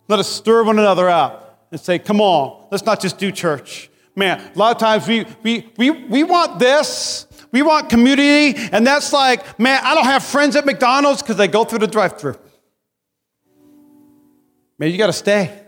Let 0.07 0.19
us 0.19 0.27
stir 0.27 0.63
one 0.63 0.79
another 0.79 1.09
up 1.09 1.67
and 1.71 1.79
say, 1.79 1.99
Come 1.99 2.19
on, 2.19 2.67
let's 2.71 2.85
not 2.85 2.99
just 2.99 3.17
do 3.17 3.31
church. 3.31 3.89
Man, 4.15 4.41
a 4.53 4.59
lot 4.59 4.75
of 4.75 4.79
times 4.79 5.07
we, 5.07 5.25
we, 5.41 5.71
we, 5.77 5.91
we 5.91 6.23
want 6.23 6.59
this. 6.59 7.27
We 7.53 7.61
want 7.61 7.89
community, 7.89 8.57
and 8.71 8.87
that's 8.87 9.11
like, 9.11 9.59
man, 9.59 9.81
I 9.83 9.93
don't 9.93 10.05
have 10.05 10.23
friends 10.23 10.55
at 10.55 10.65
McDonald's 10.65 11.21
because 11.21 11.35
they 11.35 11.49
go 11.49 11.65
through 11.65 11.79
the 11.79 11.87
drive 11.87 12.17
through. 12.17 12.37
Man, 14.79 14.89
you 14.89 14.97
got 14.97 15.07
to 15.07 15.13
stay. 15.13 15.61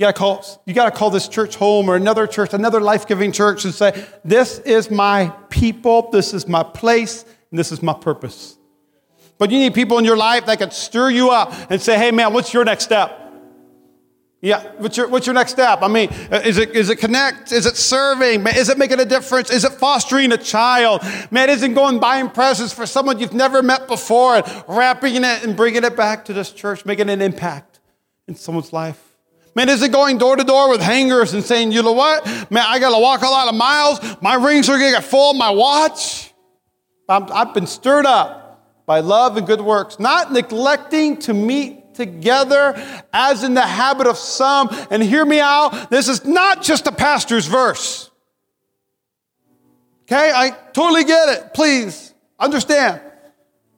You 0.00 0.06
gotta 0.06 0.16
call, 0.16 0.62
you 0.64 0.72
gotta 0.72 0.96
call 0.96 1.10
this 1.10 1.28
church 1.28 1.56
home 1.56 1.90
or 1.90 1.94
another 1.94 2.26
church, 2.26 2.54
another 2.54 2.80
life-giving 2.80 3.32
church 3.32 3.66
and 3.66 3.74
say, 3.74 4.02
this 4.24 4.58
is 4.60 4.90
my 4.90 5.30
people, 5.50 6.08
this 6.10 6.32
is 6.32 6.48
my 6.48 6.62
place, 6.62 7.26
and 7.50 7.58
this 7.58 7.70
is 7.70 7.82
my 7.82 7.92
purpose. 7.92 8.56
But 9.40 9.50
you 9.50 9.58
need 9.58 9.72
people 9.72 9.96
in 9.96 10.04
your 10.04 10.18
life 10.18 10.44
that 10.46 10.58
can 10.58 10.70
stir 10.70 11.08
you 11.08 11.30
up 11.30 11.54
and 11.70 11.80
say, 11.80 11.96
hey 11.96 12.10
man, 12.10 12.34
what's 12.34 12.52
your 12.52 12.62
next 12.62 12.84
step? 12.84 13.16
Yeah, 14.42 14.70
what's 14.76 14.98
your, 14.98 15.08
what's 15.08 15.26
your 15.26 15.32
next 15.32 15.52
step? 15.52 15.80
I 15.80 15.88
mean, 15.88 16.10
uh, 16.30 16.42
is 16.44 16.58
it, 16.58 16.76
is 16.76 16.90
it 16.90 16.96
connect? 16.96 17.50
Is 17.50 17.64
it 17.64 17.78
serving? 17.78 18.46
Is 18.48 18.68
it 18.68 18.76
making 18.76 19.00
a 19.00 19.06
difference? 19.06 19.50
Is 19.50 19.64
it 19.64 19.72
fostering 19.72 20.30
a 20.32 20.36
child? 20.36 21.02
Man, 21.30 21.48
is 21.48 21.62
it 21.62 21.74
going 21.74 22.00
buying 22.00 22.28
presents 22.28 22.74
for 22.74 22.84
someone 22.84 23.18
you've 23.18 23.32
never 23.32 23.62
met 23.62 23.88
before 23.88 24.36
and 24.36 24.64
wrapping 24.68 25.16
it 25.16 25.24
and 25.24 25.56
bringing 25.56 25.84
it 25.84 25.96
back 25.96 26.26
to 26.26 26.34
this 26.34 26.52
church, 26.52 26.84
making 26.84 27.08
an 27.08 27.22
impact 27.22 27.80
in 28.28 28.34
someone's 28.34 28.74
life? 28.74 29.02
Man, 29.56 29.70
is 29.70 29.82
it 29.82 29.90
going 29.90 30.18
door 30.18 30.36
to 30.36 30.44
door 30.44 30.68
with 30.68 30.82
hangers 30.82 31.32
and 31.32 31.42
saying, 31.42 31.72
you 31.72 31.82
know 31.82 31.92
what? 31.92 32.26
Man, 32.50 32.64
I 32.66 32.78
got 32.78 32.94
to 32.94 33.00
walk 33.00 33.22
a 33.22 33.26
lot 33.26 33.48
of 33.48 33.54
miles. 33.54 34.00
My 34.20 34.34
rings 34.34 34.68
are 34.68 34.78
going 34.78 34.92
to 34.92 34.98
get 34.98 35.04
full. 35.04 35.32
My 35.32 35.48
watch. 35.48 36.30
i 37.08 37.38
have 37.38 37.54
been 37.54 37.66
stirred 37.66 38.04
up 38.04 38.39
by 38.90 38.98
love 38.98 39.36
and 39.36 39.46
good 39.46 39.60
works, 39.60 40.00
not 40.00 40.32
neglecting 40.32 41.16
to 41.16 41.32
meet 41.32 41.94
together 41.94 42.74
as 43.12 43.44
in 43.44 43.54
the 43.54 43.64
habit 43.64 44.08
of 44.08 44.18
some. 44.18 44.68
And 44.90 45.00
hear 45.00 45.24
me 45.24 45.38
out. 45.38 45.90
This 45.90 46.08
is 46.08 46.24
not 46.24 46.60
just 46.60 46.88
a 46.88 46.90
pastor's 46.90 47.46
verse. 47.46 48.10
Okay? 50.02 50.32
I 50.34 50.50
totally 50.72 51.04
get 51.04 51.28
it. 51.28 51.54
Please 51.54 52.12
understand. 52.36 53.00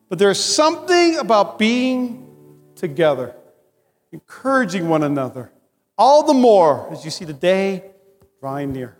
But 0.09 0.17
there's 0.17 0.43
something 0.43 1.19
about 1.19 1.59
being 1.59 2.27
together, 2.73 3.35
encouraging 4.11 4.89
one 4.89 5.03
another 5.03 5.51
all 5.95 6.23
the 6.23 6.33
more 6.33 6.91
as 6.91 7.05
you 7.05 7.11
see 7.11 7.25
the 7.25 7.33
day 7.33 7.83
drawing 8.39 8.73
near. 8.73 8.97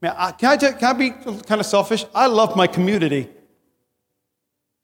Man, 0.00 0.14
I, 0.16 0.30
can, 0.30 0.50
I, 0.50 0.56
can 0.56 0.84
I 0.84 0.92
be 0.92 1.10
kind 1.10 1.60
of 1.60 1.66
selfish? 1.66 2.04
I 2.14 2.28
love 2.28 2.54
my 2.54 2.68
community. 2.68 3.28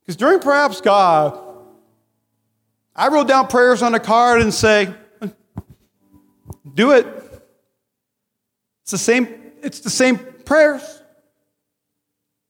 Because 0.05 0.17
during 0.17 0.40
perhaps 0.40 0.81
God, 0.81 1.40
I 2.95 3.09
wrote 3.09 3.27
down 3.27 3.49
prayers 3.49 3.83
on 3.83 3.95
a 3.95 4.01
card 4.01 4.43
and 4.43 4.53
say, 4.53 4.93
do 6.75 6.93
it. 6.93 7.07
It's 8.83 8.90
the 8.90 8.99
same, 8.99 9.29
it's 9.62 9.81
the 9.81 9.90
same 9.90 10.19
prayers. 10.19 11.03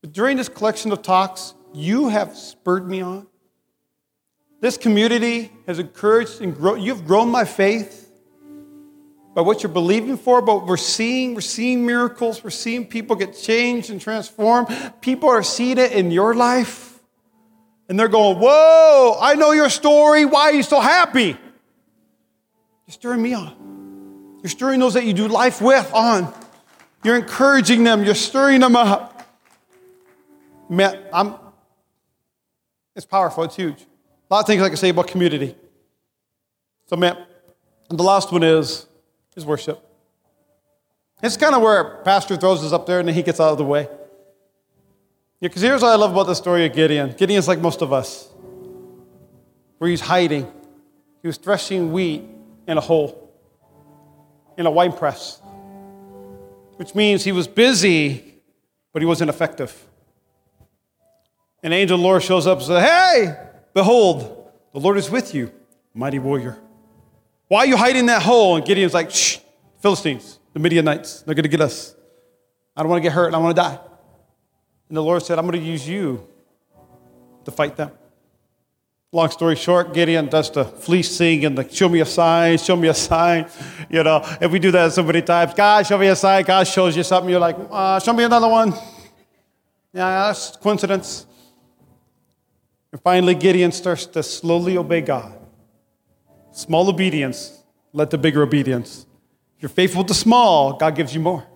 But 0.01 0.12
during 0.12 0.37
this 0.37 0.49
collection 0.49 0.90
of 0.90 1.03
talks, 1.03 1.55
you 1.73 2.09
have 2.09 2.37
spurred 2.37 2.88
me 2.88 3.01
on. 3.01 3.27
This 4.61 4.77
community 4.77 5.53
has 5.67 5.79
encouraged 5.79 6.40
and 6.40 6.57
grown, 6.57 6.81
you've 6.81 7.07
grown 7.07 7.31
my 7.31 7.45
faith 7.45 8.11
by 9.35 9.43
what 9.43 9.62
you're 9.62 9.73
believing 9.73 10.17
for, 10.17 10.40
but 10.40 10.67
we're 10.67 10.77
seeing, 10.77 11.35
we're 11.35 11.40
seeing 11.40 11.85
miracles, 11.85 12.43
we're 12.43 12.51
seeing 12.51 12.87
people 12.87 13.17
get 13.17 13.37
changed 13.37 13.90
and 13.90 14.01
transformed. 14.01 14.69
People 15.01 15.29
are 15.29 15.43
seeing 15.43 15.79
it 15.79 15.93
in 15.93 16.11
your 16.11 16.35
life. 16.35 16.93
And 17.88 17.99
they're 17.99 18.09
going, 18.09 18.38
Whoa, 18.38 19.18
I 19.20 19.35
know 19.35 19.53
your 19.53 19.70
story. 19.70 20.25
Why 20.25 20.44
are 20.44 20.53
you 20.53 20.62
so 20.62 20.81
happy? 20.81 21.37
You're 22.87 22.92
stirring 22.92 23.23
me 23.23 23.35
on. 23.35 24.38
You're 24.42 24.50
stirring 24.50 24.81
those 24.81 24.94
that 24.94 25.04
you 25.04 25.13
do 25.13 25.29
life 25.29 25.61
with 25.61 25.90
on. 25.94 26.33
You're 27.02 27.17
encouraging 27.17 27.85
them, 27.85 28.04
you're 28.04 28.15
stirring 28.15 28.61
them 28.61 28.77
up. 28.77 29.27
Man, 30.69 30.98
I'm, 31.13 31.35
it's 32.96 33.06
powerful, 33.06 33.44
it's 33.44 33.56
huge. 33.56 33.83
A 34.31 34.35
lot 34.35 34.40
of 34.40 34.46
things 34.46 34.63
I 34.63 34.69
can 34.69 34.77
say 34.77 34.88
about 34.88 35.08
community. 35.08 35.54
So, 36.87 36.96
man, 36.96 37.17
and 37.90 37.98
the 37.98 38.02
last 38.02 38.33
one 38.33 38.42
is 38.42 38.87
is 39.37 39.44
worship. 39.44 39.83
It's 41.23 41.37
kind 41.37 41.54
of 41.54 41.63
where 41.63 42.02
Pastor 42.04 42.37
throws 42.37 42.65
us 42.65 42.73
up 42.73 42.87
there 42.87 42.98
and 42.98 43.08
then 43.08 43.15
he 43.15 43.23
gets 43.23 43.40
out 43.40 43.52
of 43.52 43.58
the 43.58 43.65
way. 43.65 43.88
Yeah, 45.40 45.48
because 45.48 45.62
here's 45.62 45.82
what 45.82 45.92
I 45.92 45.96
love 45.96 46.12
about 46.12 46.26
the 46.26 46.35
story 46.35 46.64
of 46.66 46.72
Gideon. 46.72 47.14
Gideon's 47.16 47.48
like 47.48 47.60
most 47.60 47.82
of 47.82 47.92
us, 47.92 48.28
where 49.78 49.90
he's 49.90 50.00
hiding. 50.00 50.50
He 51.22 51.26
was 51.28 51.37
threshing 51.37 51.92
wheat 51.92 52.22
in 52.66 52.78
a 52.78 52.80
hole, 52.80 53.32
in 54.56 54.66
a 54.66 54.70
wine 54.70 54.92
press, 54.92 55.40
which 56.76 56.94
means 56.94 57.24
he 57.24 57.32
was 57.32 57.46
busy, 57.48 58.40
but 58.92 59.02
he 59.02 59.06
wasn't 59.06 59.30
effective. 59.30 59.74
An 61.62 61.72
angel 61.72 61.96
of 61.96 62.00
the 62.00 62.06
Lord 62.06 62.22
shows 62.22 62.46
up 62.46 62.58
and 62.58 62.66
says, 62.66 62.82
Hey, 62.82 63.37
behold, 63.72 64.50
the 64.72 64.80
Lord 64.80 64.98
is 64.98 65.10
with 65.10 65.35
you, 65.35 65.50
mighty 65.94 66.18
warrior. 66.18 66.58
Why 67.48 67.60
are 67.60 67.66
you 67.66 67.76
hiding 67.76 68.00
in 68.00 68.06
that 68.06 68.22
hole? 68.22 68.56
And 68.56 68.64
Gideon's 68.64 68.94
like, 68.94 69.10
shh, 69.10 69.38
Philistines, 69.80 70.38
the 70.52 70.60
Midianites, 70.60 71.22
they're 71.22 71.35
going 71.35 71.44
to 71.44 71.48
get 71.48 71.60
us. 71.60 71.94
I 72.76 72.82
don't 72.82 72.90
want 72.90 73.02
to 73.02 73.08
get 73.08 73.12
hurt. 73.12 73.35
I 73.35 73.38
want 73.38 73.54
to 73.54 73.62
die. 73.62 73.78
And 74.88 74.96
the 74.96 75.02
Lord 75.02 75.22
said, 75.22 75.38
I'm 75.38 75.46
going 75.46 75.60
to 75.60 75.66
use 75.66 75.88
you 75.88 76.26
to 77.44 77.50
fight 77.50 77.76
them. 77.76 77.90
Long 79.12 79.30
story 79.30 79.54
short, 79.54 79.94
Gideon 79.94 80.26
does 80.26 80.50
the 80.50 80.64
fleece 80.64 81.16
fleecing 81.16 81.44
and 81.44 81.56
the 81.56 81.68
show 81.72 81.88
me 81.88 82.00
a 82.00 82.04
sign, 82.04 82.58
show 82.58 82.74
me 82.74 82.88
a 82.88 82.94
sign. 82.94 83.48
You 83.88 84.02
know, 84.02 84.20
if 84.40 84.50
we 84.50 84.58
do 84.58 84.72
that 84.72 84.92
so 84.92 85.04
many 85.04 85.22
times, 85.22 85.54
God, 85.54 85.87
show 85.87 85.96
me 85.96 86.08
a 86.08 86.16
sign. 86.16 86.42
God 86.44 86.66
shows 86.66 86.96
you 86.96 87.04
something. 87.04 87.30
You're 87.30 87.38
like, 87.38 87.56
uh, 87.70 88.00
show 88.00 88.12
me 88.12 88.24
another 88.24 88.48
one. 88.48 88.72
Yeah, 89.92 90.26
that's 90.26 90.56
coincidence. 90.56 91.26
And 92.90 93.00
finally, 93.02 93.37
Gideon 93.37 93.70
starts 93.70 94.06
to 94.06 94.22
slowly 94.24 94.76
obey 94.76 95.00
God. 95.00 95.38
Small 96.50 96.88
obedience 96.88 97.62
led 97.92 98.10
to 98.10 98.18
bigger 98.18 98.42
obedience. 98.42 99.06
If 99.56 99.62
you're 99.62 99.68
faithful 99.68 100.02
to 100.04 100.14
small, 100.14 100.72
God 100.72 100.96
gives 100.96 101.14
you 101.14 101.20
more. 101.20 101.46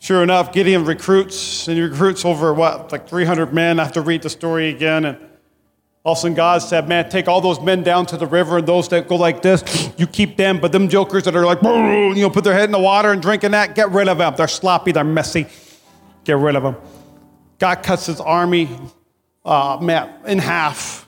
Sure 0.00 0.22
enough, 0.22 0.50
Gideon 0.50 0.86
recruits, 0.86 1.68
and 1.68 1.76
he 1.76 1.82
recruits 1.82 2.24
over 2.24 2.54
what, 2.54 2.90
like 2.90 3.06
300 3.06 3.52
men. 3.52 3.78
I 3.78 3.84
have 3.84 3.92
to 3.92 4.00
read 4.00 4.22
the 4.22 4.30
story 4.30 4.70
again. 4.70 5.04
And 5.04 5.18
all 6.02 6.12
of 6.12 6.18
a 6.18 6.20
sudden, 6.22 6.34
God 6.34 6.62
said, 6.62 6.88
Man, 6.88 7.10
take 7.10 7.28
all 7.28 7.42
those 7.42 7.60
men 7.60 7.82
down 7.82 8.06
to 8.06 8.16
the 8.16 8.26
river, 8.26 8.56
and 8.56 8.66
those 8.66 8.88
that 8.88 9.08
go 9.08 9.16
like 9.16 9.42
this, 9.42 9.90
you 9.98 10.06
keep 10.06 10.38
them. 10.38 10.58
But 10.58 10.72
them 10.72 10.88
jokers 10.88 11.24
that 11.24 11.36
are 11.36 11.44
like, 11.44 11.62
you 11.62 12.22
know, 12.22 12.30
put 12.30 12.44
their 12.44 12.54
head 12.54 12.64
in 12.64 12.70
the 12.70 12.78
water 12.78 13.12
and 13.12 13.20
drinking 13.20 13.50
that, 13.50 13.74
get 13.74 13.90
rid 13.90 14.08
of 14.08 14.16
them. 14.16 14.32
They're 14.38 14.48
sloppy, 14.48 14.92
they're 14.92 15.04
messy. 15.04 15.46
Get 16.24 16.38
rid 16.38 16.56
of 16.56 16.62
them. 16.62 16.76
God 17.58 17.82
cuts 17.82 18.06
his 18.06 18.22
army 18.22 18.70
uh, 19.44 20.16
in 20.26 20.38
half. 20.38 21.06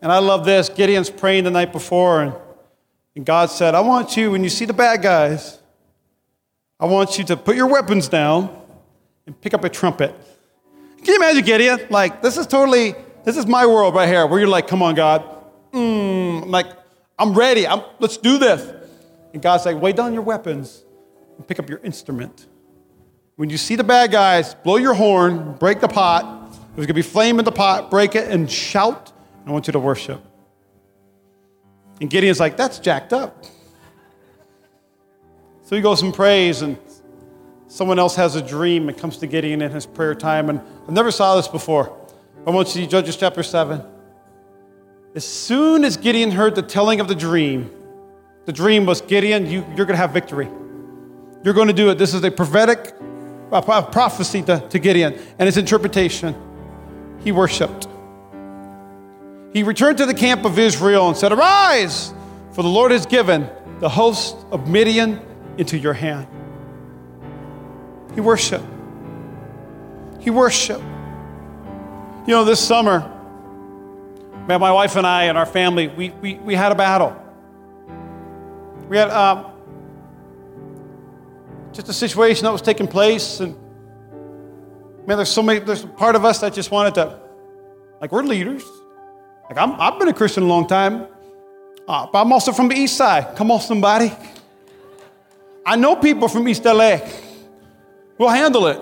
And 0.00 0.12
I 0.12 0.18
love 0.18 0.44
this. 0.44 0.68
Gideon's 0.68 1.10
praying 1.10 1.42
the 1.42 1.50
night 1.50 1.72
before, 1.72 2.22
and, 2.22 2.34
and 3.16 3.26
God 3.26 3.50
said, 3.50 3.74
I 3.74 3.80
want 3.80 4.16
you, 4.16 4.30
when 4.30 4.44
you 4.44 4.50
see 4.50 4.66
the 4.66 4.72
bad 4.72 5.02
guys, 5.02 5.58
I 6.78 6.86
want 6.86 7.18
you 7.18 7.24
to 7.24 7.36
put 7.36 7.56
your 7.56 7.68
weapons 7.68 8.08
down 8.08 8.54
and 9.26 9.40
pick 9.40 9.54
up 9.54 9.64
a 9.64 9.68
trumpet. 9.68 10.14
Can 10.98 11.06
you 11.06 11.16
imagine 11.16 11.44
Gideon? 11.44 11.80
Like, 11.88 12.20
this 12.20 12.36
is 12.36 12.46
totally, 12.46 12.94
this 13.24 13.36
is 13.36 13.46
my 13.46 13.64
world 13.64 13.94
right 13.94 14.08
here, 14.08 14.26
where 14.26 14.38
you're 14.38 14.48
like, 14.48 14.68
come 14.68 14.82
on, 14.82 14.94
God. 14.94 15.24
Mm, 15.72 16.46
like, 16.46 16.66
I'm 17.18 17.34
ready. 17.34 17.66
I'm, 17.66 17.82
let's 17.98 18.18
do 18.18 18.38
this. 18.38 18.72
And 19.32 19.42
God's 19.42 19.64
like, 19.64 19.80
lay 19.80 19.92
down 19.92 20.12
your 20.12 20.22
weapons 20.22 20.84
and 21.36 21.46
pick 21.46 21.58
up 21.58 21.68
your 21.68 21.78
instrument. 21.78 22.46
When 23.36 23.50
you 23.50 23.56
see 23.56 23.76
the 23.76 23.84
bad 23.84 24.10
guys, 24.10 24.54
blow 24.54 24.76
your 24.76 24.94
horn, 24.94 25.54
break 25.54 25.80
the 25.80 25.88
pot. 25.88 26.52
There's 26.74 26.86
going 26.86 26.88
to 26.88 26.94
be 26.94 27.02
flame 27.02 27.38
in 27.38 27.44
the 27.44 27.52
pot, 27.52 27.90
break 27.90 28.14
it, 28.14 28.30
and 28.30 28.50
shout. 28.50 29.12
I 29.46 29.50
want 29.50 29.66
you 29.66 29.72
to 29.72 29.78
worship. 29.78 30.22
And 32.00 32.10
Gideon's 32.10 32.40
like, 32.40 32.56
that's 32.56 32.78
jacked 32.78 33.12
up. 33.12 33.44
So 35.66 35.74
he 35.74 35.82
goes 35.82 36.00
and 36.02 36.14
prays, 36.14 36.62
and 36.62 36.78
someone 37.66 37.98
else 37.98 38.14
has 38.14 38.36
a 38.36 38.40
dream 38.40 38.88
and 38.88 38.96
comes 38.96 39.16
to 39.18 39.26
Gideon 39.26 39.62
in 39.62 39.72
his 39.72 39.84
prayer 39.84 40.14
time. 40.14 40.48
And 40.48 40.60
I 40.88 40.92
never 40.92 41.10
saw 41.10 41.34
this 41.34 41.48
before. 41.48 41.92
I 42.46 42.50
want 42.50 42.68
you 42.68 42.74
to 42.74 42.80
see 42.82 42.86
Judges 42.86 43.16
chapter 43.16 43.42
7. 43.42 43.82
As 45.16 45.24
soon 45.24 45.82
as 45.82 45.96
Gideon 45.96 46.30
heard 46.30 46.54
the 46.54 46.62
telling 46.62 47.00
of 47.00 47.08
the 47.08 47.16
dream, 47.16 47.68
the 48.44 48.52
dream 48.52 48.86
was 48.86 49.00
Gideon, 49.00 49.46
you, 49.46 49.66
you're 49.74 49.86
going 49.86 49.88
to 49.88 49.96
have 49.96 50.12
victory. 50.12 50.48
You're 51.42 51.54
going 51.54 51.66
to 51.66 51.74
do 51.74 51.90
it. 51.90 51.98
This 51.98 52.14
is 52.14 52.22
a 52.22 52.30
prophetic 52.30 52.94
a 53.50 53.82
prophecy 53.82 54.42
to, 54.42 54.60
to 54.68 54.78
Gideon 54.78 55.18
and 55.40 55.46
his 55.48 55.56
interpretation. 55.56 56.36
He 57.24 57.32
worshiped. 57.32 57.88
He 59.52 59.64
returned 59.64 59.98
to 59.98 60.06
the 60.06 60.14
camp 60.14 60.44
of 60.44 60.60
Israel 60.60 61.08
and 61.08 61.16
said, 61.16 61.32
Arise, 61.32 62.14
for 62.52 62.62
the 62.62 62.68
Lord 62.68 62.92
has 62.92 63.04
given 63.04 63.50
the 63.80 63.88
host 63.88 64.36
of 64.52 64.68
Midian 64.68 65.20
into 65.58 65.78
your 65.78 65.92
hand. 65.92 66.26
He 68.14 68.20
worshiped. 68.20 68.64
He 70.20 70.30
worshiped. 70.30 70.82
You 72.26 72.32
know, 72.32 72.44
this 72.44 72.60
summer, 72.60 73.00
man, 74.48 74.60
my 74.60 74.72
wife 74.72 74.96
and 74.96 75.06
I 75.06 75.24
and 75.24 75.38
our 75.38 75.46
family, 75.46 75.88
we, 75.88 76.10
we, 76.10 76.34
we 76.34 76.54
had 76.54 76.72
a 76.72 76.74
battle. 76.74 77.14
We 78.88 78.96
had 78.96 79.10
um, 79.10 79.52
just 81.72 81.88
a 81.88 81.92
situation 81.92 82.44
that 82.44 82.52
was 82.52 82.62
taking 82.62 82.88
place, 82.88 83.40
and 83.40 83.54
man, 85.06 85.18
there's 85.18 85.30
so 85.30 85.42
many, 85.42 85.60
there's 85.60 85.84
a 85.84 85.88
part 85.88 86.16
of 86.16 86.24
us 86.24 86.40
that 86.40 86.54
just 86.54 86.70
wanted 86.70 86.94
to, 86.94 87.20
like, 88.00 88.12
we're 88.12 88.22
leaders. 88.22 88.64
Like, 89.48 89.58
I'm, 89.58 89.80
I've 89.80 89.98
been 89.98 90.08
a 90.08 90.12
Christian 90.14 90.44
a 90.44 90.46
long 90.46 90.66
time, 90.66 91.06
uh, 91.86 92.06
but 92.12 92.20
I'm 92.20 92.32
also 92.32 92.52
from 92.52 92.68
the 92.68 92.74
east 92.74 92.96
side. 92.96 93.36
Come 93.36 93.50
on, 93.50 93.60
somebody. 93.60 94.12
I 95.66 95.74
know 95.74 95.96
people 95.96 96.28
from 96.28 96.46
East 96.48 96.64
LA. 96.64 97.00
We'll 98.18 98.28
handle 98.28 98.68
it. 98.68 98.78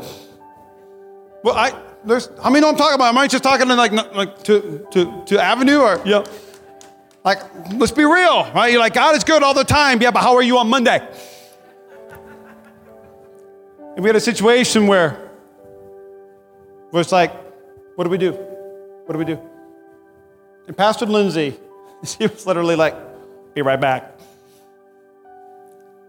Well, 1.42 1.54
I 1.54 1.72
there's 2.04 2.28
I 2.42 2.50
mean 2.50 2.62
I'm 2.62 2.76
talking 2.76 2.94
about? 2.94 3.08
Am 3.08 3.18
I 3.18 3.26
just 3.26 3.42
talking 3.42 3.66
to 3.68 3.74
like 3.74 3.92
like 3.92 4.44
to 4.44 4.86
to 4.92 5.24
to 5.24 5.42
Avenue 5.42 5.78
or 5.78 6.00
yeah? 6.04 6.24
Like 7.24 7.40
let's 7.72 7.90
be 7.90 8.04
real, 8.04 8.44
right? 8.52 8.70
You're 8.70 8.80
like 8.80 8.92
God 8.92 9.16
is 9.16 9.24
good 9.24 9.42
all 9.42 9.54
the 9.54 9.64
time, 9.64 10.02
yeah, 10.02 10.10
but 10.10 10.20
how 10.20 10.34
are 10.34 10.42
you 10.42 10.58
on 10.58 10.68
Monday? 10.68 11.00
And 13.96 14.02
we 14.02 14.08
had 14.08 14.16
a 14.16 14.20
situation 14.20 14.86
where 14.86 15.30
where 16.90 17.00
it's 17.00 17.12
like, 17.12 17.32
what 17.96 18.04
do 18.04 18.10
we 18.10 18.18
do? 18.18 18.32
What 18.32 19.14
do 19.14 19.18
we 19.18 19.24
do? 19.24 19.40
And 20.66 20.76
Pastor 20.76 21.06
Lindsay, 21.06 21.58
she 22.04 22.26
was 22.26 22.46
literally 22.46 22.76
like, 22.76 22.94
be 23.54 23.62
right 23.62 23.80
back. 23.80 24.13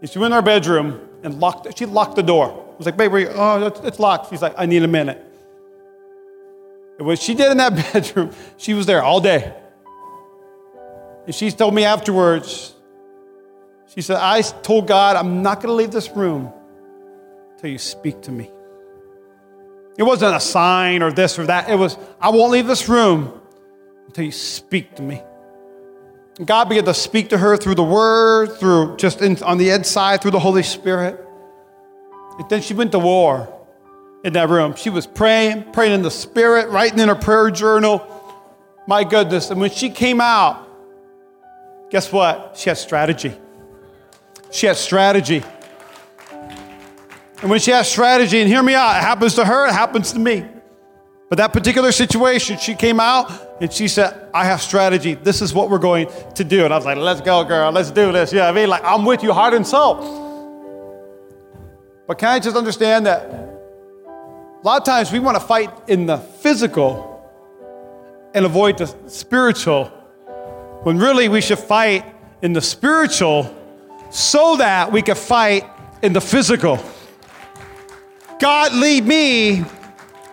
And 0.05 0.11
she 0.11 0.19
went 0.19 0.33
in 0.33 0.35
our 0.35 0.43
bedroom 0.43 1.01
and 1.23 1.39
locked, 1.39 1.75
she 1.79 1.87
locked 1.87 2.15
the 2.15 2.21
door. 2.21 2.51
I 2.51 2.77
was 2.77 2.85
like, 2.85 2.95
babe, 2.95 3.11
oh, 3.11 3.65
it's 3.83 3.97
locked. 3.97 4.29
She's 4.29 4.39
like, 4.39 4.53
I 4.55 4.67
need 4.67 4.83
a 4.83 4.87
minute. 4.87 5.19
And 6.99 7.07
what 7.07 7.17
she 7.17 7.33
did 7.33 7.49
in 7.49 7.57
that 7.57 7.73
bedroom, 7.93 8.29
she 8.57 8.75
was 8.75 8.85
there 8.85 9.01
all 9.01 9.19
day. 9.19 9.51
And 11.25 11.33
she 11.33 11.49
told 11.49 11.73
me 11.73 11.85
afterwards, 11.85 12.75
she 13.95 14.03
said, 14.03 14.17
I 14.17 14.43
told 14.43 14.85
God, 14.85 15.15
I'm 15.15 15.41
not 15.41 15.55
going 15.55 15.69
to 15.69 15.73
leave 15.73 15.89
this 15.89 16.11
room 16.11 16.53
until 17.55 17.71
you 17.71 17.79
speak 17.79 18.21
to 18.21 18.31
me. 18.31 18.51
It 19.97 20.03
wasn't 20.03 20.35
a 20.35 20.39
sign 20.39 21.01
or 21.01 21.11
this 21.11 21.39
or 21.39 21.47
that. 21.47 21.67
It 21.67 21.79
was, 21.79 21.97
I 22.21 22.29
won't 22.29 22.51
leave 22.51 22.67
this 22.67 22.87
room 22.87 23.41
until 24.05 24.25
you 24.25 24.31
speak 24.31 24.97
to 24.97 25.01
me. 25.01 25.23
God 26.43 26.67
began 26.67 26.83
to 26.85 26.93
speak 26.93 27.29
to 27.29 27.37
her 27.37 27.55
through 27.55 27.75
the 27.75 27.83
word, 27.83 28.57
through 28.57 28.97
just 28.97 29.21
in, 29.21 29.41
on 29.43 29.57
the 29.57 29.69
inside, 29.69 30.21
through 30.21 30.31
the 30.31 30.39
Holy 30.39 30.63
Spirit. 30.63 31.25
And 32.37 32.49
then 32.49 32.61
she 32.61 32.73
went 32.73 32.91
to 32.91 32.99
war 32.99 33.53
in 34.25 34.33
that 34.33 34.49
room. 34.49 34.75
She 34.75 34.89
was 34.89 35.07
praying, 35.07 35.71
praying 35.71 35.93
in 35.93 36.01
the 36.01 36.11
spirit, 36.11 36.69
writing 36.69 36.99
in 36.99 37.07
her 37.07 37.15
prayer 37.15 37.49
journal. 37.51 38.05
My 38.85 39.05
goodness. 39.05 39.49
And 39.49 39.61
when 39.61 39.69
she 39.69 39.89
came 39.89 40.19
out, 40.19 40.67
guess 41.89 42.11
what? 42.11 42.57
She 42.57 42.69
had 42.69 42.77
strategy. 42.77 43.33
She 44.51 44.67
had 44.67 44.75
strategy. 44.75 45.43
And 47.41 47.49
when 47.49 47.59
she 47.59 47.71
has 47.71 47.89
strategy, 47.89 48.39
and 48.41 48.49
hear 48.49 48.63
me 48.63 48.73
out, 48.73 48.97
it 48.97 49.01
happens 49.01 49.35
to 49.35 49.45
her, 49.45 49.67
it 49.67 49.73
happens 49.73 50.11
to 50.13 50.19
me. 50.19 50.45
But 51.35 51.51
that 51.51 51.51
particular 51.51 51.91
situation, 51.91 52.57
she 52.59 52.75
came 52.75 52.97
out 52.97 53.29
and 53.59 53.69
she 53.69 53.89
said, 53.89 54.29
I 54.33 54.45
have 54.45 54.61
strategy. 54.61 55.15
This 55.15 55.41
is 55.41 55.53
what 55.53 55.69
we're 55.69 55.79
going 55.79 56.07
to 56.35 56.45
do. 56.45 56.63
And 56.63 56.73
I 56.73 56.77
was 56.77 56.85
like, 56.85 56.95
let's 56.95 57.19
go, 57.19 57.43
girl. 57.43 57.73
Let's 57.73 57.91
do 57.91 58.13
this. 58.13 58.31
Yeah, 58.31 58.47
I 58.47 58.53
mean, 58.53 58.69
like, 58.69 58.85
I'm 58.85 59.03
with 59.03 59.21
you 59.21 59.33
heart 59.33 59.53
and 59.53 59.67
soul. 59.67 59.95
But 62.07 62.19
can 62.19 62.29
I 62.29 62.39
just 62.39 62.55
understand 62.55 63.05
that 63.07 63.25
a 63.25 64.61
lot 64.63 64.79
of 64.79 64.85
times 64.85 65.11
we 65.11 65.19
want 65.19 65.35
to 65.35 65.45
fight 65.45 65.69
in 65.89 66.05
the 66.05 66.19
physical 66.19 67.29
and 68.33 68.45
avoid 68.45 68.77
the 68.77 68.87
spiritual, 69.09 69.87
when 70.83 70.97
really 70.97 71.27
we 71.27 71.41
should 71.41 71.59
fight 71.59 72.05
in 72.43 72.53
the 72.53 72.61
spiritual 72.61 73.53
so 74.09 74.55
that 74.55 74.89
we 74.89 75.01
can 75.01 75.15
fight 75.15 75.65
in 76.01 76.13
the 76.13 76.21
physical. 76.21 76.79
God, 78.39 78.73
lead 78.73 79.05
me 79.05 79.65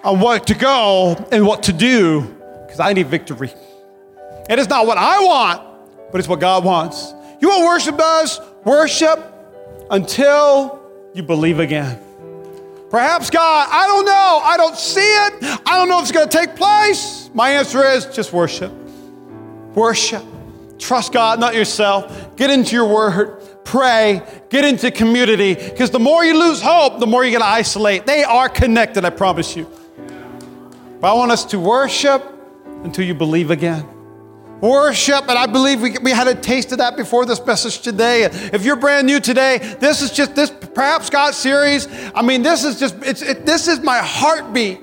on 0.05 0.21
what 0.21 0.47
to 0.49 0.55
go 0.55 1.17
and 1.31 1.47
what 1.47 1.65
to 1.65 1.73
do 1.73 2.23
because 2.67 2.81
I 2.81 2.93
need 2.93 3.07
victory. 3.07 3.53
And 4.49 4.59
it's 4.59 4.69
not 4.69 4.87
what 4.87 4.99
I 4.99 5.21
want, 5.21 5.63
but 6.11 6.19
it's 6.19 6.29
what 6.29 6.41
God 6.41 6.65
wants. 6.65 7.13
You 7.41 7.49
what 7.49 7.65
worship 7.65 7.97
does? 7.97 8.41
Worship 8.65 9.21
until 9.91 10.81
you 11.15 11.23
believe 11.23 11.61
again. 11.61 11.99
Perhaps 12.91 13.31
God, 13.31 13.69
I 13.71 13.87
don't 13.87 14.05
know. 14.05 14.41
I 14.45 14.57
don't 14.57 14.77
see 14.77 15.01
it. 15.01 15.61
I 15.67 15.77
don't 15.77 15.89
know 15.89 15.99
if 15.99 16.03
it's 16.03 16.13
going 16.13 16.29
to 16.29 16.37
take 16.39 16.57
place. 16.57 17.31
My 17.33 17.51
answer 17.51 17.85
is 17.87 18.07
just 18.07 18.33
worship. 18.33 18.73
Worship. 19.75 20.23
Trust 20.79 21.13
God, 21.13 21.41
not 21.41 21.55
yourself. 21.55 22.37
Get 22.37 22.51
into 22.51 22.75
your 22.75 22.87
word. 22.87 23.41
Pray. 23.65 24.21
Get 24.51 24.65
into 24.65 24.91
community. 24.91 25.55
Because 25.55 25.91
the 25.91 25.99
more 25.99 26.25
you 26.25 26.39
lose 26.39 26.61
hope, 26.61 27.01
the 27.01 27.07
more 27.07 27.25
you're 27.25 27.31
going 27.31 27.41
to 27.41 27.47
isolate. 27.47 28.05
They 28.05 28.25
are 28.25 28.49
connected, 28.49 29.05
I 29.05 29.11
promise 29.11 29.57
you. 29.57 29.71
But 31.03 31.11
I 31.11 31.15
want 31.15 31.33
us 31.33 31.45
to 31.47 31.59
worship 31.59 32.25
until 32.85 33.05
you 33.05 33.13
believe 33.13 33.51
again. 33.51 33.85
worship, 34.61 35.29
and 35.29 35.37
I 35.37 35.47
believe 35.47 35.83
we, 35.83 35.99
we 35.99 36.13
had 36.13 36.29
a 36.29 36.35
taste 36.37 36.71
of 36.71 36.79
that 36.79 36.97
before 36.97 37.27
this 37.27 37.45
message 37.45 37.81
today. 37.81 38.23
If 38.23 38.65
you're 38.65 38.77
brand 38.77 39.09
new 39.09 39.19
today, 39.19 39.59
this 39.81 40.01
is 40.01 40.13
just 40.13 40.37
this 40.37 40.51
perhaps 40.51 41.11
God 41.11 41.35
series. 41.35 41.89
I 42.15 42.23
mean, 42.23 42.45
this 42.45 42.63
is 42.63 42.79
just 42.79 42.95
it's 43.03 43.21
it, 43.21 43.45
this 43.45 43.67
is 43.67 43.81
my 43.81 43.99
heartbeat. 43.99 44.81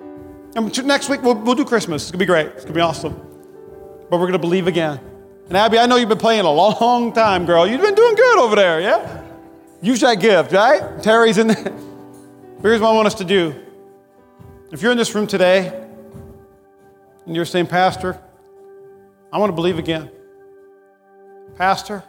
And 0.00 0.86
next 0.86 1.10
week 1.10 1.22
we'll, 1.22 1.34
we'll 1.34 1.54
do 1.54 1.66
Christmas. 1.66 2.04
It's 2.04 2.10
gonna 2.10 2.20
be 2.20 2.24
great. 2.24 2.46
It's 2.46 2.64
gonna 2.64 2.74
be 2.74 2.80
awesome. 2.80 3.12
But 4.08 4.18
we're 4.18 4.28
gonna 4.28 4.38
believe 4.38 4.66
again. 4.66 4.98
And 5.48 5.58
Abby, 5.58 5.78
I 5.78 5.84
know 5.84 5.96
you've 5.96 6.08
been 6.08 6.16
playing 6.16 6.46
a 6.46 6.50
long 6.50 7.12
time, 7.12 7.44
girl. 7.44 7.66
You've 7.66 7.82
been 7.82 7.94
doing 7.94 8.14
good 8.14 8.38
over 8.38 8.56
there, 8.56 8.80
yeah? 8.80 9.24
Use 9.82 10.00
that 10.00 10.20
gift, 10.20 10.52
right? 10.52 11.02
Terry's 11.02 11.36
in 11.36 11.48
there. 11.48 11.62
Here's 12.62 12.80
what 12.80 12.88
I 12.88 12.94
want 12.94 13.08
us 13.08 13.14
to 13.16 13.24
do. 13.24 13.65
If 14.72 14.82
you're 14.82 14.90
in 14.90 14.98
this 14.98 15.14
room 15.14 15.28
today 15.28 15.68
and 17.24 17.36
you're 17.36 17.44
saying, 17.44 17.68
Pastor, 17.68 18.20
I 19.32 19.38
want 19.38 19.50
to 19.50 19.54
believe 19.54 19.78
again. 19.78 20.10
Pastor, 21.54 22.02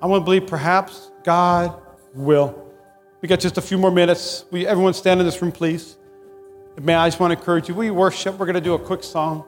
I 0.00 0.06
want 0.06 0.20
to 0.20 0.24
believe 0.24 0.46
perhaps 0.46 1.10
God 1.24 1.82
will. 2.14 2.72
We 3.20 3.26
got 3.26 3.40
just 3.40 3.58
a 3.58 3.60
few 3.60 3.78
more 3.78 3.90
minutes. 3.90 4.44
We, 4.52 4.64
everyone 4.64 4.94
stand 4.94 5.18
in 5.18 5.26
this 5.26 5.42
room, 5.42 5.50
please. 5.50 5.96
May 6.80 6.94
I 6.94 7.08
just 7.08 7.18
want 7.18 7.32
to 7.32 7.38
encourage 7.38 7.68
you. 7.68 7.74
We 7.74 7.90
worship. 7.90 8.38
We're 8.38 8.46
going 8.46 8.54
to 8.54 8.60
do 8.60 8.74
a 8.74 8.78
quick 8.78 9.02
song. 9.02 9.44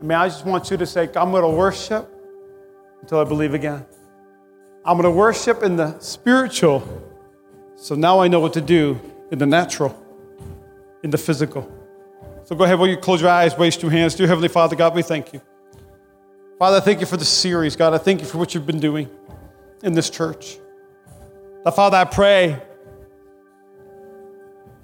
May 0.00 0.14
I 0.14 0.28
just 0.28 0.46
want 0.46 0.70
you 0.70 0.78
to 0.78 0.86
say, 0.86 1.10
I'm 1.14 1.30
going 1.30 1.42
to 1.42 1.48
worship 1.50 2.08
until 3.02 3.20
I 3.20 3.24
believe 3.24 3.52
again. 3.52 3.84
I'm 4.82 4.96
going 4.96 5.04
to 5.04 5.10
worship 5.10 5.62
in 5.62 5.76
the 5.76 5.98
spiritual. 5.98 6.82
So 7.76 7.94
now 7.94 8.20
I 8.20 8.28
know 8.28 8.40
what 8.40 8.54
to 8.54 8.62
do 8.62 8.98
in 9.30 9.38
the 9.38 9.46
natural, 9.46 9.94
in 11.02 11.10
the 11.10 11.18
physical. 11.18 11.70
So 12.44 12.56
go 12.56 12.64
ahead, 12.64 12.78
will 12.78 12.88
you 12.88 12.96
close 12.96 13.20
your 13.20 13.30
eyes, 13.30 13.56
raise 13.58 13.80
your 13.80 13.90
hands. 13.90 14.14
Dear 14.14 14.26
Heavenly 14.26 14.48
Father, 14.48 14.74
God, 14.74 14.94
we 14.94 15.02
thank 15.02 15.32
you. 15.32 15.40
Father, 16.58 16.78
I 16.78 16.80
thank 16.80 17.00
you 17.00 17.06
for 17.06 17.16
the 17.16 17.24
series. 17.24 17.76
God, 17.76 17.94
I 17.94 17.98
thank 17.98 18.20
you 18.20 18.26
for 18.26 18.38
what 18.38 18.54
you've 18.54 18.66
been 18.66 18.80
doing 18.80 19.08
in 19.82 19.92
this 19.92 20.10
church. 20.10 20.58
Now, 21.64 21.70
Father, 21.70 21.98
I 21.98 22.04
pray 22.04 22.60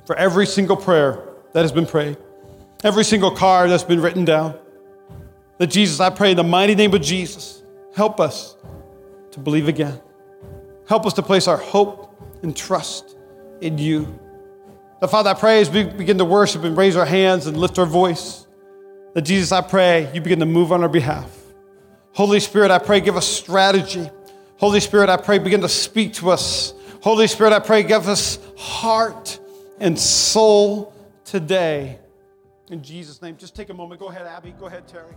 for 0.06 0.14
every 0.16 0.46
single 0.46 0.76
prayer 0.76 1.22
that 1.52 1.62
has 1.62 1.72
been 1.72 1.86
prayed, 1.86 2.16
every 2.84 3.04
single 3.04 3.30
card 3.30 3.70
that's 3.70 3.82
been 3.82 4.00
written 4.00 4.24
down. 4.24 4.58
That 5.58 5.68
Jesus, 5.68 6.00
I 6.00 6.10
pray 6.10 6.32
in 6.32 6.36
the 6.36 6.44
mighty 6.44 6.74
name 6.74 6.92
of 6.94 7.00
Jesus, 7.00 7.62
help 7.96 8.20
us 8.20 8.56
to 9.30 9.40
believe 9.40 9.68
again. 9.68 10.00
Help 10.86 11.06
us 11.06 11.12
to 11.14 11.22
place 11.22 11.48
our 11.48 11.56
hope 11.56 12.14
and 12.42 12.56
trust 12.56 13.16
in 13.60 13.78
you. 13.78 14.18
Now, 15.02 15.08
Father, 15.08 15.30
I 15.30 15.34
pray 15.34 15.60
as 15.60 15.68
we 15.70 15.84
begin 15.84 16.18
to 16.18 16.24
worship 16.24 16.64
and 16.64 16.76
raise 16.76 16.96
our 16.96 17.04
hands 17.04 17.46
and 17.46 17.56
lift 17.56 17.78
our 17.78 17.86
voice, 17.86 18.46
that 19.14 19.22
Jesus, 19.22 19.52
I 19.52 19.60
pray 19.60 20.10
you 20.14 20.20
begin 20.20 20.40
to 20.40 20.46
move 20.46 20.72
on 20.72 20.82
our 20.82 20.88
behalf. 20.88 21.30
Holy 22.12 22.40
Spirit, 22.40 22.70
I 22.70 22.78
pray 22.78 23.00
give 23.00 23.16
us 23.16 23.26
strategy. 23.26 24.08
Holy 24.56 24.80
Spirit, 24.80 25.08
I 25.08 25.16
pray 25.16 25.38
begin 25.38 25.60
to 25.62 25.68
speak 25.68 26.14
to 26.14 26.30
us. 26.30 26.72
Holy 27.02 27.26
Spirit, 27.26 27.52
I 27.52 27.58
pray 27.58 27.82
give 27.82 28.08
us 28.08 28.38
heart 28.56 29.38
and 29.78 29.98
soul 29.98 30.94
today. 31.24 31.98
In 32.70 32.82
Jesus' 32.82 33.20
name, 33.20 33.36
just 33.36 33.54
take 33.54 33.68
a 33.70 33.74
moment. 33.74 34.00
Go 34.00 34.08
ahead, 34.08 34.26
Abby. 34.26 34.54
Go 34.58 34.66
ahead, 34.66 34.86
Terry. 34.88 35.12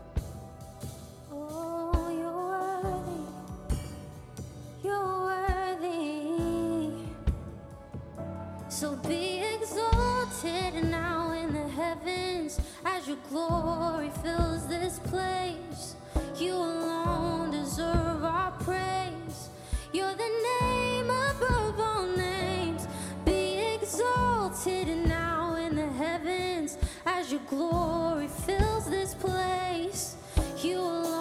So 8.80 8.96
be 8.96 9.44
exalted 9.56 10.84
now 10.84 11.32
in 11.32 11.52
the 11.52 11.68
heavens 11.68 12.60
as 12.86 13.08
your 13.08 13.18
glory 13.28 14.12
fills 14.22 14.68
this 14.68 15.00
place. 15.00 15.96
You 16.38 16.54
alone 16.54 17.50
deserve 17.50 18.24
our 18.24 18.52
praise. 18.60 19.50
You're 19.92 20.14
the 20.14 20.60
name 20.62 21.06
above 21.10 21.80
all 21.80 22.06
names. 22.06 22.88
Be 23.26 23.78
exalted 23.82 24.90
now 25.08 25.56
in 25.56 25.76
the 25.76 25.88
heavens 25.88 26.78
as 27.08 27.32
your 27.32 27.42
glory 27.50 28.28
fills 28.28 28.88
this 28.88 29.16
place. 29.16 30.18
You 30.62 30.78
alone 30.78 31.17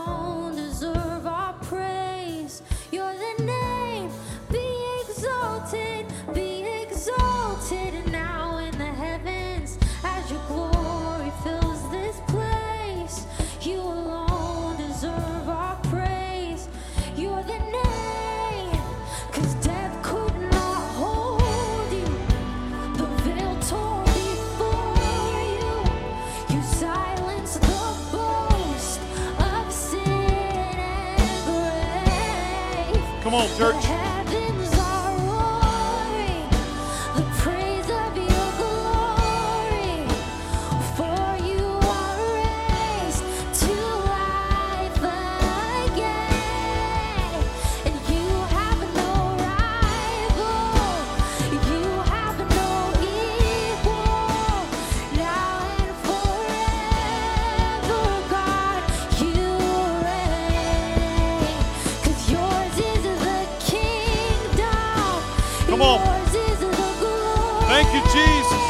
Thank 67.68 67.92
you, 67.94 68.00
Jesus. 68.12 68.65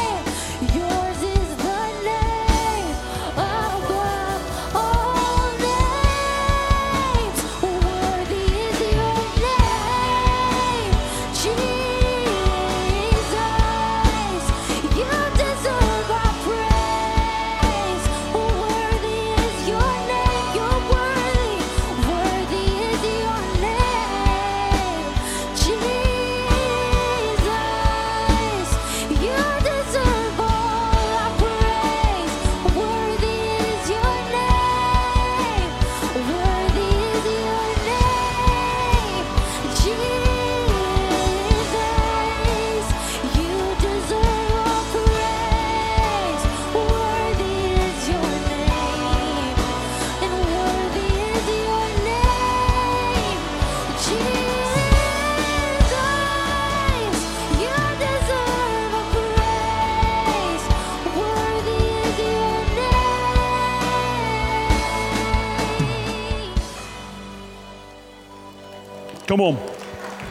Come 69.37 69.55
on. 69.55 69.67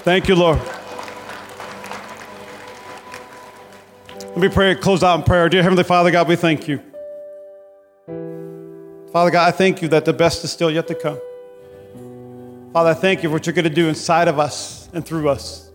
Thank 0.02 0.26
you, 0.26 0.34
Lord. 0.34 0.58
Let 4.18 4.36
me 4.36 4.48
pray, 4.48 4.74
close 4.74 5.04
out 5.04 5.20
in 5.20 5.24
prayer. 5.24 5.48
Dear 5.48 5.62
Heavenly 5.62 5.84
Father, 5.84 6.10
God, 6.10 6.26
we 6.26 6.34
thank 6.34 6.66
you. 6.66 6.78
Father 9.12 9.30
God, 9.30 9.46
I 9.46 9.52
thank 9.52 9.80
you 9.80 9.86
that 9.90 10.06
the 10.06 10.12
best 10.12 10.42
is 10.42 10.50
still 10.50 10.72
yet 10.72 10.88
to 10.88 10.96
come. 10.96 11.20
Father, 12.72 12.90
I 12.90 12.94
thank 12.94 13.22
you 13.22 13.28
for 13.28 13.34
what 13.34 13.46
you're 13.46 13.54
going 13.54 13.62
to 13.62 13.70
do 13.70 13.88
inside 13.88 14.26
of 14.26 14.40
us 14.40 14.90
and 14.92 15.06
through 15.06 15.28
us. 15.28 15.70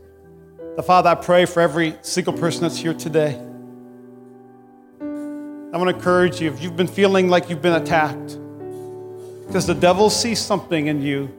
The 0.76 0.84
Father, 0.84 1.12
I 1.12 1.16
pray 1.16 1.46
for 1.46 1.62
every 1.62 1.96
single 2.02 2.34
person 2.34 2.64
that's 2.64 2.76
here 2.76 2.94
today. 2.94 3.40
I 5.00 5.78
want 5.78 5.90
to 5.90 5.96
encourage 5.96 6.42
you 6.42 6.52
if 6.52 6.62
you've 6.62 6.76
been 6.76 6.86
feeling 6.86 7.30
like 7.30 7.50
you've 7.50 7.62
been 7.62 7.82
attacked, 7.82 8.38
because 9.48 9.66
the 9.66 9.74
devil 9.74 10.10
sees 10.10 10.40
something 10.40 10.88
in 10.88 11.02
you. 11.02 11.38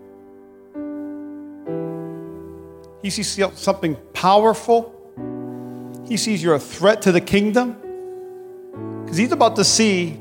He 3.02 3.10
sees 3.10 3.38
something 3.54 3.96
powerful. 4.14 4.94
He 6.06 6.16
sees 6.16 6.42
you're 6.42 6.54
a 6.54 6.60
threat 6.60 7.02
to 7.02 7.12
the 7.12 7.20
kingdom. 7.20 7.76
Because 9.02 9.16
he's 9.16 9.32
about 9.32 9.56
to 9.56 9.64
see, 9.64 10.18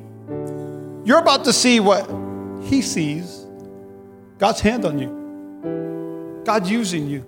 you're 1.06 1.20
about 1.20 1.46
to 1.46 1.54
see 1.54 1.80
what 1.80 2.10
he 2.64 2.82
sees 2.82 3.46
God's 4.38 4.60
hand 4.60 4.86
on 4.86 4.98
you, 4.98 6.42
God 6.44 6.66
using 6.66 7.08
you, 7.08 7.28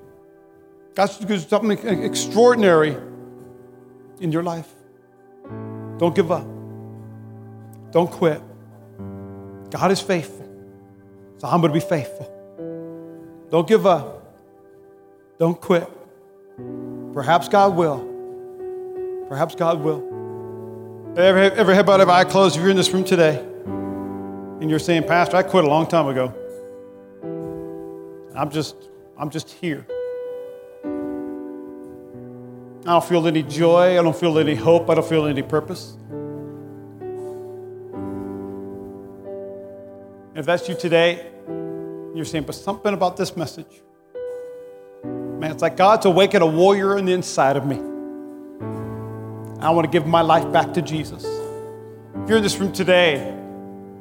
God's 0.96 1.18
doing 1.18 1.40
something 1.40 2.04
extraordinary 2.04 2.98
in 4.20 4.32
your 4.32 4.42
life. 4.42 4.68
Don't 6.00 6.16
give 6.16 6.32
up. 6.32 6.48
Don't 7.92 8.10
quit. 8.10 8.42
God 9.70 9.92
is 9.92 10.02
faithful. 10.02 10.50
So 11.38 11.48
I'm 11.48 11.62
going 11.62 11.72
to 11.72 11.80
be 11.80 11.86
faithful. 11.86 12.28
Don't 13.52 13.68
give 13.68 13.86
up. 13.86 14.23
Don't 15.40 15.60
quit. 15.60 15.90
Perhaps 17.14 17.50
God 17.50 17.76
will. 17.76 19.26
Perhaps 19.28 19.56
God 19.56 19.82
will. 19.82 20.10
Every, 21.18 21.44
every 21.58 21.76
head 21.76 21.86
bowed, 21.86 22.02
every 22.02 22.14
eye 22.14 22.24
closed. 22.24 22.56
If 22.56 22.62
you're 22.62 22.72
in 22.72 22.78
this 22.78 22.92
room 22.92 23.04
today 23.04 23.40
and 24.62 24.70
you're 24.70 24.80
saying, 24.80 25.04
Pastor, 25.04 25.38
I 25.38 25.44
quit 25.44 25.64
a 25.64 25.68
long 25.68 25.88
time 25.88 26.08
ago. 26.08 26.34
I'm 28.36 28.50
just, 28.50 28.76
I'm 29.18 29.30
just 29.30 29.52
here. 29.52 29.86
I 32.86 32.88
don't 32.88 33.04
feel 33.04 33.28
any 33.28 33.44
joy. 33.44 34.00
I 34.00 34.04
don't 34.04 34.16
feel 34.16 34.38
any 34.40 34.56
hope. 34.56 34.90
I 34.90 34.96
don't 34.96 35.08
feel 35.08 35.26
any 35.26 35.42
purpose. 35.42 35.96
If 40.36 40.46
that's 40.46 40.68
you 40.68 40.76
today, 40.76 41.32
you're 42.16 42.26
saying, 42.26 42.46
but 42.46 42.56
something 42.56 42.94
about 42.94 43.18
this 43.18 43.38
message. 43.38 43.82
Man, 45.44 45.52
it's 45.52 45.62
like 45.62 45.76
God's 45.76 46.06
awakened 46.06 46.42
a 46.42 46.48
warrior 46.48 46.98
on 46.98 47.04
the 47.04 47.12
inside 47.12 47.58
of 47.58 47.66
me. 47.66 47.76
I 49.60 49.72
want 49.72 49.84
to 49.84 49.92
give 49.92 50.08
my 50.08 50.22
life 50.22 50.50
back 50.54 50.74
to 50.76 50.82
Jesus. 50.82 51.26
If 51.26 52.30
you're 52.30 52.38
in 52.38 52.44
this 52.44 52.56
room 52.56 52.72
today, 52.72 53.38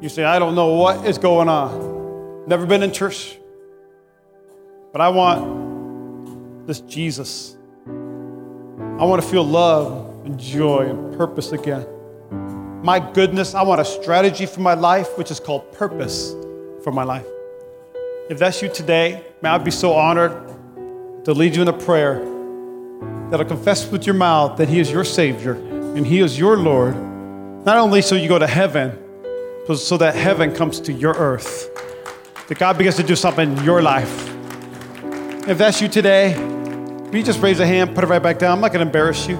you 0.00 0.08
say, 0.08 0.22
I 0.22 0.38
don't 0.38 0.54
know 0.54 0.74
what 0.74 1.04
is 1.04 1.18
going 1.18 1.48
on. 1.48 2.46
Never 2.46 2.64
been 2.64 2.84
in 2.84 2.92
church. 2.92 3.36
But 4.92 5.00
I 5.00 5.08
want 5.08 6.68
this 6.68 6.78
Jesus. 6.78 7.56
I 7.88 9.04
want 9.04 9.20
to 9.20 9.28
feel 9.28 9.42
love 9.42 10.24
and 10.24 10.38
joy 10.38 10.90
and 10.90 11.18
purpose 11.18 11.50
again. 11.50 11.84
My 12.84 13.00
goodness, 13.00 13.56
I 13.56 13.62
want 13.62 13.80
a 13.80 13.84
strategy 13.84 14.46
for 14.46 14.60
my 14.60 14.74
life, 14.74 15.18
which 15.18 15.32
is 15.32 15.40
called 15.40 15.72
purpose 15.72 16.36
for 16.84 16.92
my 16.92 17.02
life. 17.02 17.26
If 18.30 18.38
that's 18.38 18.62
you 18.62 18.68
today, 18.68 19.24
man, 19.42 19.54
I'd 19.54 19.64
be 19.64 19.72
so 19.72 19.94
honored 19.94 20.51
to 21.24 21.32
lead 21.32 21.54
you 21.54 21.62
in 21.62 21.68
a 21.68 21.72
prayer 21.72 22.18
that'll 23.30 23.46
confess 23.46 23.90
with 23.90 24.06
your 24.06 24.14
mouth 24.14 24.58
that 24.58 24.68
He 24.68 24.80
is 24.80 24.90
your 24.90 25.04
Savior 25.04 25.54
and 25.54 26.06
He 26.06 26.20
is 26.20 26.38
your 26.38 26.56
Lord. 26.56 26.96
Not 27.64 27.78
only 27.78 28.02
so 28.02 28.16
you 28.16 28.28
go 28.28 28.38
to 28.38 28.46
heaven, 28.46 28.98
but 29.68 29.76
so 29.76 29.96
that 29.98 30.16
heaven 30.16 30.52
comes 30.54 30.80
to 30.80 30.92
your 30.92 31.14
earth. 31.14 31.70
That 32.48 32.58
God 32.58 32.76
begins 32.76 32.96
to 32.96 33.04
do 33.04 33.14
something 33.14 33.56
in 33.56 33.64
your 33.64 33.82
life. 33.82 34.28
If 35.48 35.58
that's 35.58 35.80
you 35.80 35.88
today, 35.88 36.32
you 37.12 37.22
just 37.22 37.40
raise 37.40 37.60
a 37.60 37.66
hand, 37.66 37.94
put 37.94 38.02
it 38.02 38.08
right 38.08 38.22
back 38.22 38.38
down? 38.38 38.52
I'm 38.52 38.60
not 38.60 38.72
going 38.72 38.80
to 38.80 38.86
embarrass 38.86 39.28
you, 39.28 39.36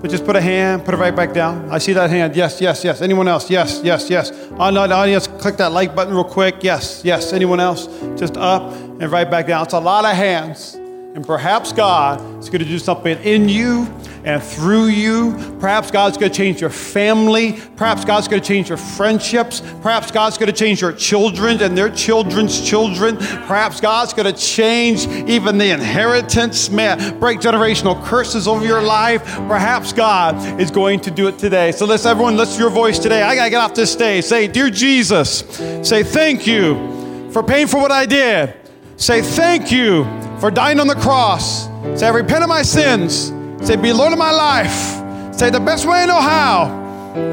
but 0.00 0.10
just 0.10 0.24
put 0.24 0.36
a 0.36 0.40
hand, 0.40 0.86
put 0.86 0.94
it 0.94 0.96
right 0.96 1.14
back 1.14 1.34
down. 1.34 1.68
I 1.70 1.78
see 1.78 1.92
that 1.92 2.08
hand. 2.08 2.34
Yes, 2.34 2.62
yes, 2.62 2.82
yes. 2.82 3.02
Anyone 3.02 3.28
else? 3.28 3.50
Yes, 3.50 3.82
yes, 3.84 4.08
yes. 4.08 4.30
On 4.52 4.72
the 4.72 4.80
audience, 4.80 5.26
click 5.26 5.58
that 5.58 5.72
like 5.72 5.94
button 5.94 6.14
real 6.14 6.24
quick. 6.24 6.62
Yes, 6.62 7.02
yes. 7.04 7.34
Anyone 7.34 7.60
else? 7.60 7.88
Just 8.18 8.38
up 8.38 8.72
and 8.72 9.10
right 9.10 9.30
back 9.30 9.46
down. 9.46 9.64
It's 9.64 9.74
a 9.74 9.80
lot 9.80 10.06
of 10.06 10.16
hands. 10.16 10.78
And 11.16 11.26
perhaps 11.26 11.72
God 11.72 12.20
is 12.40 12.50
going 12.50 12.62
to 12.62 12.68
do 12.68 12.78
something 12.78 13.18
in 13.22 13.48
you 13.48 13.84
and 14.24 14.42
through 14.42 14.88
you. 14.88 15.32
Perhaps 15.58 15.90
God's 15.90 16.18
going 16.18 16.30
to 16.30 16.36
change 16.36 16.60
your 16.60 16.68
family. 16.68 17.58
Perhaps 17.76 18.04
God's 18.04 18.28
going 18.28 18.42
to 18.42 18.46
change 18.46 18.68
your 18.68 18.76
friendships. 18.76 19.62
Perhaps 19.80 20.10
God's 20.10 20.36
going 20.36 20.48
to 20.48 20.52
change 20.52 20.82
your 20.82 20.92
children 20.92 21.62
and 21.62 21.74
their 21.74 21.88
children's 21.88 22.60
children. 22.60 23.16
Perhaps 23.16 23.80
God's 23.80 24.12
going 24.12 24.30
to 24.30 24.38
change 24.38 25.06
even 25.06 25.56
the 25.56 25.70
inheritance, 25.70 26.68
man, 26.68 27.18
break 27.18 27.40
generational 27.40 28.04
curses 28.04 28.46
over 28.46 28.66
your 28.66 28.82
life. 28.82 29.24
Perhaps 29.48 29.94
God 29.94 30.60
is 30.60 30.70
going 30.70 31.00
to 31.00 31.10
do 31.10 31.28
it 31.28 31.38
today. 31.38 31.72
So 31.72 31.86
let's 31.86 32.04
everyone, 32.04 32.36
let's 32.36 32.58
your 32.58 32.68
voice 32.68 32.98
today. 32.98 33.22
I 33.22 33.34
got 33.34 33.44
to 33.44 33.50
get 33.50 33.60
off 33.62 33.72
this 33.72 33.90
stage. 33.90 34.26
Say, 34.26 34.48
Dear 34.48 34.68
Jesus, 34.68 35.38
say 35.82 36.02
thank 36.02 36.46
you 36.46 37.30
for 37.32 37.42
paying 37.42 37.68
for 37.68 37.80
what 37.80 37.90
I 37.90 38.04
did. 38.04 38.54
Say 38.98 39.22
thank 39.22 39.72
you 39.72 40.25
for 40.40 40.50
dying 40.50 40.80
on 40.80 40.86
the 40.86 40.94
cross. 40.94 41.66
Say, 41.98 42.06
I 42.06 42.10
repent 42.10 42.42
of 42.42 42.48
my 42.48 42.62
sins. 42.62 43.32
Say, 43.66 43.76
be 43.76 43.92
Lord 43.92 44.12
of 44.12 44.18
my 44.18 44.30
life. 44.30 45.34
Say, 45.34 45.50
the 45.50 45.60
best 45.60 45.86
way 45.86 46.02
I 46.02 46.06
know 46.06 46.20
how, 46.20 46.64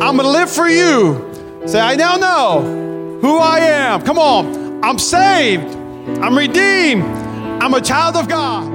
I'm 0.02 0.18
going 0.18 0.20
to 0.20 0.30
live 0.30 0.50
for 0.50 0.68
you. 0.68 1.32
Say, 1.66 1.80
I 1.80 1.96
now 1.96 2.16
know 2.16 3.20
who 3.22 3.38
I 3.38 3.60
am. 3.60 4.02
Come 4.02 4.20
on. 4.20 4.84
I'm 4.84 5.00
saved. 5.00 5.76
I'm 6.22 6.38
redeemed. 6.38 7.04
I'm 7.62 7.74
a 7.74 7.82
child 7.82 8.18
of 8.18 8.28
God. 8.28 8.73